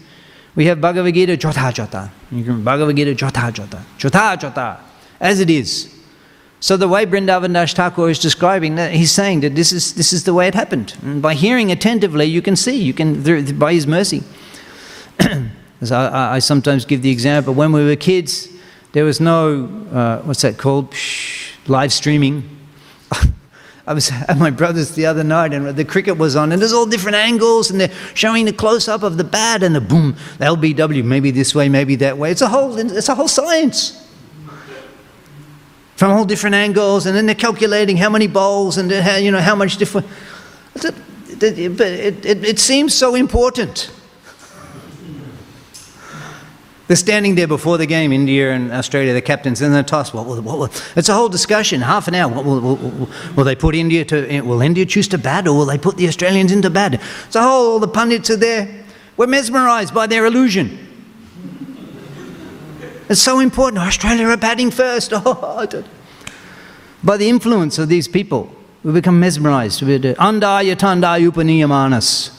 We 0.57 0.65
have 0.65 0.81
Bhagavad 0.81 1.13
Gita, 1.13 1.37
Jota 1.37 1.71
Jota. 1.71 2.11
Bhagavad 2.31 2.95
Gita, 2.95 3.13
Jota 3.13 3.51
Jota. 3.53 3.85
Jota 3.99 4.37
Jota. 4.41 4.79
As 5.21 5.39
it 5.39 5.51
is. 5.51 5.93
So 6.59 6.75
the 6.75 6.87
way 6.87 7.05
Brindavan 7.05 7.53
Das 7.53 7.73
Thakur 7.73 8.09
is 8.09 8.17
describing 8.17 8.73
that, 8.75 8.91
he's 8.91 9.11
saying 9.11 9.41
that 9.41 9.53
this 9.53 9.71
is, 9.71 9.93
this 9.93 10.11
is 10.11 10.23
the 10.23 10.33
way 10.33 10.47
it 10.47 10.55
happened. 10.55 10.97
And 11.03 11.21
by 11.21 11.35
hearing 11.35 11.71
attentively, 11.71 12.25
you 12.25 12.41
can 12.41 12.55
see, 12.55 12.75
you 12.75 12.91
can, 12.91 13.59
by 13.59 13.73
his 13.73 13.85
mercy. 13.85 14.23
As 15.79 15.91
I, 15.91 16.37
I, 16.37 16.39
sometimes 16.39 16.85
give 16.85 17.03
the 17.03 17.11
example, 17.11 17.53
when 17.53 17.71
we 17.71 17.85
were 17.85 17.95
kids, 17.95 18.49
there 18.93 19.05
was 19.05 19.21
no, 19.21 19.65
uh, 19.93 20.21
what's 20.23 20.41
that 20.41 20.57
called? 20.57 20.89
Psh, 20.89 21.51
live 21.67 21.93
streaming. 21.93 22.49
I 23.87 23.93
was 23.93 24.11
at 24.27 24.37
my 24.37 24.51
brother's 24.51 24.91
the 24.91 25.05
other 25.05 25.23
night 25.23 25.53
and 25.53 25.65
the 25.67 25.85
cricket 25.85 26.17
was 26.17 26.35
on 26.35 26.51
and 26.51 26.61
there's 26.61 26.73
all 26.73 26.85
different 26.85 27.15
angles 27.15 27.71
and 27.71 27.79
they're 27.79 27.93
showing 28.13 28.45
the 28.45 28.53
close 28.53 28.87
up 28.87 29.01
of 29.01 29.17
the 29.17 29.23
bat 29.23 29.63
and 29.63 29.73
the 29.73 29.81
boom, 29.81 30.15
the 30.37 30.45
LBW, 30.45 31.03
maybe 31.03 31.31
this 31.31 31.55
way, 31.55 31.69
maybe 31.69 31.95
that 31.95 32.17
way. 32.17 32.29
It's 32.29 32.41
a 32.41 32.49
whole, 32.49 32.77
it's 32.77 33.09
a 33.09 33.15
whole 33.15 33.29
science. 33.29 34.03
From 35.95 36.11
all 36.11 36.25
different 36.25 36.55
angles 36.55 37.07
and 37.07 37.15
then 37.15 37.25
they're 37.25 37.33
calculating 37.33 37.97
how 37.97 38.09
many 38.09 38.27
bowls 38.27 38.77
and 38.77 38.91
how, 38.91 39.15
you 39.15 39.31
know, 39.31 39.39
how 39.39 39.55
much 39.55 39.77
different. 39.77 40.05
But 40.73 40.93
it, 41.41 42.25
it, 42.25 42.45
it 42.45 42.59
seems 42.59 42.93
so 42.93 43.15
important. 43.15 43.91
They're 46.87 46.95
standing 46.95 47.35
there 47.35 47.47
before 47.47 47.77
the 47.77 47.85
game, 47.85 48.13
India 48.13 48.51
and 48.53 48.71
Australia, 48.71 49.13
the 49.13 49.21
captains, 49.21 49.61
and 49.61 49.75
they 49.75 49.83
toss. 49.83 50.13
What 50.13 50.25
will, 50.25 50.41
what 50.41 50.57
will, 50.57 50.69
it's 50.95 51.09
a 51.09 51.13
whole 51.13 51.27
discussion, 51.27 51.81
half 51.81 52.07
an 52.07 52.15
hour. 52.15 52.31
What 52.31 52.45
will, 52.45 52.61
will, 52.61 53.09
will, 53.35 53.43
they 53.43 53.55
put 53.55 53.75
India 53.75 54.05
to? 54.05 54.41
Will 54.41 54.61
India 54.61 54.85
choose 54.85 55.07
to 55.09 55.17
bat, 55.17 55.47
or 55.47 55.53
will 55.53 55.65
they 55.65 55.77
put 55.77 55.97
the 55.97 56.07
Australians 56.07 56.51
into 56.51 56.69
bat? 56.69 57.01
So 57.29 57.41
all 57.41 57.79
the 57.79 57.89
pundits 57.89 58.29
are 58.29 58.37
there. 58.37 58.85
We're 59.17 59.27
mesmerised 59.27 59.93
by 59.93 60.07
their 60.07 60.25
illusion. 60.25 60.85
It's 63.09 63.21
so 63.21 63.39
important. 63.39 63.81
Australia 63.83 64.27
are 64.27 64.37
batting 64.37 64.71
first. 64.71 65.11
Oh, 65.25 65.83
by 67.03 67.15
the 67.15 67.29
influence 67.29 67.77
of 67.77 67.89
these 67.89 68.07
people, 68.07 68.51
we 68.83 68.91
become 68.91 69.19
mesmerised. 69.19 69.83
Anda 69.83 70.61
yatanda 70.63 71.19
upaniyamanas. 71.19 72.36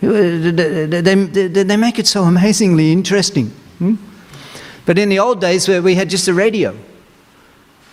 They, 0.00 1.00
they, 1.02 1.46
they 1.62 1.76
make 1.76 1.98
it 1.98 2.06
so 2.06 2.24
amazingly 2.24 2.92
interesting. 2.92 3.48
Hmm? 3.78 3.96
But 4.86 4.98
in 4.98 5.08
the 5.08 5.18
old 5.18 5.40
days, 5.40 5.68
where 5.68 5.82
we 5.82 5.94
had 5.94 6.08
just 6.08 6.26
a 6.28 6.34
radio, 6.34 6.76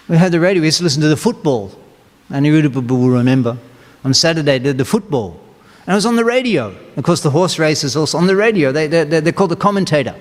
we 0.08 0.18
had 0.18 0.32
the 0.32 0.40
radio, 0.40 0.62
we 0.62 0.68
used 0.68 0.78
to 0.78 0.84
listen 0.84 1.02
to 1.02 1.10
the 1.10 1.18
football. 1.18 1.72
And 2.30 2.46
you 2.46 2.54
will 2.54 3.10
remember 3.10 3.58
on 4.04 4.14
Saturday, 4.14 4.58
the, 4.58 4.74
the 4.74 4.86
football. 4.86 5.40
And 5.86 5.94
it 5.94 5.96
was 5.96 6.06
on 6.06 6.16
the 6.16 6.26
radio. 6.26 6.76
Of 6.96 7.04
course, 7.04 7.22
the 7.22 7.30
horse 7.30 7.60
races 7.60 7.96
also 7.96 8.18
on 8.18 8.28
the 8.28 8.36
radio. 8.36 8.72
They, 8.72 8.88
they, 8.88 9.04
they're 9.04 9.32
called 9.32 9.52
the 9.52 9.56
commentator. 9.56 10.16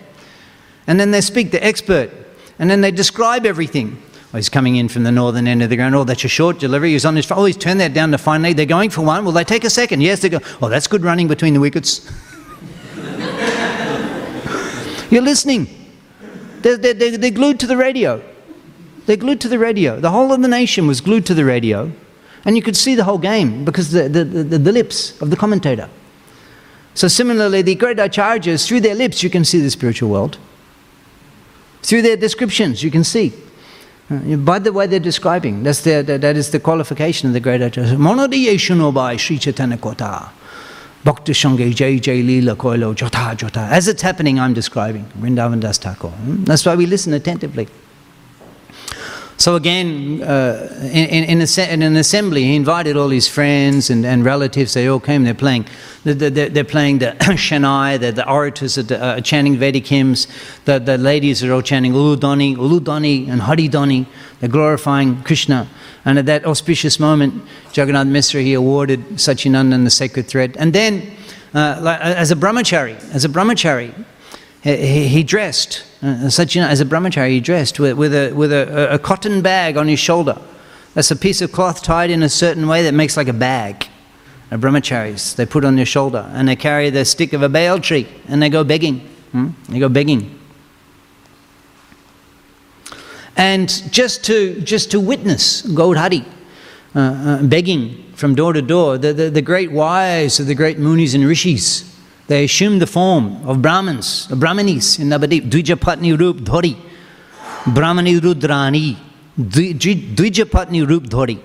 And 0.86 1.00
then 1.00 1.10
they 1.10 1.20
speak, 1.20 1.50
the 1.50 1.64
expert. 1.64 2.10
And 2.58 2.70
then 2.70 2.80
they 2.80 2.90
describe 2.90 3.44
everything. 3.44 4.00
Oh, 4.36 4.38
he's 4.38 4.50
coming 4.50 4.76
in 4.76 4.88
from 4.88 5.02
the 5.02 5.10
northern 5.10 5.48
end 5.48 5.62
of 5.62 5.70
the 5.70 5.76
ground. 5.76 5.94
Oh, 5.94 6.04
that's 6.04 6.22
a 6.22 6.28
short 6.28 6.58
delivery. 6.58 6.92
He's 6.92 7.06
on 7.06 7.16
his. 7.16 7.30
Oh, 7.30 7.46
he's 7.46 7.56
turned 7.56 7.80
that 7.80 7.94
down 7.94 8.10
to 8.10 8.18
fine 8.18 8.42
leg. 8.42 8.56
They're 8.56 8.66
going 8.66 8.90
for 8.90 9.00
one. 9.00 9.24
Will 9.24 9.32
they 9.32 9.44
take 9.44 9.64
a 9.64 9.70
second? 9.70 10.02
Yes, 10.02 10.20
they 10.20 10.28
go. 10.28 10.40
Oh, 10.60 10.68
that's 10.68 10.86
good 10.86 11.04
running 11.04 11.26
between 11.26 11.54
the 11.54 11.60
wickets. 11.60 12.06
You're 15.10 15.22
listening. 15.22 15.68
They're, 16.60 16.76
they're, 16.76 17.16
they're 17.16 17.30
glued 17.30 17.58
to 17.60 17.66
the 17.66 17.78
radio. 17.78 18.22
They're 19.06 19.16
glued 19.16 19.40
to 19.40 19.48
the 19.48 19.58
radio. 19.58 19.98
The 20.00 20.10
whole 20.10 20.30
of 20.34 20.42
the 20.42 20.48
nation 20.48 20.86
was 20.86 21.00
glued 21.00 21.24
to 21.26 21.34
the 21.34 21.46
radio. 21.46 21.90
And 22.44 22.56
you 22.56 22.62
could 22.62 22.76
see 22.76 22.94
the 22.94 23.04
whole 23.04 23.16
game 23.16 23.64
because 23.64 23.90
the, 23.90 24.06
the, 24.06 24.22
the, 24.22 24.58
the 24.58 24.72
lips 24.72 25.18
of 25.22 25.30
the 25.30 25.36
commentator. 25.36 25.88
So, 26.92 27.08
similarly, 27.08 27.62
the 27.62 27.74
great 27.74 27.96
acharyas, 27.96 28.66
through 28.66 28.80
their 28.80 28.96
lips, 28.96 29.22
you 29.22 29.30
can 29.30 29.46
see 29.46 29.60
the 29.60 29.70
spiritual 29.70 30.10
world. 30.10 30.36
Through 31.80 32.02
their 32.02 32.18
descriptions, 32.18 32.82
you 32.82 32.90
can 32.90 33.02
see. 33.02 33.32
Uh, 34.08 34.36
by 34.36 34.58
the 34.58 34.72
way 34.72 34.86
they're 34.86 35.00
describing, 35.00 35.64
that's 35.64 35.80
the, 35.80 36.02
that, 36.02 36.36
is 36.36 36.50
the 36.50 36.60
qualification 36.60 37.28
of 37.28 37.32
the 37.34 37.40
great 37.40 37.60
Acharya. 37.60 37.96
Monodiyeshunobhai 37.96 39.18
Sri 39.18 39.38
Chaitanya 39.38 39.76
Kota. 39.76 40.30
Bhakti 41.02 41.32
Shange 41.32 41.74
Jai 41.74 41.98
Jai 41.98 42.20
Lila 42.20 42.56
Koilo 42.56 42.94
Jota 42.94 43.34
Jota. 43.36 43.60
As 43.60 43.88
it's 43.88 44.02
happening, 44.02 44.38
I'm 44.38 44.54
describing. 44.54 45.04
Vrindavan 45.18 45.60
Das 45.60 45.78
Thakur. 45.78 46.10
Hmm? 46.10 46.44
That's 46.44 46.64
why 46.64 46.74
we 46.74 46.86
listen 46.86 47.12
attentively. 47.14 47.68
So 49.38 49.54
again, 49.54 50.22
uh, 50.22 50.68
in, 50.80 51.24
in, 51.24 51.40
a, 51.42 51.72
in, 51.72 51.82
an 51.82 51.96
assembly, 51.96 52.44
he 52.44 52.56
invited 52.56 52.96
all 52.96 53.10
his 53.10 53.28
friends 53.28 53.90
and, 53.90 54.04
and 54.06 54.24
relatives. 54.24 54.72
They 54.72 54.88
all 54.88 54.98
came. 54.98 55.24
They're 55.24 55.34
playing. 55.34 55.66
They're, 56.04 56.30
they're 56.48 56.64
playing 56.64 56.98
the 56.98 57.06
Shanai. 57.20 58.00
The, 58.00 58.12
the 58.12 58.28
orators 58.28 58.78
are 58.78 58.94
uh, 58.94 59.20
chanting 59.20 59.56
Vedic 59.58 59.86
hymns. 59.86 60.26
The, 60.64 60.78
the 60.78 60.96
ladies 60.96 61.44
are 61.44 61.52
all 61.52 61.60
chanting 61.60 61.92
Uludani, 61.92 62.56
Uludani, 62.56 63.28
and 63.28 63.42
Haridani. 63.42 64.06
They're 64.40 64.48
glorifying 64.48 65.22
Krishna. 65.22 65.68
And 66.06 66.18
at 66.18 66.26
that 66.26 66.46
auspicious 66.46 66.98
moment, 66.98 67.44
Jagannath 67.74 68.06
Misra 68.06 68.42
he 68.42 68.54
awarded 68.54 69.00
Sachinandan 69.16 69.84
the 69.84 69.90
sacred 69.90 70.28
thread. 70.28 70.56
And 70.56 70.72
then, 70.72 71.14
uh, 71.52 71.98
as 72.00 72.30
a 72.30 72.36
brahmachari, 72.36 72.96
as 73.12 73.24
a 73.24 73.28
brahmachari, 73.28 73.92
he, 74.74 75.22
dressed, 75.22 75.84
uh, 76.02 76.28
such, 76.28 76.56
you 76.56 76.60
know, 76.60 76.68
as 76.68 76.80
a 76.80 76.84
brahmachari, 76.84 77.30
he 77.30 77.40
dressed 77.40 77.78
with, 77.78 77.96
with, 77.96 78.12
a, 78.12 78.32
with 78.32 78.52
a, 78.52 78.94
a 78.94 78.98
cotton 78.98 79.40
bag 79.40 79.76
on 79.76 79.86
his 79.86 80.00
shoulder. 80.00 80.36
That's 80.94 81.10
a 81.10 81.16
piece 81.16 81.40
of 81.40 81.52
cloth 81.52 81.82
tied 81.82 82.10
in 82.10 82.22
a 82.22 82.28
certain 82.28 82.66
way 82.66 82.82
that 82.82 82.92
makes 82.92 83.16
like 83.16 83.28
a 83.28 83.32
bag. 83.32 83.86
The 84.50 84.56
brahmacharis, 84.56 85.36
they 85.36 85.46
put 85.46 85.64
on 85.64 85.76
their 85.76 85.86
shoulder 85.86 86.28
and 86.32 86.48
they 86.48 86.56
carry 86.56 86.90
the 86.90 87.04
stick 87.04 87.32
of 87.32 87.42
a 87.42 87.48
bale 87.48 87.80
tree 87.80 88.08
and 88.28 88.42
they 88.42 88.48
go 88.48 88.64
begging. 88.64 89.00
Hmm? 89.32 89.50
They 89.68 89.78
go 89.78 89.88
begging. 89.88 90.38
And 93.36 93.68
just 93.92 94.24
to, 94.24 94.60
just 94.62 94.90
to 94.92 95.00
witness 95.00 95.62
Gaudhari 95.62 96.24
uh, 96.94 96.98
uh, 96.98 97.42
begging 97.42 98.04
from 98.14 98.34
door 98.34 98.52
to 98.52 98.62
door, 98.62 98.98
the, 98.98 99.12
the, 99.12 99.30
the 99.30 99.42
great 99.42 99.70
wise 99.70 100.40
of 100.40 100.46
the 100.46 100.54
great 100.54 100.78
munis 100.78 101.14
and 101.14 101.24
rishis, 101.24 101.95
they 102.28 102.44
assumed 102.44 102.82
the 102.82 102.86
form 102.86 103.46
of 103.46 103.62
Brahmins, 103.62 104.26
Brahmanis 104.28 104.98
in 104.98 105.08
Navadip, 105.08 105.48
Dvijapatni 105.48 106.18
Rup 106.18 106.38
Dhori, 106.38 106.76
Brahmani 107.64 108.18
Rudrani, 108.18 108.96
Dvijapatni 109.38 110.88
Rup 110.88 111.04
Dhori. 111.04 111.40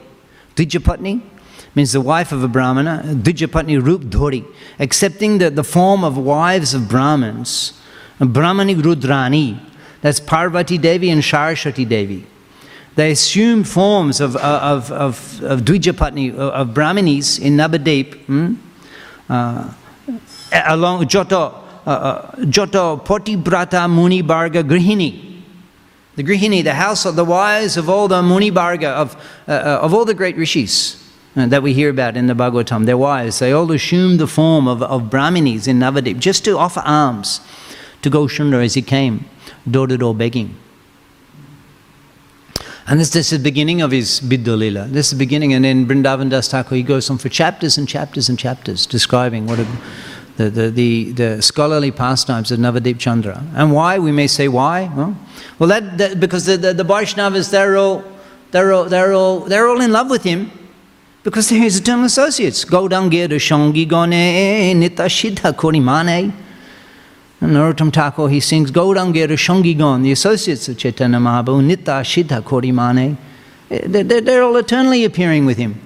Dvijapatni 0.56 1.22
means 1.76 1.92
the 1.92 2.02
wife 2.02 2.32
of 2.32 2.44
a 2.44 2.48
Brahmana, 2.48 3.04
Dvijapatni 3.06 3.84
Rup 3.84 4.02
Dhori, 4.02 4.46
accepting 4.80 5.38
the, 5.38 5.50
the 5.50 5.64
form 5.64 6.04
of 6.04 6.18
wives 6.18 6.74
of 6.74 6.90
Brahmins, 6.90 7.80
Brahmani 8.20 8.76
Rudrani, 8.76 9.60
that's 10.02 10.20
Parvati 10.20 10.80
Devi 10.80 11.12
and 11.12 11.24
Saraswati 11.24 11.86
Devi. 11.86 12.26
They 12.96 13.12
assumed 13.12 13.68
forms 13.70 14.20
of, 14.20 14.36
of, 14.36 14.92
of, 14.92 15.44
of 15.44 15.62
Dvijapatni, 15.62 16.36
of 16.36 16.70
Brahmanis 16.70 17.40
in 17.40 17.56
Navadip. 17.56 18.16
Hmm? 18.26 18.56
Uh, 19.30 19.74
along 20.52 21.06
Joto, 21.06 21.54
uh, 21.86 21.90
uh, 21.90 22.36
Joto 22.38 23.04
Potibrata 23.04 23.90
Muni 23.90 24.22
Barga 24.22 24.64
Grihini. 24.64 25.42
The 26.16 26.24
Grihini, 26.24 26.64
the 26.64 26.74
house 26.74 27.06
of 27.06 27.16
the 27.16 27.24
wise 27.24 27.78
of 27.78 27.90
all 27.90 28.08
the 28.08 28.22
Muni 28.22 28.50
Barga, 28.50 28.90
of, 28.90 29.16
uh, 29.48 29.52
uh, 29.52 29.80
of 29.82 29.94
all 29.94 30.06
the 30.06 30.14
great 30.14 30.36
rishis 30.36 31.02
uh, 31.36 31.48
that 31.48 31.64
we 31.64 31.74
hear 31.74 31.90
about 31.90 32.18
in 32.18 32.28
the 32.28 32.34
Bhagavatam. 32.34 32.86
They're 32.86 32.98
wise. 32.98 33.40
They 33.40 33.54
all 33.54 33.72
assumed 33.72 34.20
the 34.20 34.28
form 34.28 34.68
of, 34.68 34.84
of 34.84 35.04
Brahminis 35.04 35.68
in 35.68 35.80
Navadip 35.80 36.20
just 36.20 36.44
to 36.46 36.58
offer 36.58 36.82
alms 36.86 37.40
to 38.02 38.10
Gaushundra 38.10 38.64
as 38.66 38.74
he 38.74 38.82
came, 38.82 39.26
door 39.70 39.88
to 39.88 39.98
door 39.98 40.14
begging. 40.14 40.58
And 42.88 43.00
this, 43.00 43.12
this 43.12 43.32
is 43.32 43.40
the 43.40 43.44
beginning 43.44 43.82
of 43.82 43.92
his 43.92 44.20
Bidyalila. 44.20 44.90
This 44.90 45.08
is 45.08 45.12
the 45.12 45.18
beginning. 45.18 45.54
And 45.54 45.66
in 45.66 45.86
Vrindavan 45.86 46.30
Das 46.30 46.50
Thakur, 46.50 46.76
he 46.76 46.84
goes 46.84 47.10
on 47.10 47.20
for 47.20 47.30
chapters 47.30 47.78
and 47.78 47.88
chapters 47.88 48.28
and 48.28 48.38
chapters 48.38 48.86
describing 48.86 49.46
what 49.46 49.60
a 49.60 49.68
the, 50.38 50.50
the, 50.50 50.70
the, 50.70 51.12
the 51.12 51.42
scholarly 51.42 51.92
pastimes 51.92 52.52
of 52.52 52.60
Navadip 52.60 53.00
Chandra. 53.00 53.44
And 53.56 53.72
why? 53.72 54.00
We 54.00 54.12
may 54.12 54.28
say 54.28 54.48
why. 54.48 54.92
Well, 54.96 55.18
well 55.60 55.70
that, 55.70 55.98
that, 55.98 56.20
because 56.20 56.46
the, 56.46 56.58
the, 56.58 56.74
the 56.74 56.84
Vaishnavas, 56.84 57.52
they're 57.52 57.78
all, 57.78 58.04
they're, 58.52 58.74
all, 58.74 58.86
they're, 58.86 59.14
all, 59.14 59.40
they're 59.42 59.68
all 59.68 59.82
in 59.82 59.92
love 59.92 60.10
with 60.10 60.24
him 60.24 60.52
because 61.24 61.50
they're 61.50 61.60
his 61.60 61.80
eternal 61.80 62.06
associates. 62.06 62.66
Gaudangir 62.66 63.30
Shangi 63.30 63.88
Gone 63.88 64.10
Nita 64.10 65.04
Shidha 65.04 65.54
Korimane. 65.54 66.34
And 67.42 67.54
Narottam 67.54 67.92
Thakur, 67.92 68.30
he 68.30 68.40
sings 68.40 68.72
Gaudangir 68.72 69.28
Shangi 69.30 69.78
Gon, 69.78 70.04
the 70.04 70.12
associates 70.12 70.70
of 70.70 70.78
Chaitanya 70.78 71.18
Mahaprabhu, 71.18 71.64
Nita 71.64 72.04
Shidha 72.04 72.42
Korimane. 72.42 73.18
They're 73.70 74.44
all 74.44 74.58
eternally 74.58 75.06
appearing 75.06 75.46
with 75.46 75.58
him. 75.58 75.80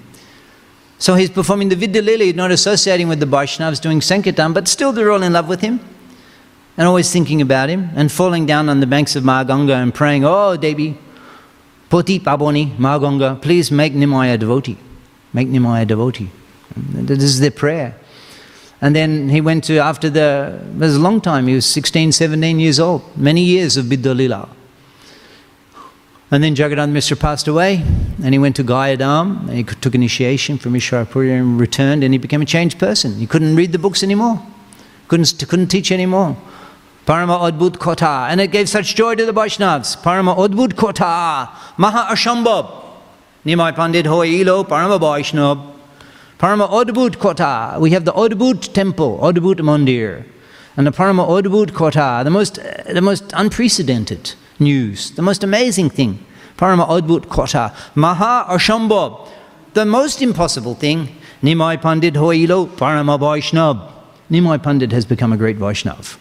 So 0.97 1.15
he's 1.15 1.29
performing 1.29 1.69
the 1.69 1.75
Vidya 1.75 2.01
Lila, 2.01 2.33
not 2.33 2.51
associating 2.51 3.07
with 3.07 3.19
the 3.19 3.25
Vaishnavas, 3.25 3.81
doing 3.81 4.01
Sankirtan, 4.01 4.53
but 4.53 4.67
still 4.67 4.91
they're 4.91 5.11
all 5.11 5.23
in 5.23 5.33
love 5.33 5.47
with 5.47 5.61
him 5.61 5.79
and 6.77 6.87
always 6.87 7.11
thinking 7.11 7.41
about 7.41 7.69
him 7.69 7.89
and 7.95 8.11
falling 8.11 8.45
down 8.45 8.69
on 8.69 8.79
the 8.79 8.87
banks 8.87 9.15
of 9.15 9.23
Maganga 9.23 9.81
and 9.81 9.93
praying, 9.93 10.23
Oh, 10.25 10.55
Devi, 10.55 10.97
Poti 11.89 12.19
Paboni, 12.19 12.75
Maganga, 12.77 13.41
please 13.41 13.71
make 13.71 13.93
Nimaya 13.93 14.39
devotee. 14.39 14.77
Make 15.33 15.47
Nimaya 15.49 15.87
devotee. 15.87 16.29
This 16.75 17.23
is 17.23 17.39
their 17.39 17.51
prayer. 17.51 17.95
And 18.81 18.95
then 18.95 19.29
he 19.29 19.41
went 19.41 19.63
to, 19.65 19.77
after 19.77 20.09
the, 20.09 20.61
it 20.75 20.77
was 20.77 20.95
a 20.95 20.99
long 20.99 21.21
time, 21.21 21.47
he 21.47 21.55
was 21.55 21.65
16, 21.65 22.11
17 22.11 22.59
years 22.59 22.79
old, 22.79 23.17
many 23.17 23.41
years 23.41 23.77
of 23.77 23.85
Vidya 23.85 24.13
Lila. 24.13 24.49
And 26.31 26.43
then 26.43 26.55
Jagannath 26.55 26.89
Misra 26.89 27.19
passed 27.19 27.47
away, 27.47 27.83
and 28.23 28.33
he 28.33 28.39
went 28.39 28.55
to 28.55 28.63
Gayadham, 28.63 29.47
and 29.47 29.57
he 29.57 29.63
took 29.63 29.93
initiation 29.93 30.57
from 30.57 30.73
Ishvarapuri 30.73 31.37
and 31.37 31.59
returned, 31.59 32.03
and 32.03 32.13
he 32.13 32.17
became 32.17 32.41
a 32.41 32.45
changed 32.45 32.79
person. 32.79 33.15
He 33.15 33.27
couldn't 33.27 33.55
read 33.55 33.71
the 33.71 33.77
books 33.77 34.01
anymore, 34.01 34.41
couldn't, 35.07 35.43
couldn't 35.47 35.67
teach 35.67 35.91
anymore. 35.91 36.35
Parama 37.05 37.51
Adbhut 37.51 37.77
Kota. 37.77 38.27
And 38.29 38.41
it 38.41 38.51
gave 38.51 38.67
such 38.67 38.95
joy 38.95 39.13
to 39.13 39.25
the 39.27 39.31
Vaishnavas. 39.31 40.01
Parama 40.01 40.35
Adbhut 40.35 40.75
Kota. 40.75 41.51
Maha 41.77 42.11
Ashambhav. 42.11 42.83
Nimai 43.45 43.75
Pandit 43.75 44.07
Hoilo, 44.07 44.67
Parama 44.67 44.99
Vaishnav. 44.99 45.73
Parama 46.39 46.67
Adbhut 46.67 47.19
Kota. 47.19 47.77
We 47.79 47.91
have 47.91 48.05
the 48.05 48.13
Adbhut 48.13 48.73
temple, 48.73 49.19
Adbhut 49.19 49.57
Mandir. 49.57 50.25
And 50.75 50.87
the 50.87 50.91
Parama 50.91 51.27
Adbhut 51.27 51.75
Kota, 51.75 52.21
the 52.23 52.31
most, 52.31 52.55
the 52.91 53.01
most 53.01 53.31
unprecedented 53.35 54.33
news. 54.59 55.11
The 55.11 55.21
most 55.21 55.43
amazing 55.43 55.89
thing. 55.89 56.25
Parama 56.57 56.87
Adbhut 56.87 57.29
Kota. 57.29 57.75
Maha 57.95 58.45
Ashambhav. 58.49 59.29
The 59.73 59.85
most 59.85 60.21
impossible 60.21 60.75
thing. 60.75 61.15
Nimai 61.41 61.81
Pandit 61.81 62.13
Hoilo 62.13 62.67
Parama 62.67 63.19
Vaishnav. 63.19 63.91
Nimai 64.31 64.61
Pandit 64.61 64.91
has 64.91 65.05
become 65.05 65.33
a 65.33 65.37
great 65.37 65.57
Vaishnav. 65.57 66.17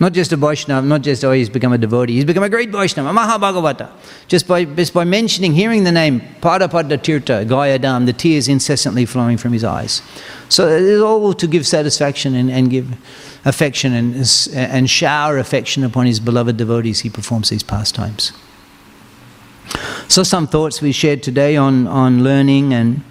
Not 0.00 0.14
just 0.14 0.32
a 0.32 0.36
Vaishnava, 0.36 0.86
not 0.86 1.02
just, 1.02 1.22
oh, 1.26 1.32
he's 1.32 1.50
become 1.50 1.74
a 1.74 1.78
devotee, 1.78 2.14
he's 2.14 2.24
become 2.24 2.42
a 2.42 2.48
great 2.48 2.70
Vaishnava, 2.70 3.10
a 3.10 3.12
Mahabhagavata. 3.12 3.90
Just 4.28 4.48
by, 4.48 4.64
just 4.64 4.94
by 4.94 5.04
mentioning, 5.04 5.52
hearing 5.52 5.84
the 5.84 5.92
name, 5.92 6.22
Padapada 6.40 6.96
Tirtha, 6.96 7.46
Gayadham, 7.46 8.06
the 8.06 8.14
tears 8.14 8.48
incessantly 8.48 9.04
flowing 9.04 9.36
from 9.36 9.52
his 9.52 9.62
eyes. 9.62 10.00
So 10.48 10.66
it 10.68 10.82
is 10.82 11.02
all 11.02 11.34
to 11.34 11.46
give 11.46 11.66
satisfaction 11.66 12.34
and, 12.34 12.50
and 12.50 12.70
give 12.70 12.88
affection 13.44 13.94
and, 13.94 14.14
and 14.54 14.90
shower 14.90 15.38
affection 15.38 15.84
upon 15.84 16.06
his 16.06 16.20
beloved 16.20 16.56
devotees, 16.56 17.00
he 17.00 17.10
performs 17.10 17.50
these 17.50 17.62
pastimes. 17.62 18.32
So, 20.08 20.22
some 20.22 20.46
thoughts 20.46 20.82
we 20.82 20.92
shared 20.92 21.22
today 21.22 21.56
on, 21.56 21.86
on 21.86 22.24
learning 22.24 22.74
and, 22.74 23.02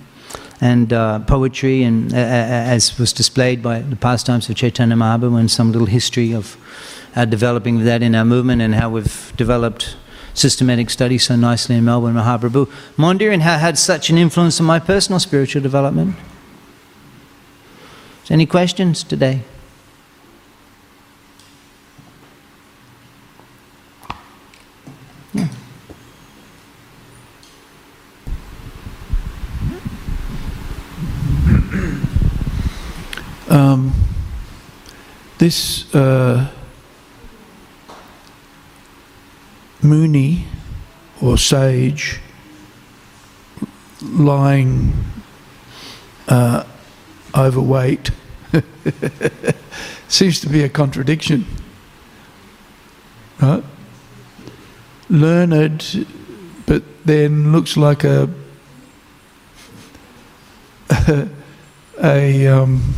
and 0.60 0.92
uh, 0.92 1.20
poetry, 1.20 1.84
and 1.84 2.14
uh, 2.14 2.18
as 2.18 3.00
was 3.00 3.14
displayed 3.14 3.64
by 3.64 3.80
the 3.80 3.96
pastimes 3.96 4.50
of 4.50 4.56
Chaitanya 4.58 4.96
Mahaprabhu, 4.96 5.40
and 5.40 5.50
some 5.50 5.72
little 5.72 5.88
history 5.88 6.34
of 6.34 6.58
our 7.16 7.26
developing 7.26 7.86
that 7.86 8.04
in 8.04 8.16
our 8.16 8.26
movement 8.26 8.62
and 8.62 8.76
how 8.76 8.90
we've 8.90 9.34
developed 9.36 9.96
systematic 10.34 10.90
study 10.90 11.18
so 11.18 11.36
nicely 11.36 11.76
in 11.76 11.86
Melbourne, 11.86 12.16
Mahaprabhu. 12.16 12.68
Mondir, 12.98 13.32
and 13.34 13.42
how 13.42 13.58
had 13.58 13.78
such 13.78 14.10
an 14.10 14.18
influence 14.18 14.60
on 14.60 14.66
my 14.66 14.80
personal 14.80 15.20
spiritual 15.20 15.62
development. 15.62 16.16
Any 18.30 18.46
questions 18.46 19.04
today? 19.04 19.42
This 35.40 35.94
uh, 35.96 36.52
or 41.22 41.38
sage 41.38 42.20
lying 44.02 44.94
uh, 46.28 46.64
overweight 47.36 48.12
seems 50.08 50.42
to 50.42 50.50
be 50.50 50.64
a 50.64 50.70
contradiction. 50.70 51.46
Right? 53.42 53.64
Learned, 55.10 56.06
but 56.66 56.84
then 57.06 57.52
looks 57.52 57.78
like 57.78 58.04
a 58.04 58.30
a 62.04 62.48
um, 62.48 62.94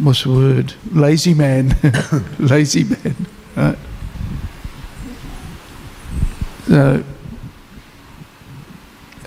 what's 0.00 0.24
the 0.24 0.30
word? 0.30 0.74
Lazy 0.92 1.34
man, 1.34 1.76
lazy 2.38 2.84
man. 2.84 3.26
Right? 3.56 3.78
So, 6.66 7.04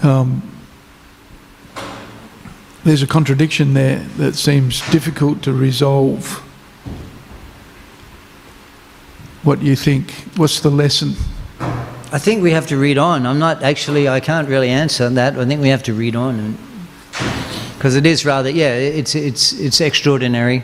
um, 0.01 0.49
there's 2.83 3.01
a 3.01 3.07
contradiction 3.07 3.73
there 3.73 3.99
that 4.17 4.35
seems 4.35 4.81
difficult 4.91 5.41
to 5.43 5.53
resolve. 5.53 6.41
What 9.43 9.59
do 9.59 9.65
you 9.65 9.75
think? 9.75 10.11
What's 10.37 10.59
the 10.59 10.69
lesson? 10.69 11.15
I 12.11 12.19
think 12.19 12.43
we 12.43 12.51
have 12.51 12.67
to 12.67 12.77
read 12.77 12.97
on. 12.97 13.25
I'm 13.25 13.39
not 13.39 13.63
actually, 13.63 14.07
I 14.07 14.19
can't 14.19 14.47
really 14.47 14.69
answer 14.69 15.09
that. 15.09 15.37
I 15.37 15.45
think 15.45 15.61
we 15.61 15.69
have 15.69 15.83
to 15.83 15.93
read 15.93 16.15
on. 16.15 16.57
Because 17.83 17.97
it 17.97 18.05
is 18.05 18.25
rather, 18.25 18.49
yeah, 18.49 18.75
it's, 18.75 19.13
it's, 19.13 19.51
it's 19.51 19.81
extraordinary. 19.81 20.63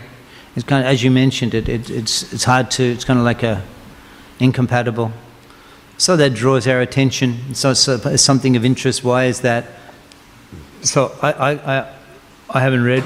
It's 0.56 0.66
kind 0.66 0.86
of, 0.86 0.90
as 0.90 1.04
you 1.04 1.12
mentioned, 1.12 1.54
it, 1.54 1.68
it, 1.68 1.90
it's, 1.90 2.32
it's 2.32 2.46
hard 2.46 2.72
to, 2.72 2.84
it's 2.84 3.04
kind 3.04 3.20
of 3.20 3.26
like 3.26 3.44
a 3.44 3.62
incompatible. 4.40 5.12
So 5.98 6.16
that 6.16 6.34
draws 6.34 6.66
our 6.66 6.80
attention. 6.80 7.54
So 7.54 7.72
it's 7.72 8.22
something 8.24 8.56
of 8.56 8.64
interest. 8.64 9.04
Why 9.04 9.26
is 9.26 9.42
that? 9.42 9.66
So 10.82 11.14
I, 11.22 11.32
I, 11.34 11.52
I, 11.80 11.94
I 12.52 12.62
haven't 12.62 12.86
read 12.86 13.04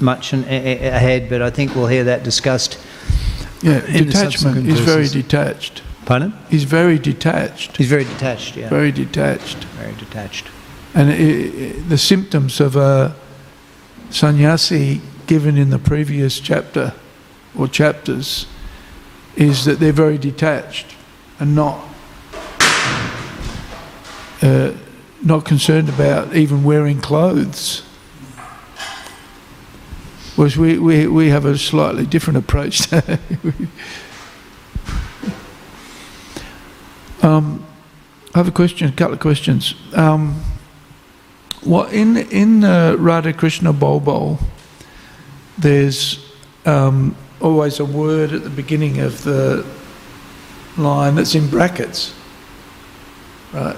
much 0.00 0.32
ahead, 0.32 1.28
but 1.28 1.40
I 1.40 1.50
think 1.50 1.76
we'll 1.76 1.86
hear 1.86 2.02
that 2.02 2.24
discussed. 2.24 2.80
Yeah, 3.62 3.78
detachment. 3.86 4.66
He's 4.66 4.80
very 4.80 5.06
detached. 5.06 5.84
Pardon? 6.04 6.34
He's 6.50 6.64
very 6.64 6.98
detached. 6.98 7.76
He's 7.76 7.88
very 7.88 8.06
detached, 8.06 8.56
yeah. 8.56 8.68
Very 8.68 8.90
detached. 8.90 9.58
Very 9.78 9.94
detached. 9.94 10.46
And 10.94 11.10
it, 11.10 11.20
it, 11.20 11.88
the 11.88 11.96
symptoms 11.96 12.60
of 12.60 12.74
a 12.74 13.14
sannyasi 14.12 15.00
given 15.26 15.56
in 15.56 15.70
the 15.70 15.78
previous 15.78 16.38
chapter 16.38 16.94
or 17.56 17.66
chapters 17.66 18.46
is 19.36 19.64
that 19.64 19.80
they're 19.80 19.92
very 19.92 20.18
detached 20.18 20.94
and 21.38 21.54
not 21.54 21.88
uh, 24.42 24.72
not 25.22 25.44
concerned 25.44 25.88
about 25.88 26.34
even 26.34 26.64
wearing 26.64 27.00
clothes. 27.00 27.82
Whereas 30.34 30.56
we, 30.56 30.78
we, 30.78 31.06
we 31.06 31.28
have 31.28 31.44
a 31.44 31.56
slightly 31.56 32.06
different 32.06 32.38
approach. 32.38 32.92
um, 37.22 37.64
I 38.34 38.38
have 38.38 38.48
a 38.48 38.52
question, 38.52 38.88
a 38.88 38.92
couple 38.92 39.14
of 39.14 39.20
questions. 39.20 39.74
Um, 39.92 40.42
what 41.64 41.92
in 41.92 42.16
in 42.16 42.64
uh, 42.64 42.96
Radha 42.98 43.32
Krishna 43.32 43.72
Bol 43.72 44.38
there's 45.58 46.32
um, 46.64 47.14
always 47.40 47.80
a 47.80 47.84
word 47.84 48.32
at 48.32 48.42
the 48.42 48.50
beginning 48.50 49.00
of 49.00 49.22
the 49.24 49.66
line 50.76 51.14
that's 51.14 51.34
in 51.34 51.48
brackets, 51.48 52.14
right? 53.52 53.76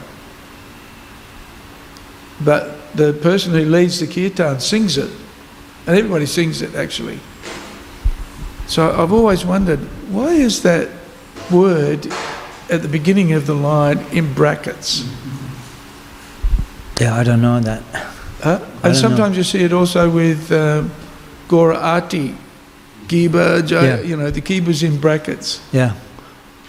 But 2.40 2.94
the 2.94 3.12
person 3.12 3.52
who 3.52 3.64
leads 3.64 4.00
the 4.00 4.06
kirtan 4.06 4.60
sings 4.60 4.96
it, 4.96 5.10
and 5.86 5.96
everybody 5.96 6.26
sings 6.26 6.62
it 6.62 6.74
actually. 6.74 7.20
So 8.66 8.90
I've 8.90 9.12
always 9.12 9.44
wondered 9.44 9.80
why 10.10 10.32
is 10.32 10.62
that 10.62 10.88
word 11.50 12.06
at 12.70 12.82
the 12.82 12.88
beginning 12.88 13.32
of 13.32 13.46
the 13.46 13.54
line 13.54 13.98
in 14.12 14.32
brackets? 14.32 15.04
Yeah, 17.00 17.14
I 17.14 17.24
don't 17.24 17.42
know 17.42 17.60
that. 17.60 17.82
Uh, 18.42 18.60
and 18.82 18.96
sometimes 18.96 19.32
know. 19.32 19.38
you 19.38 19.44
see 19.44 19.64
it 19.64 19.72
also 19.72 20.10
with 20.10 20.52
um, 20.52 20.92
Gora 21.48 21.76
Ati, 21.76 22.34
Kiba, 23.06 23.68
yeah. 23.68 24.00
you 24.00 24.16
know, 24.16 24.30
the 24.30 24.40
Kiba's 24.40 24.82
in 24.82 25.00
brackets. 25.00 25.60
Yeah, 25.72 25.94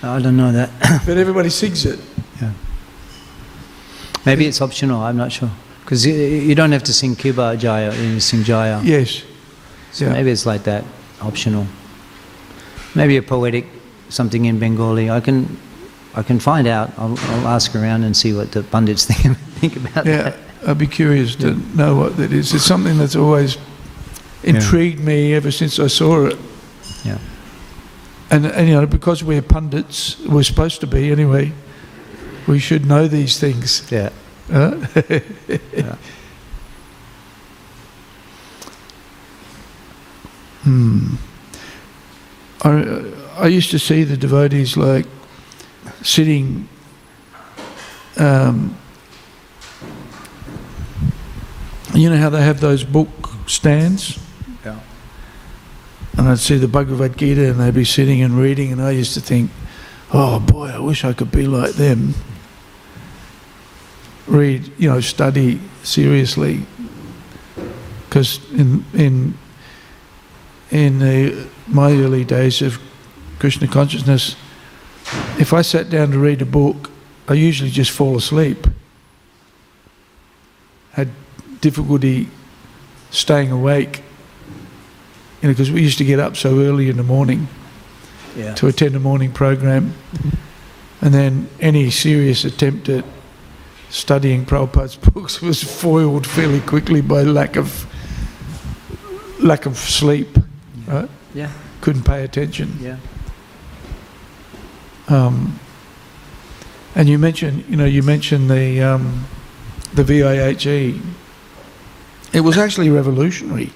I 0.01 0.21
don't 0.21 0.37
know 0.37 0.51
that. 0.51 0.69
but 1.05 1.17
everybody 1.17 1.49
sings 1.49 1.85
it. 1.85 1.99
Yeah. 2.41 2.51
Maybe 4.25 4.45
it's 4.45 4.61
optional, 4.61 5.01
I'm 5.01 5.17
not 5.17 5.31
sure. 5.31 5.51
Because 5.81 6.05
you 6.05 6.55
don't 6.55 6.71
have 6.71 6.83
to 6.83 6.93
sing 6.93 7.15
Kiba 7.15 7.59
Jaya, 7.59 7.93
you 7.93 8.19
sing 8.19 8.43
Jaya. 8.43 8.81
Yes. 8.83 9.23
So 9.91 10.05
yeah. 10.05 10.13
maybe 10.13 10.31
it's 10.31 10.45
like 10.45 10.63
that, 10.63 10.83
optional. 11.21 11.67
Maybe 12.95 13.17
a 13.17 13.21
poetic 13.21 13.65
something 14.09 14.45
in 14.45 14.59
Bengali. 14.59 15.09
I 15.09 15.19
can, 15.19 15.57
I 16.15 16.23
can 16.23 16.39
find 16.39 16.67
out. 16.67 16.91
I'll, 16.97 17.17
I'll 17.19 17.47
ask 17.47 17.75
around 17.75 18.03
and 18.03 18.15
see 18.15 18.33
what 18.33 18.51
the 18.51 18.63
pundits 18.63 19.05
think, 19.09 19.37
think 19.59 19.75
about 19.75 20.05
yeah, 20.05 20.23
that. 20.23 20.37
I'd 20.67 20.77
be 20.77 20.87
curious 20.87 21.35
to 21.37 21.51
yeah. 21.51 21.75
know 21.75 21.95
what 21.95 22.17
that 22.17 22.31
is. 22.31 22.53
It's 22.53 22.65
something 22.65 22.97
that's 22.97 23.15
always 23.15 23.57
intrigued 24.43 24.99
yeah. 24.99 25.05
me 25.05 25.33
ever 25.33 25.51
since 25.51 25.79
I 25.79 25.87
saw 25.87 26.25
it. 26.25 26.37
Yeah. 27.03 27.19
And, 28.29 28.45
and, 28.45 28.67
you 28.67 28.73
know, 28.73 28.85
because 28.85 29.23
we're 29.23 29.41
pundits, 29.41 30.19
we're 30.25 30.43
supposed 30.43 30.81
to 30.81 30.87
be 30.87 31.11
anyway, 31.11 31.53
we 32.47 32.59
should 32.59 32.85
know 32.85 33.07
these 33.07 33.39
things. 33.39 33.89
Yeah. 33.91 34.09
Uh? 34.51 34.85
yeah. 35.73 35.95
Hmm. 40.65 41.17
I, 42.63 43.13
I 43.37 43.47
used 43.47 43.69
to 43.69 43.77
see 43.77 44.03
the 44.03 44.17
devotees 44.17 44.75
like 44.75 45.05
sitting 46.01 46.67
um, 48.17 48.75
you 52.01 52.09
know 52.09 52.17
how 52.17 52.29
they 52.29 52.41
have 52.41 52.59
those 52.59 52.83
book 52.83 53.09
stands? 53.47 54.19
Yeah. 54.63 54.79
And 56.17 56.29
I'd 56.29 56.39
see 56.39 56.57
the 56.57 56.67
Bhagavad 56.67 57.17
Gita 57.17 57.49
and 57.49 57.59
they'd 57.59 57.73
be 57.73 57.85
sitting 57.85 58.21
and 58.21 58.37
reading, 58.37 58.71
and 58.71 58.81
I 58.81 58.91
used 58.91 59.13
to 59.13 59.21
think, 59.21 59.51
oh 60.13 60.39
boy, 60.39 60.67
I 60.67 60.79
wish 60.79 61.03
I 61.03 61.13
could 61.13 61.31
be 61.31 61.47
like 61.47 61.73
them 61.73 62.13
read, 64.27 64.71
you 64.77 64.89
know, 64.89 65.01
study 65.01 65.59
seriously. 65.83 66.65
Because 68.07 68.39
in 68.51 68.85
in 68.93 69.37
in 70.71 70.99
the, 70.99 71.47
my 71.67 71.91
early 71.91 72.23
days 72.23 72.61
of 72.61 72.79
Krishna 73.39 73.67
consciousness, 73.67 74.35
if 75.39 75.53
I 75.53 75.61
sat 75.61 75.89
down 75.89 76.11
to 76.11 76.19
read 76.19 76.41
a 76.41 76.45
book, 76.45 76.89
I 77.27 77.33
usually 77.33 77.69
just 77.69 77.91
fall 77.91 78.17
asleep. 78.17 78.67
Had 80.93 81.09
difficulty 81.69 82.27
staying 83.09 83.49
awake 83.51 84.03
you 85.41 85.47
know, 85.47 85.53
because 85.53 85.71
we 85.71 85.81
used 85.81 85.97
to 85.97 86.05
get 86.05 86.19
up 86.19 86.35
so 86.37 86.59
early 86.59 86.89
in 86.89 86.97
the 86.97 87.03
morning 87.03 87.47
Yeah. 88.37 88.53
to 88.55 88.67
attend 88.67 88.95
a 88.95 88.99
morning 88.99 89.31
program, 89.31 89.93
and 91.01 91.11
then 91.13 91.47
any 91.59 91.89
serious 91.91 92.45
attempt 92.45 92.87
at 92.89 93.03
studying 93.89 94.45
Prabhupada's 94.45 94.95
books 95.13 95.41
was 95.41 95.63
foiled 95.63 96.27
fairly 96.27 96.59
quickly 96.61 97.01
by 97.01 97.23
lack 97.23 97.57
of 97.57 97.85
lack 99.39 99.65
of 99.65 99.77
sleep. 99.77 100.37
Right? 100.87 101.09
Yeah. 101.33 101.49
Couldn't 101.81 102.03
pay 102.03 102.23
attention. 102.23 102.67
Yeah. 102.81 102.97
Um, 105.07 105.59
and 106.95 107.09
you 107.09 107.17
mentioned, 107.19 107.65
you 107.69 107.75
know, 107.77 107.85
you 107.85 108.03
mentioned 108.03 108.49
the 108.49 108.81
um, 108.83 109.25
the 109.95 110.03
VIHE. 110.03 110.99
It 112.33 112.41
was 112.41 112.57
actually 112.57 112.89
revolutionary. 112.89 113.71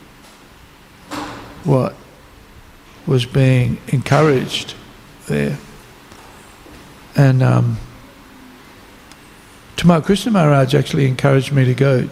What 1.64 1.96
was 3.06 3.26
being 3.26 3.78
encouraged 3.88 4.76
there, 5.28 5.58
and 7.16 7.42
um, 7.42 7.78
Tamal 9.76 10.04
Krishna 10.04 10.32
Maharaj 10.32 10.76
actually 10.76 11.08
encouraged 11.08 11.52
me 11.52 11.66
to 11.66 11.74
go 11.74 12.10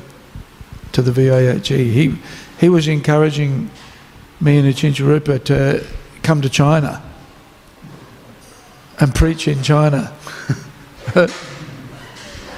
to 0.94 1.02
the 1.02 1.12
VIHE. 1.12 1.66
He 1.66 2.16
he 2.60 2.70
was 2.70 2.88
encouraging 2.88 3.70
me 4.40 4.58
and 4.58 4.68
Achincha 4.68 5.06
Rupa 5.06 5.40
to 5.40 5.86
come 6.24 6.42
to 6.42 6.50
China 6.50 7.04
and 9.00 9.14
preach 9.14 9.48
in 9.48 9.62
China, 9.64 10.06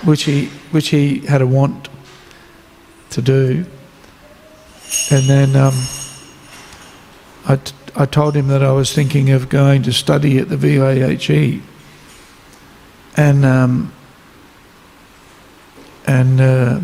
which 0.04 0.24
he 0.24 0.46
which 0.72 0.90
he 0.90 1.20
had 1.20 1.42
a 1.42 1.48
want 1.48 1.89
to 3.12 3.22
do. 3.22 3.66
And 5.12 5.24
then 5.26 5.56
um, 5.56 5.74
I, 7.48 7.56
t- 7.58 7.74
I 7.96 8.06
told 8.06 8.36
him 8.36 8.48
that 8.48 8.64
I 8.64 8.72
was 8.72 8.94
thinking 8.94 9.30
of 9.30 9.50
going 9.50 9.84
to 9.84 9.94
study 9.94 10.38
at 10.40 10.50
the 10.50 10.58
VIHE, 10.58 11.62
and 13.18 13.46
um, 13.46 13.94
and 16.06 16.42
uh, 16.42 16.80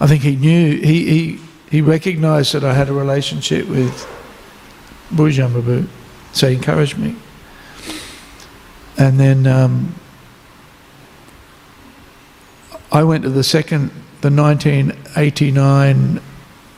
I 0.00 0.06
think 0.06 0.22
he 0.22 0.36
knew 0.36 0.76
he 0.76 1.06
he 1.06 1.40
he 1.70 1.80
recognised 1.80 2.54
that 2.54 2.64
I 2.64 2.74
had 2.74 2.88
a 2.88 2.92
relationship 2.92 3.68
with 3.68 4.06
Bhurijan 5.12 5.50
Prabhu, 5.50 5.88
so 6.32 6.48
he 6.48 6.54
encouraged 6.54 6.98
me. 6.98 7.16
And 8.98 9.20
then 9.20 9.46
um, 9.46 9.94
I 12.90 13.02
went 13.04 13.24
to 13.24 13.30
the 13.30 13.44
second, 13.44 13.90
the 14.20 14.30
1989 14.30 16.20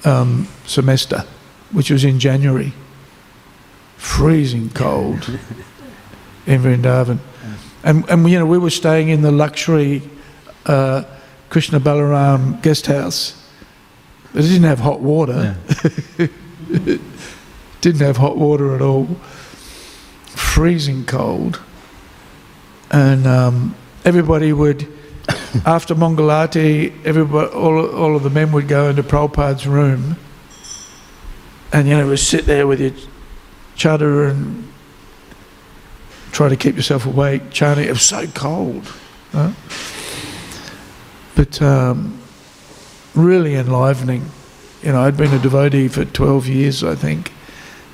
um, 0.04 0.48
semester, 0.66 1.24
which 1.72 1.90
was 1.90 2.04
in 2.04 2.18
January. 2.18 2.72
Freezing 3.96 4.70
cold 4.70 5.28
in 6.46 6.62
Vrindavan. 6.62 7.18
And, 7.84 8.08
and 8.08 8.28
you 8.28 8.38
know, 8.38 8.46
we 8.46 8.58
were 8.58 8.70
staying 8.70 9.08
in 9.08 9.22
the 9.22 9.32
luxury 9.32 10.02
uh, 10.66 11.04
Krishna 11.50 11.80
Balaram 11.80 12.60
guest 12.62 12.86
house. 12.86 13.34
It 14.34 14.42
didn't 14.42 14.64
have 14.64 14.80
hot 14.80 15.00
water. 15.00 15.56
didn't 17.80 18.00
have 18.00 18.18
hot 18.18 18.36
water 18.36 18.74
at 18.74 18.82
all. 18.82 19.06
Freezing 20.26 21.04
cold 21.06 21.60
and 22.90 23.26
um, 23.26 23.74
everybody 24.04 24.52
would, 24.52 24.86
after 25.66 25.94
Mangalati, 25.94 26.92
everybody, 27.04 27.48
all, 27.50 27.86
all 27.94 28.16
of 28.16 28.22
the 28.22 28.30
men 28.30 28.52
would 28.52 28.68
go 28.68 28.88
into 28.88 29.02
Prabhupada's 29.02 29.66
room, 29.66 30.16
and 31.72 31.86
you 31.86 31.96
know, 31.96 32.06
would 32.06 32.18
sit 32.18 32.46
there 32.46 32.66
with 32.66 32.80
your 32.80 32.92
chadar 33.76 34.30
and 34.30 34.72
try 36.32 36.48
to 36.48 36.56
keep 36.56 36.76
yourself 36.76 37.06
awake, 37.06 37.50
chanting. 37.50 37.86
It 37.86 37.90
was 37.90 38.02
so 38.02 38.26
cold, 38.28 38.90
but 41.34 41.60
um, 41.62 42.18
really 43.14 43.54
enlivening. 43.54 44.24
You 44.82 44.92
know, 44.92 45.02
I'd 45.02 45.16
been 45.16 45.34
a 45.34 45.38
devotee 45.38 45.88
for 45.88 46.04
12 46.04 46.46
years, 46.46 46.84
I 46.84 46.94
think, 46.94 47.32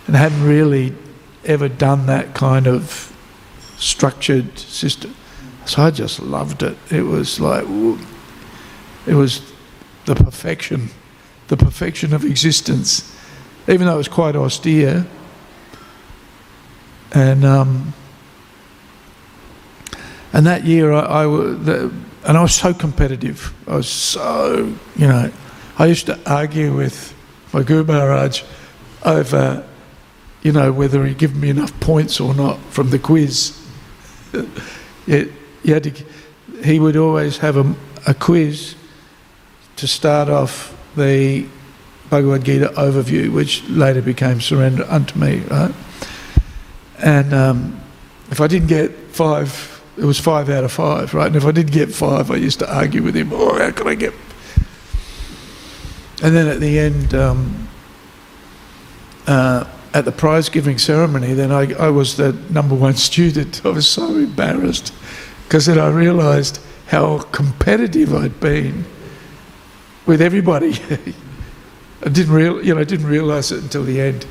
and 0.07 0.15
hadn't 0.15 0.45
really 0.45 0.95
ever 1.45 1.69
done 1.69 2.07
that 2.07 2.35
kind 2.35 2.67
of 2.67 3.11
structured 3.77 4.59
system. 4.59 5.15
So 5.67 5.83
I 5.83 5.91
just 5.91 6.21
loved 6.21 6.63
it. 6.63 6.77
It 6.91 7.03
was 7.03 7.41
like, 7.41 7.65
it 9.07 9.15
was 9.15 9.41
the 10.05 10.15
perfection, 10.15 10.91
the 11.49 11.57
perfection 11.57 12.13
of 12.13 12.25
existence, 12.25 13.15
even 13.67 13.87
though 13.87 13.95
it 13.95 13.99
was 13.99 14.09
quite 14.09 14.37
austere. 14.37 15.07
And 17.13 17.45
um, 17.45 17.95
and 20.33 20.47
that 20.47 20.65
year, 20.65 20.93
I, 20.93 21.23
I 21.23 21.27
the, 21.27 21.95
and 22.25 22.37
I 22.37 22.43
was 22.43 22.55
so 22.55 22.75
competitive. 22.75 23.55
I 23.69 23.77
was 23.77 23.89
so, 23.89 24.75
you 24.97 25.07
know, 25.07 25.31
I 25.79 25.87
used 25.87 26.07
to 26.07 26.19
argue 26.31 26.75
with 26.75 27.15
my 27.53 27.63
Guru 27.63 27.85
Maharaj 27.85 28.43
over, 29.05 29.65
you 30.43 30.53
know, 30.53 30.73
whether 30.73 31.05
he'd 31.07 31.19
given 31.19 31.41
me 31.41 31.51
enough 31.51 31.79
points 31.81 32.21
or 32.21 32.35
not 32.35 32.59
from 32.71 32.91
the 32.91 32.99
quiz. 32.99 33.57
you, 35.07 35.33
had 35.73 35.85
to, 35.85 36.05
he 36.63 36.79
would 36.79 36.97
always 36.97 37.39
have 37.39 37.57
a, 37.57 37.75
a 38.07 38.15
quiz 38.15 38.75
to 39.77 39.87
start 39.87 40.29
off 40.29 40.77
the 40.97 41.47
Bhagavad 42.11 42.45
Gita 42.45 42.69
overview, 42.77 43.33
which 43.33 43.65
later 43.69 44.03
became 44.03 44.41
Surrender 44.41 44.85
Unto 44.89 45.19
Me, 45.19 45.39
right? 45.41 45.75
And 46.99 47.35
um, 47.35 47.81
if 48.31 48.41
I 48.41 48.47
didn't 48.47 48.69
get 48.69 48.93
five, 49.09 49.83
it 49.97 50.05
was 50.05 50.21
five 50.21 50.49
out 50.49 50.65
of 50.65 50.73
five, 50.73 51.13
right? 51.15 51.27
And 51.27 51.37
if 51.37 51.45
I 51.45 51.51
didn't 51.51 51.73
get 51.73 51.93
five, 51.93 52.31
I 52.31 52.37
used 52.37 52.59
to 52.61 52.73
argue 52.73 53.03
with 53.03 53.17
him, 53.17 53.31
oh, 53.33 53.59
how 53.59 53.71
can 53.71 53.89
I 53.89 53.95
get... 53.95 54.15
And 56.23 56.35
then 56.35 56.47
at 56.47 56.61
the 56.61 56.79
end, 56.79 57.15
um, 57.15 57.69
uh, 59.27 59.65
at 59.93 60.05
the 60.05 60.13
prize 60.13 60.49
giving 60.49 60.79
ceremony, 60.79 61.35
then 61.35 61.53
I, 61.53 61.73
I 61.75 61.89
was 61.89 62.17
the 62.17 62.33
number 62.51 62.75
one 62.75 62.95
student. 63.11 63.65
I 63.65 63.71
was 63.71 63.89
so 63.89 64.07
embarrassed 64.07 64.93
because 65.45 65.67
then 65.67 65.79
I 65.79 65.89
realised 65.89 66.61
how 66.87 67.19
competitive 67.19 68.15
I'd 68.15 68.39
been 68.41 68.85
with 70.07 70.21
everybody. 70.21 70.73
I 72.05 72.09
didn't 72.09 72.35
real, 72.35 72.65
you 72.65 72.75
know, 72.75 72.81
I 72.81 72.85
didn't 72.85 73.07
realise 73.07 73.51
it 73.51 73.63
until 73.63 73.85
the 73.85 74.01
end. 74.01 74.27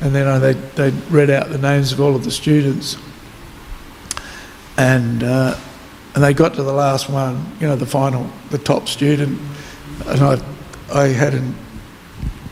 And 0.00 0.14
then 0.14 0.26
I, 0.26 0.38
they 0.38 0.52
they 0.52 0.90
read 1.08 1.30
out 1.30 1.50
the 1.50 1.58
names 1.58 1.92
of 1.92 2.00
all 2.00 2.16
of 2.16 2.24
the 2.24 2.30
students, 2.30 2.96
and 4.76 5.22
uh, 5.22 5.56
and 6.14 6.24
they 6.24 6.34
got 6.34 6.54
to 6.54 6.62
the 6.62 6.72
last 6.72 7.08
one, 7.08 7.46
you 7.60 7.66
know, 7.68 7.76
the 7.76 7.86
final, 7.86 8.28
the 8.50 8.58
top 8.58 8.88
student, 8.88 9.40
and 10.06 10.20
I 10.20 10.42
I 10.92 11.06
hadn't 11.08 11.54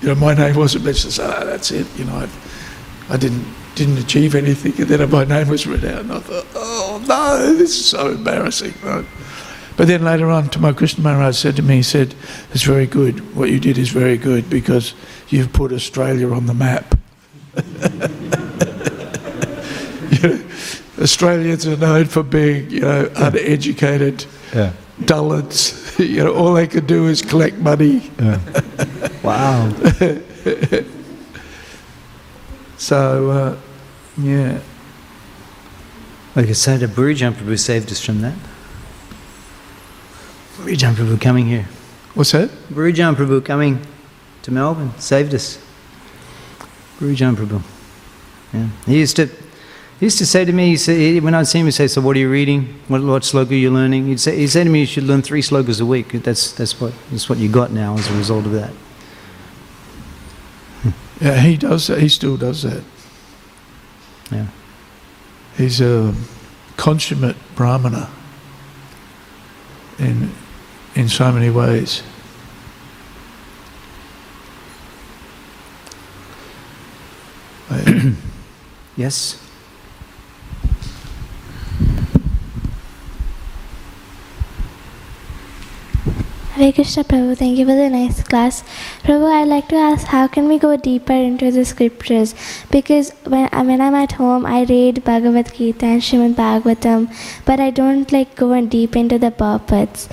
you 0.03 0.09
know, 0.09 0.15
my 0.17 0.35
name 0.35 0.57
wasn't 0.57 0.85
mentioned. 0.85 1.13
So 1.13 1.25
ah, 1.25 1.45
that's 1.45 1.71
it. 1.71 1.87
You 1.97 2.05
know, 2.05 2.15
I, 2.17 2.29
I 3.09 3.17
didn't 3.17 3.47
didn't 3.75 3.99
achieve 3.99 4.35
anything, 4.35 4.73
and 4.79 4.87
then 4.89 5.11
my 5.11 5.25
name 5.25 5.49
was 5.49 5.67
read 5.67 5.85
out, 5.85 6.01
and 6.01 6.13
I 6.13 6.19
thought, 6.21 6.47
oh 6.55 7.03
no, 7.09 7.55
this 7.55 7.71
is 7.79 7.87
so 7.87 8.11
embarrassing. 8.11 8.75
Right? 8.83 9.05
But 9.77 9.87
then 9.89 10.05
later 10.05 10.29
on, 10.31 10.49
Tamal 10.49 10.77
Krishna 10.77 11.03
Maharaj 11.03 11.37
said 11.37 11.57
to 11.57 11.63
me, 11.63 11.77
he 11.77 11.83
said, 11.83 12.15
"It's 12.53 12.63
very 12.65 12.87
good. 12.87 13.35
What 13.35 13.49
you 13.51 13.59
did 13.59 13.79
is 13.79 13.89
very 13.89 14.19
good 14.19 14.51
because 14.51 14.95
you've 15.29 15.53
put 15.53 15.73
Australia 15.73 16.31
on 16.33 16.47
the 16.47 16.55
map." 16.55 16.95
You 20.13 20.29
know, 20.29 20.45
Australians 21.01 21.67
are 21.67 21.77
known 21.79 22.05
for 22.05 22.23
being, 22.23 22.71
you 22.71 22.81
know, 22.81 23.11
uneducated, 23.17 24.27
Yeah. 24.55 24.73
dullards. 25.05 25.79
You 25.99 26.25
know, 26.25 26.35
all 26.35 26.53
they 26.55 26.67
could 26.67 26.87
do 26.87 27.07
is 27.09 27.23
collect 27.23 27.57
money. 27.59 28.11
Wow. 29.23 29.71
So, 32.83 33.31
uh, 33.31 33.57
yeah. 34.19 34.59
Like 36.35 36.49
I 36.49 36.53
said, 36.53 36.81
Bhurijan 36.81 37.33
Prabhu 37.33 37.57
saved 37.57 37.93
us 37.93 38.05
from 38.05 38.23
that. 38.23 38.35
Bhurijan 40.57 40.95
Prabhu 40.95 41.21
coming 41.21 41.47
here. 41.47 41.69
What's 42.15 42.33
that? 42.33 42.51
Bhurijan 42.73 43.15
Prabhu 43.15 43.45
coming 43.45 43.87
to 44.43 44.51
Melbourne 44.51 44.99
saved 44.99 45.33
us. 45.33 45.59
Bhurijan 46.99 47.37
Prabhu. 47.37 47.63
Yeah. 48.53 48.69
He 48.87 48.99
used 48.99 49.15
to 49.15 49.27
he 49.27 50.07
used 50.07 50.19
to 50.19 50.27
say 50.27 50.45
to 50.45 50.53
me, 50.53 50.71
he 50.71 50.77
said, 50.77 51.23
when 51.23 51.37
I'd 51.37 51.47
see 51.47 51.61
him, 51.61 51.67
he'd 51.67 51.73
say, 51.73 51.87
So 51.87 52.01
what 52.01 52.17
are 52.17 52.19
you 52.19 52.33
reading? 52.33 52.81
What, 52.89 53.05
what 53.05 53.23
sloka 53.23 53.53
are 53.53 53.55
you 53.55 53.71
learning? 53.71 54.07
He'd 54.07 54.19
say, 54.19 54.37
he'd 54.37 54.49
say 54.49 54.65
to 54.65 54.71
me, 54.71 54.81
You 54.81 54.87
should 54.87 55.05
learn 55.05 55.23
three 55.23 55.41
slokas 55.43 55.81
a 55.81 55.87
week. 55.87 56.11
That's, 56.25 56.51
that's, 56.51 56.81
what, 56.81 56.93
that's 57.13 57.29
what 57.29 57.39
you 57.39 57.49
got 57.49 57.71
now 57.71 57.97
as 57.97 58.11
a 58.11 58.17
result 58.17 58.45
of 58.45 58.51
that. 58.53 58.73
Yeah, 61.23 61.41
he 61.41 61.57
does 61.57 61.87
that. 61.87 62.01
He 62.01 62.09
still 62.09 62.37
does 62.37 62.63
that. 62.65 62.83
Yeah. 64.33 64.49
He's 65.57 65.81
a 65.81 66.13
consummate 66.77 67.37
brahmana 67.55 68.11
in 70.01 70.33
in 70.97 71.09
so 71.09 71.31
many 71.31 71.49
ways. 71.49 72.03
yes? 78.97 79.42
Hare 86.55 86.71
Krishna 86.71 87.03
Prabhu, 87.03 87.35
thank 87.35 87.57
you 87.57 87.65
for 87.65 87.75
the 87.75 87.89
nice 87.89 88.23
class. 88.23 88.63
Prabhu, 89.05 89.27
I'd 89.35 89.49
like 89.49 89.69
to 89.69 89.77
ask 89.77 90.07
how 90.09 90.27
can 90.29 90.49
we 90.49 90.59
go 90.59 90.77
deeper 90.77 91.15
into 91.15 91.51
the 91.51 91.65
scriptures? 91.65 92.35
Because 92.71 93.13
when, 93.25 93.49
uh, 93.55 93.65
when 93.65 93.81
I'm 93.81 93.95
at 93.95 94.13
home, 94.13 94.45
I 94.45 94.65
read 94.65 95.03
Bhagavad 95.03 95.55
Gita 95.55 95.87
and 95.87 96.03
Srimad 96.03 96.35
Bhagavatam, 96.35 97.09
but 97.47 97.59
I 97.59 97.71
don't 97.71 98.13
like 98.13 98.37
go 98.37 98.61
deep 98.67 98.97
into 98.97 99.19
the 99.19 99.31
purports. 99.31 100.11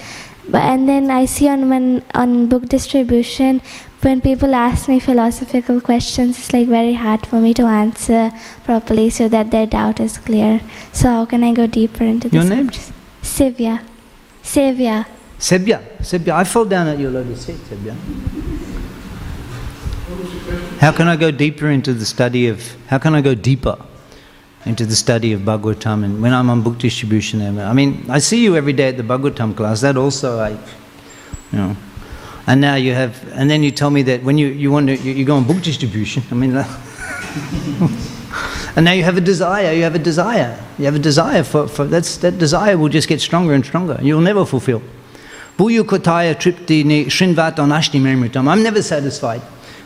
But, 0.47 0.61
and 0.61 0.87
then 0.87 1.11
I 1.11 1.25
see 1.25 1.49
on 1.49 1.67
when 1.69 2.03
on 2.15 2.47
book 2.47 2.69
distribution, 2.69 3.61
when 3.99 4.21
people 4.21 4.55
ask 4.55 4.87
me 4.87 5.01
philosophical 5.01 5.81
questions, 5.81 6.39
it's 6.39 6.53
like 6.53 6.69
very 6.69 6.93
hard 6.93 7.27
for 7.27 7.41
me 7.41 7.53
to 7.55 7.63
answer 7.63 8.31
properly 8.63 9.09
so 9.09 9.27
that 9.27 9.51
their 9.51 9.65
doubt 9.67 9.99
is 9.99 10.17
clear. 10.17 10.61
So 10.93 11.09
how 11.09 11.25
can 11.25 11.43
I 11.43 11.53
go 11.53 11.67
deeper 11.67 12.05
into 12.05 12.29
the 12.29 12.37
Your 12.37 12.45
name? 12.45 12.69
Sivya. 13.21 13.81
Sivya. 14.41 15.05
Sebya, 15.39 15.81
Sebya, 16.01 16.33
I 16.33 16.43
fell 16.43 16.65
down 16.65 16.87
at 16.87 16.99
your 16.99 17.11
lotus 17.11 17.45
feet, 17.45 17.55
Sebya. 17.55 17.95
How 20.79 20.91
can 20.91 21.07
I 21.07 21.15
go 21.15 21.31
deeper 21.31 21.69
into 21.69 21.93
the 21.93 22.05
study 22.05 22.47
of, 22.47 22.75
how 22.87 22.97
can 22.97 23.15
I 23.15 23.21
go 23.21 23.35
deeper 23.35 23.77
into 24.65 24.85
the 24.85 24.97
study 24.97 25.31
of 25.31 25.39
Bhagavatam 25.41 26.03
and 26.03 26.21
when 26.21 26.33
I'm 26.33 26.49
on 26.49 26.61
book 26.61 26.77
distribution? 26.77 27.57
I 27.57 27.71
mean, 27.71 28.05
I 28.09 28.19
see 28.19 28.43
you 28.43 28.57
every 28.57 28.73
day 28.73 28.89
at 28.89 28.97
the 28.97 29.03
Bhagavatam 29.03 29.55
class, 29.55 29.79
that 29.79 29.95
also 29.95 30.39
I, 30.39 30.49
you 30.49 30.57
know. 31.53 31.77
And 32.45 32.59
now 32.59 32.75
you 32.75 32.93
have, 32.93 33.25
and 33.31 33.49
then 33.49 33.63
you 33.63 33.71
tell 33.71 33.91
me 33.91 34.01
that 34.03 34.23
when 34.23 34.37
you, 34.37 34.47
you 34.47 34.71
want 34.71 34.87
to, 34.87 34.97
you, 34.97 35.13
you 35.13 35.23
go 35.23 35.37
on 35.37 35.47
book 35.47 35.61
distribution, 35.61 36.21
I 36.31 36.33
mean, 36.33 36.53
and 38.75 38.83
now 38.83 38.91
you 38.91 39.05
have 39.05 39.15
a 39.15 39.21
desire, 39.21 39.71
you 39.71 39.83
have 39.83 39.95
a 39.95 39.99
desire, 39.99 40.61
you 40.77 40.83
have 40.83 40.95
a 40.95 40.99
desire 40.99 41.43
for, 41.43 41.69
for 41.69 41.85
that's, 41.85 42.17
that 42.17 42.37
desire 42.37 42.77
will 42.77 42.89
just 42.89 43.07
get 43.07 43.21
stronger 43.21 43.53
and 43.53 43.65
stronger. 43.65 43.97
You'll 44.01 44.19
never 44.19 44.45
fulfill. 44.45 44.81
Bhuyu 45.59 45.83
kotaya 45.83 46.35
tripti 46.35 46.85
ne 46.85 47.05
shrinvat 47.07 47.59
anashti 47.59 47.99
memritam. 47.99 48.47
I'm 48.47 48.63
never 48.63 48.81
satisfied. 48.81 49.41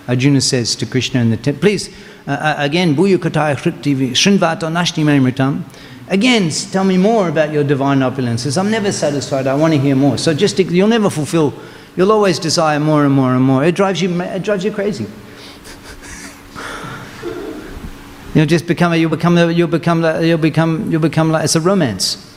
Arjuna 0.07 0.39
says 0.39 0.75
to 0.75 0.85
Krishna 0.85 1.21
in 1.21 1.31
the 1.31 1.37
temple. 1.37 1.61
Please, 1.61 1.89
uh, 2.27 2.31
uh, 2.31 2.55
again, 2.59 2.95
tripti 2.95 4.11
shrinvat 4.11 4.61
anashti 4.61 5.03
memritam. 5.03 5.63
Again, 6.09 6.51
tell 6.51 6.83
me 6.83 6.97
more 6.97 7.27
about 7.27 7.51
your 7.51 7.63
divine 7.63 8.01
opulences. 8.01 8.55
I'm 8.55 8.69
never 8.69 8.91
satisfied. 8.91 9.47
I 9.47 9.55
want 9.55 9.73
to 9.73 9.79
hear 9.79 9.95
more. 9.95 10.19
So 10.19 10.35
just 10.35 10.59
you'll 10.59 10.87
never 10.87 11.09
fulfill. 11.09 11.55
You'll 11.95 12.11
always 12.11 12.37
desire 12.37 12.79
more 12.79 13.05
and 13.05 13.13
more 13.15 13.33
and 13.33 13.43
more. 13.43 13.65
It 13.65 13.73
drives 13.73 13.99
you. 13.99 14.21
It 14.21 14.43
drives 14.43 14.63
you 14.63 14.71
crazy. 14.71 15.07
You'll 18.35 18.45
just 18.45 18.67
become. 18.67 18.93
You'll 18.93 19.09
become. 19.09 19.49
You'll 19.49 19.67
become. 19.67 20.03
You'll 20.23 20.37
become. 20.37 20.91
You'll 20.91 21.01
become 21.01 21.31
like 21.31 21.45
it's 21.45 21.55
a 21.55 21.61
romance 21.61 22.31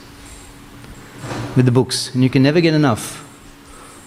with 1.54 1.66
the 1.66 1.72
books, 1.72 2.14
and 2.14 2.24
you 2.24 2.30
can 2.30 2.42
never 2.42 2.62
get 2.62 2.72
enough. 2.72 3.25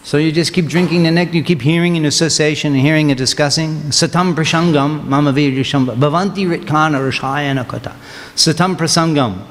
So 0.03 0.17
you 0.17 0.31
just 0.31 0.53
keep 0.53 0.65
drinking 0.65 1.03
the 1.03 1.11
nectar, 1.11 1.35
you 1.35 1.43
keep 1.43 1.61
hearing 1.61 1.95
in 1.95 2.05
association 2.05 2.73
and 2.73 2.81
hearing 2.81 3.11
and 3.11 3.17
discussing. 3.17 3.75
Satam 3.91 4.33
prasangam 4.33 5.03
mama 5.05 5.33
virishamba 5.33 5.95
bhavanti 5.97 6.47
ritkana 6.47 6.99
rashayana 6.99 7.67
kata. 7.67 7.95
Satam 8.35 8.75
prasangam. 8.75 9.45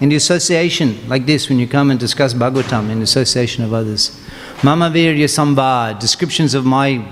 In 0.00 0.08
the 0.08 0.16
association 0.16 0.96
like 1.08 1.26
this, 1.26 1.50
when 1.50 1.58
you 1.58 1.68
come 1.68 1.90
and 1.90 2.00
discuss 2.00 2.32
Bhagavatam 2.32 2.88
in 2.88 3.02
association 3.02 3.62
of 3.62 3.74
others. 3.74 4.18
Mama 4.62 4.90
virya 4.90 5.28
sambad, 5.28 6.00
descriptions 6.00 6.54
of 6.54 6.64
my 6.64 7.06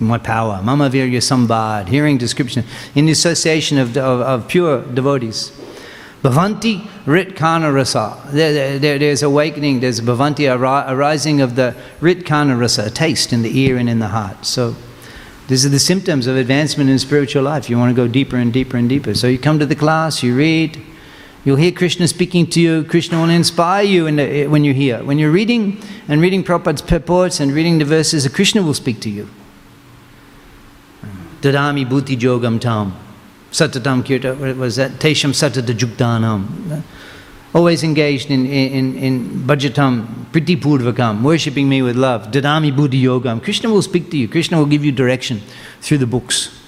my 0.00 0.18
power. 0.18 0.60
Mama 0.60 0.90
virya 0.90 1.18
sambad, 1.18 1.86
hearing 1.86 2.18
description 2.18 2.64
in 2.96 3.06
the 3.06 3.12
association 3.12 3.78
of, 3.78 3.96
of, 3.96 4.20
of 4.20 4.48
pure 4.48 4.82
devotees. 4.82 5.52
Bhavanti 6.24 6.80
Ritkana 7.06 7.70
Rasa. 7.72 8.16
There, 8.32 8.54
there- 8.54 8.78
there- 8.78 8.98
there's 8.98 9.22
awakening, 9.22 9.80
there's 9.80 10.00
Bhavanti, 10.00 10.50
a 10.50 10.56
ri- 10.56 10.94
arising 10.94 11.42
of 11.42 11.54
the 11.54 11.74
Ritkana 12.00 12.58
Rasa, 12.58 12.84
a 12.84 12.90
taste 12.90 13.30
in 13.32 13.42
the 13.42 13.58
ear 13.60 13.76
and 13.76 13.90
in 13.90 13.98
the 13.98 14.08
heart. 14.08 14.46
So, 14.46 14.74
these 15.48 15.66
are 15.66 15.68
the 15.68 15.78
symptoms 15.78 16.26
of 16.26 16.36
advancement 16.36 16.88
in 16.88 16.98
spiritual 16.98 17.42
life. 17.42 17.68
You 17.68 17.78
want 17.78 17.94
to 17.94 17.94
go 17.94 18.08
deeper 18.08 18.38
and 18.38 18.50
deeper 18.50 18.78
and 18.78 18.88
deeper. 18.88 19.14
So, 19.14 19.26
you 19.26 19.36
come 19.36 19.58
to 19.58 19.66
the 19.66 19.74
class, 19.74 20.22
you 20.22 20.34
read, 20.34 20.78
you'll 21.44 21.56
hear 21.56 21.72
Krishna 21.72 22.08
speaking 22.08 22.46
to 22.46 22.60
you. 22.60 22.84
Krishna 22.84 23.20
will 23.20 23.28
inspire 23.28 23.84
you 23.84 24.06
in 24.06 24.16
the, 24.16 24.22
eh, 24.22 24.46
when 24.46 24.64
you're 24.64 24.72
here. 24.72 25.04
When 25.04 25.18
you're 25.18 25.30
reading 25.30 25.76
and 26.08 26.22
reading 26.22 26.42
Prabhupada's 26.42 26.80
purports 26.80 27.38
and 27.38 27.52
reading 27.52 27.76
the 27.80 27.84
verses, 27.84 28.26
Krishna 28.28 28.62
will 28.62 28.72
speak 28.72 28.98
to 29.00 29.10
you. 29.10 29.28
Dadami 31.42 31.86
Buddhi 31.86 32.16
Yogam 32.16 32.58
Tam. 32.58 32.94
Satatam 33.54 34.02
Kirta, 34.02 34.56
was 34.56 34.74
that? 34.74 34.90
Tesham 34.98 35.30
Satata 35.30 35.72
Jugdanam. 35.72 36.82
Always 37.54 37.84
engaged 37.84 38.28
in, 38.28 38.46
in, 38.46 38.96
in 38.96 39.46
bhajatam, 39.46 40.08
priti 40.32 40.56
purvakam, 40.56 41.22
worshipping 41.22 41.68
me 41.68 41.80
with 41.80 41.94
love. 41.94 42.32
Dadami 42.32 42.74
Buddhi 42.74 43.00
Yogam. 43.00 43.40
Krishna 43.40 43.70
will 43.70 43.80
speak 43.80 44.10
to 44.10 44.16
you. 44.16 44.26
Krishna 44.26 44.58
will 44.58 44.66
give 44.66 44.84
you 44.84 44.90
direction 44.90 45.40
through 45.80 45.98
the 45.98 46.06
books. 46.06 46.60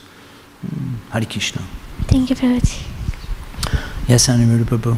Mm, 0.64 0.98
Hare 1.10 1.24
Krishna. 1.24 1.60
Thank 2.02 2.30
you, 2.30 2.36
Prabhuji. 2.36 2.86
Yes, 4.06 4.28
Aniruddha 4.28 4.64
Prabhu. 4.64 4.96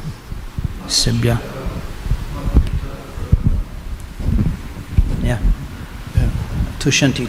Sibya. 0.88 1.40
Yeah. 5.24 5.40
Yeah. 6.14 6.30
Tushanti 6.80 7.26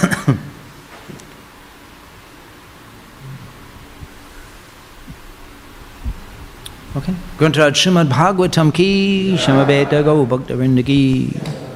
cha. 0.00 0.34
Okay. 6.96 7.14
Gruntraj 7.38 7.76
Srimad 7.78 8.08
Bhagavatam 8.08 8.74
ki, 8.74 9.36
Shamabeta 9.38 10.02
Gau 10.02 10.26
Bhakta 10.26 10.54
Vrinda 10.54 10.84
ki. 10.84 11.67